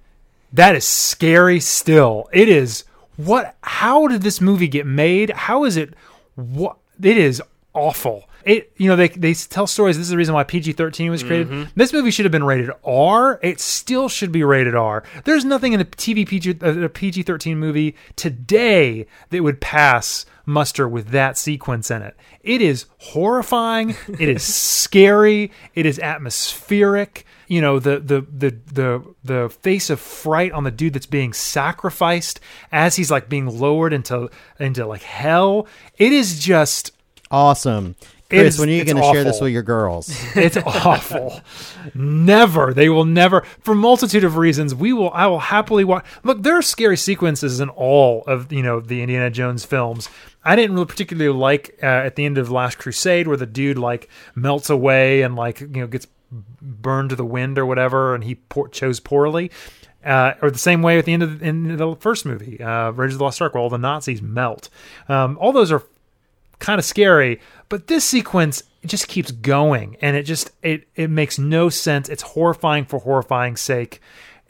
[0.53, 2.29] that is scary still.
[2.33, 2.85] It is
[3.17, 5.31] what how did this movie get made?
[5.31, 5.95] How is it
[6.35, 9.97] what it is awful it you know they they tell stories.
[9.97, 11.49] This is the reason why PG-13 was created.
[11.49, 11.71] Mm-hmm.
[11.77, 13.39] this movie should have been rated R.
[13.43, 15.03] It still should be rated R.
[15.25, 21.09] There's nothing in a TV PG a PG-13 movie today that would pass muster with
[21.09, 22.17] that sequence in it.
[22.43, 23.95] It is horrifying.
[24.19, 25.53] It is scary.
[25.75, 27.27] It is atmospheric.
[27.49, 31.33] You know the the the the the face of fright on the dude that's being
[31.33, 32.39] sacrificed
[32.71, 35.67] as he's like being lowered into into like hell.
[35.99, 36.93] It is just
[37.33, 37.95] Awesome.
[38.31, 40.09] Chris, is- when are you going to share this with your girls?
[40.37, 41.41] It's awful.
[41.95, 42.73] never.
[42.73, 44.75] They will never, for multitude of reasons.
[44.75, 45.11] We will.
[45.13, 46.05] I will happily watch.
[46.25, 50.09] Look, there are scary sequences in all of you know the Indiana Jones films.
[50.45, 53.77] I didn't really particularly like uh, at the end of Last Crusade where the dude
[53.79, 56.07] like melts away and like you know gets
[56.63, 59.51] burned to the wind or whatever, and he por- chose poorly.
[60.03, 62.91] Uh, or the same way at the end of the, in the first movie, uh,
[62.93, 64.71] Raiders of the Lost Ark, where all the Nazis melt.
[65.11, 65.83] Um, all those are
[66.61, 71.11] kind of scary but this sequence it just keeps going and it just it it
[71.11, 72.09] makes no sense.
[72.09, 74.01] It's horrifying for horrifying sake.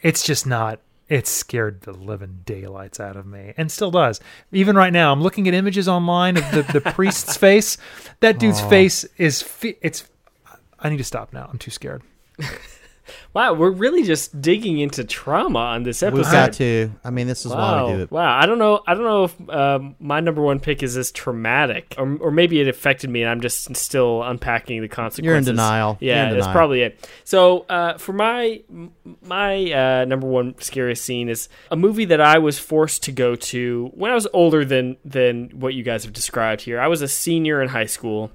[0.01, 0.79] It's just not
[1.09, 4.21] it scared the living daylights out of me and still does.
[4.53, 7.77] Even right now i'm looking at images online of the, the priest's face.
[8.21, 8.69] That dude's Aw.
[8.69, 10.05] face is fi- it's
[10.79, 11.47] i need to stop now.
[11.51, 12.01] I'm too scared
[13.33, 16.23] Wow, we're really just digging into trauma on this episode.
[16.23, 16.91] We've got to.
[17.03, 17.85] I mean, this is wow.
[17.85, 18.11] why we do it.
[18.11, 18.81] Wow, I don't know.
[18.85, 22.59] I don't know if um, my number one pick is this traumatic, or, or maybe
[22.59, 25.45] it affected me, and I'm just still unpacking the consequences.
[25.45, 25.97] denial.
[25.99, 26.53] You're Yeah, in that's denial.
[26.53, 27.09] probably it.
[27.23, 28.61] So, uh, for my
[29.21, 33.35] my uh, number one scariest scene is a movie that I was forced to go
[33.35, 36.79] to when I was older than than what you guys have described here.
[36.79, 38.31] I was a senior in high school.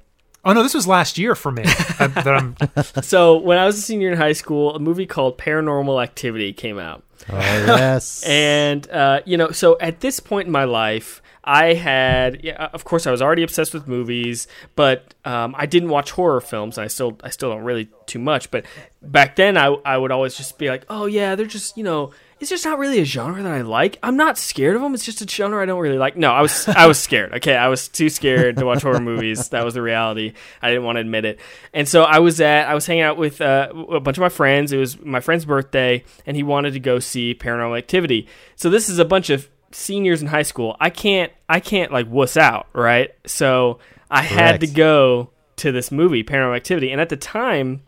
[0.47, 1.63] Oh no this was last year for me
[1.99, 2.57] I, that i'm
[3.03, 6.79] So when I was a senior in high school, a movie called Paranormal Activity came
[6.79, 7.03] out.
[7.29, 8.23] Oh, yes.
[8.27, 12.85] and uh, you know, so at this point in my life, I had, yeah, of
[12.85, 16.77] course, I was already obsessed with movies, but um, I didn't watch horror films.
[16.77, 18.51] I still, I still don't really too much.
[18.51, 18.67] But
[19.01, 22.11] back then, I, I would always just be like, oh yeah, they're just, you know,
[22.39, 23.99] it's just not really a genre that I like.
[24.03, 24.93] I'm not scared of them.
[24.93, 26.17] It's just a genre I don't really like.
[26.17, 27.33] No, I was, I was scared.
[27.35, 29.49] Okay, I was too scared to watch horror movies.
[29.49, 30.35] That was the reality.
[30.61, 31.41] I didn't want to admit it.
[31.73, 34.29] And so I was at, I was hanging out with uh, a bunch of my
[34.29, 34.73] friends.
[34.73, 38.29] It was my friend's birthday, and he wanted to go see Paranormal Activity.
[38.55, 40.77] So this is a bunch of seniors in high school.
[40.79, 43.15] I can't, I can't like wuss out, right?
[43.25, 43.79] So
[44.11, 47.83] I had to go to this movie, Paranormal Activity, and at the time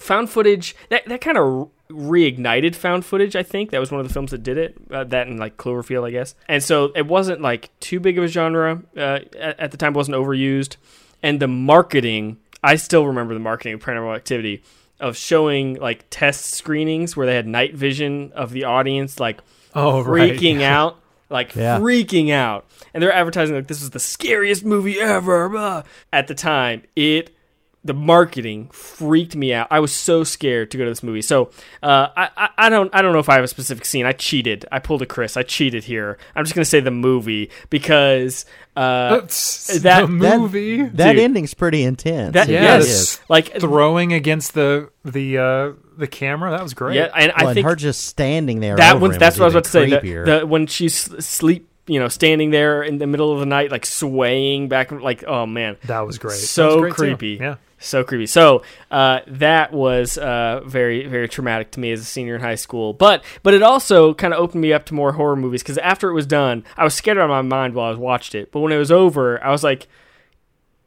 [0.00, 4.06] found footage that that kind of reignited found footage i think that was one of
[4.08, 7.06] the films that did it uh, that and like cloverfield i guess and so it
[7.06, 10.76] wasn't like too big of a genre uh, at, at the time wasn't overused
[11.22, 14.62] and the marketing i still remember the marketing of paranormal activity
[15.00, 19.40] of showing like test screenings where they had night vision of the audience like
[19.74, 20.32] Oh, right.
[20.34, 20.98] freaking out
[21.30, 21.78] like Yeah.
[21.78, 25.82] freaking out and they're advertising like this is the scariest movie ever blah.
[26.12, 27.34] at the time it
[27.84, 29.66] the marketing freaked me out.
[29.70, 31.20] I was so scared to go to this movie.
[31.22, 31.50] So
[31.82, 34.06] uh, I, I I don't I don't know if I have a specific scene.
[34.06, 34.64] I cheated.
[34.70, 35.36] I pulled a Chris.
[35.36, 36.16] I cheated here.
[36.36, 38.44] I'm just gonna say the movie because
[38.76, 41.22] uh, that the movie That Dude.
[41.22, 42.34] ending's pretty intense.
[42.34, 43.20] That- It yeah, yes.
[43.28, 47.50] like throwing against the the uh the camera that was great yeah, and Well, I
[47.50, 48.76] and think her just standing there.
[48.76, 49.90] that over one's him that's what I was about to say.
[49.90, 50.94] The, the, when she's
[51.24, 55.24] sleep, you know, standing there in the middle of the night, like swaying back, like
[55.26, 57.16] oh man, that was great so was great, too.
[57.16, 57.38] creepy.
[57.42, 58.26] yeah so creepy.
[58.26, 62.54] So uh, that was uh, very very traumatic to me as a senior in high
[62.54, 62.92] school.
[62.92, 66.08] But but it also kind of opened me up to more horror movies because after
[66.08, 68.52] it was done, I was scared out of my mind while I was watched it.
[68.52, 69.88] But when it was over, I was like,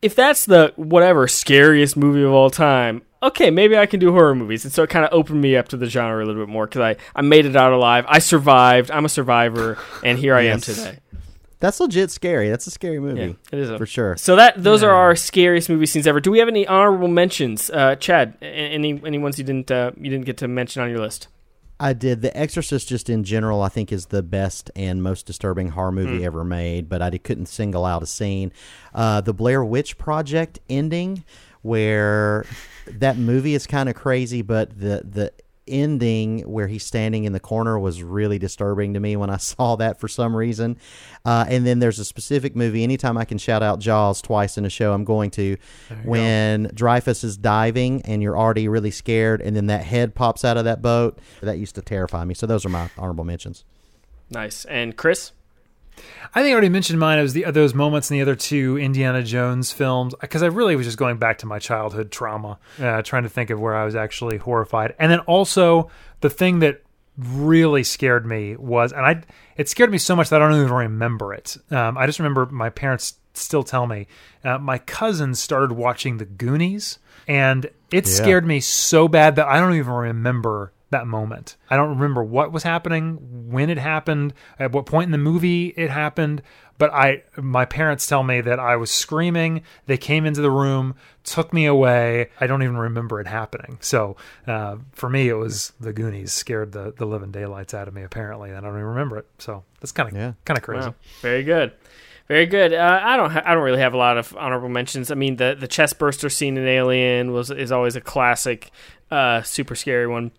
[0.01, 3.01] if that's the whatever scariest movie of all time.
[3.23, 5.69] Okay, maybe I can do horror movies, and so it kind of opened me up
[5.69, 8.05] to the genre a little bit more because I, I made it out alive.
[8.07, 8.91] I survived.
[8.91, 10.99] I'm a survivor, and here I am today.
[11.60, 12.49] That's legit scary.
[12.49, 13.22] That's a scary movie.
[13.22, 14.18] Yeah, it is a- for sure.
[14.18, 16.19] So that those are our scariest movie scenes ever.
[16.19, 18.36] Do we have any honorable mentions, uh, Chad?
[18.41, 21.27] Any any ones you didn't uh, you didn't get to mention on your list?
[21.80, 22.22] I did.
[22.22, 26.19] The Exorcist, just in general, I think is the best and most disturbing horror movie
[26.19, 26.23] Hmm.
[26.26, 26.88] ever made.
[26.88, 28.53] But I couldn't single out a scene.
[28.94, 31.26] Uh, the Blair Witch Project ending,
[31.64, 32.45] where
[32.88, 35.32] that movie is kind of crazy, but the the
[35.67, 39.75] ending where he's standing in the corner was really disturbing to me when I saw
[39.77, 40.77] that for some reason.
[41.23, 42.83] Uh, and then there's a specific movie.
[42.83, 45.57] Anytime I can shout out Jaws twice in a show, I'm going to.
[46.03, 50.57] When Dreyfuss is diving and you're already really scared, and then that head pops out
[50.57, 52.33] of that boat, that used to terrify me.
[52.33, 53.63] So those are my honorable mentions.
[54.29, 54.65] Nice.
[54.65, 55.31] And Chris,
[56.34, 57.17] I think I already mentioned mine.
[57.19, 60.76] It was the those moments in the other two Indiana Jones films because I really
[60.76, 63.85] was just going back to my childhood trauma, uh, trying to think of where I
[63.85, 65.89] was actually horrified, and then also
[66.22, 66.81] the thing that
[67.17, 69.22] really scared me was, and I
[69.55, 71.55] it scared me so much that I don't even remember it.
[71.72, 74.07] Um, I just remember my parents still tell me
[74.43, 78.11] uh, my cousins started watching the Goonies, and it Yeah.
[78.11, 81.56] scared me so bad that I don't even remember that moment.
[81.70, 83.18] I don't remember what was happening,
[83.52, 86.41] when it happened, at what point in the movie it happened,
[86.78, 90.95] but I my parents tell me that I was screaming, they came into the room,
[91.24, 92.30] took me away.
[92.40, 93.78] I don't even remember it happening.
[93.82, 94.16] So,
[94.48, 98.03] uh, for me it was the Goonies scared the the living daylights out of me
[98.03, 99.26] apparently, and I don't even remember it.
[99.40, 100.34] So, that's kind of Yeah.
[100.45, 100.88] kind of crazy.
[100.90, 101.72] wow, very good,
[102.28, 102.74] Very good.
[102.74, 103.30] Uh, I don't.
[103.32, 105.12] Ha- I don't really have a lot of honorable mentions.
[105.12, 108.72] I mean, the the chest burster scene in Alien was is always a classic,
[109.12, 110.32] uh, super scary one.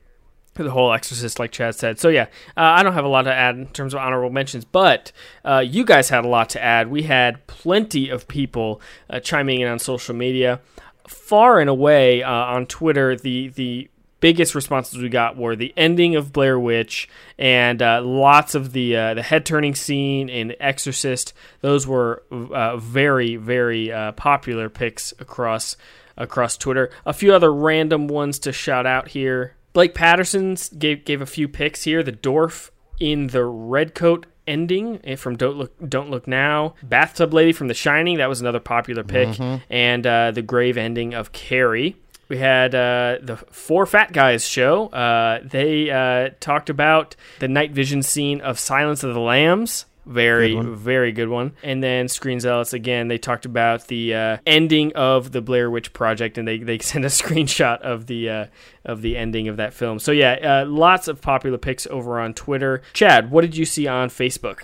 [0.57, 1.99] The whole Exorcist, like Chad said.
[1.99, 4.65] So yeah, uh, I don't have a lot to add in terms of honorable mentions,
[4.65, 5.13] but
[5.45, 6.91] uh, you guys had a lot to add.
[6.91, 8.81] We had plenty of people
[9.11, 10.61] uh, chiming in on social media.
[11.07, 16.17] Far and away uh, on Twitter, the the biggest responses we got were the ending
[16.17, 17.07] of Blair Witch
[17.39, 21.35] and uh, lots of the uh, the head turning scene in Exorcist.
[21.61, 25.77] Those were very very popular picks across
[26.17, 26.91] across Twitter.
[27.05, 29.56] A few other random ones to shout out here.
[29.77, 32.03] Blake Patterson gave gave a few picks here.
[32.03, 37.35] The dwarf in the red coat ending eh, from Don't Look Don't Look Now, Bathtub
[37.35, 39.61] Lady from The Shining, that was another popular pick, Mhm.
[39.69, 41.95] and uh, the grave ending of Carrie.
[42.31, 44.87] We had uh, the Four Fat Guys show.
[44.87, 49.85] Uh, they uh, talked about the night vision scene of Silence of the Lambs.
[50.07, 51.53] Very, Good very good one.
[51.65, 53.09] And then Screen Zealots again.
[53.09, 57.05] They talked about the uh, ending of the Blair Witch Project, and they, they sent
[57.05, 58.47] a screenshot of the uh,
[58.85, 59.99] of the ending of that film.
[59.99, 62.83] So yeah, uh, lots of popular picks over on Twitter.
[62.93, 64.63] Chad, what did you see on Facebook?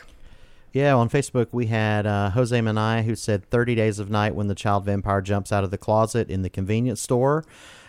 [0.72, 4.46] Yeah, on Facebook we had uh, Jose Manaya who said 30 Days of Night when
[4.46, 7.44] the child vampire jumps out of the closet in the convenience store.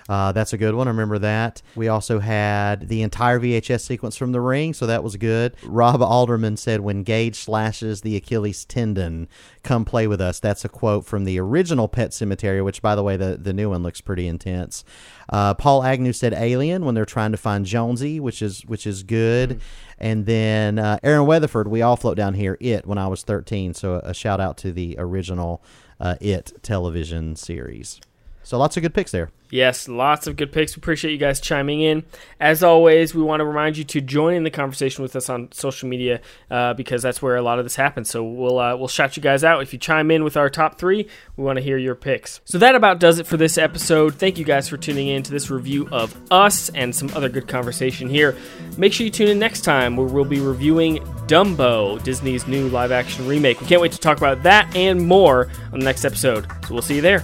[0.09, 0.87] Uh, that's a good one.
[0.87, 1.61] I remember that.
[1.75, 5.55] We also had the entire VHS sequence from The Ring, so that was good.
[5.63, 9.27] Rob Alderman said, When Gage slashes the Achilles tendon,
[9.63, 10.39] come play with us.
[10.39, 13.69] That's a quote from the original Pet Sematary, which, by the way, the, the new
[13.69, 14.83] one looks pretty intense.
[15.29, 19.03] Uh, Paul Agnew said Alien when they're trying to find Jonesy, which is which is
[19.03, 19.61] good.
[19.97, 23.73] And then uh, Aaron Weatherford, we all float down here, It, when I was 13.
[23.73, 25.63] So a, a shout out to the original
[25.99, 28.01] uh, It television series.
[28.43, 29.31] So lots of good picks there.
[29.53, 30.75] Yes, lots of good picks.
[30.75, 32.05] We appreciate you guys chiming in.
[32.39, 35.51] As always, we want to remind you to join in the conversation with us on
[35.51, 38.09] social media uh, because that's where a lot of this happens.
[38.09, 40.79] So we'll uh, we'll shout you guys out if you chime in with our top
[40.79, 41.07] three.
[41.37, 42.41] We want to hear your picks.
[42.45, 44.15] So that about does it for this episode.
[44.15, 47.47] Thank you guys for tuning in to this review of us and some other good
[47.47, 48.35] conversation here.
[48.75, 50.97] Make sure you tune in next time where we'll be reviewing
[51.27, 53.61] Dumbo, Disney's new live action remake.
[53.61, 56.47] We can't wait to talk about that and more on the next episode.
[56.65, 57.23] So we'll see you there.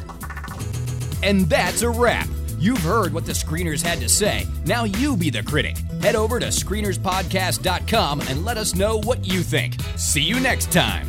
[1.24, 2.28] And that's a wrap.
[2.60, 4.46] You've heard what the screeners had to say.
[4.66, 5.78] Now you be the critic.
[6.02, 9.78] Head over to screenerspodcast.com and let us know what you think.
[9.96, 11.08] See you next time.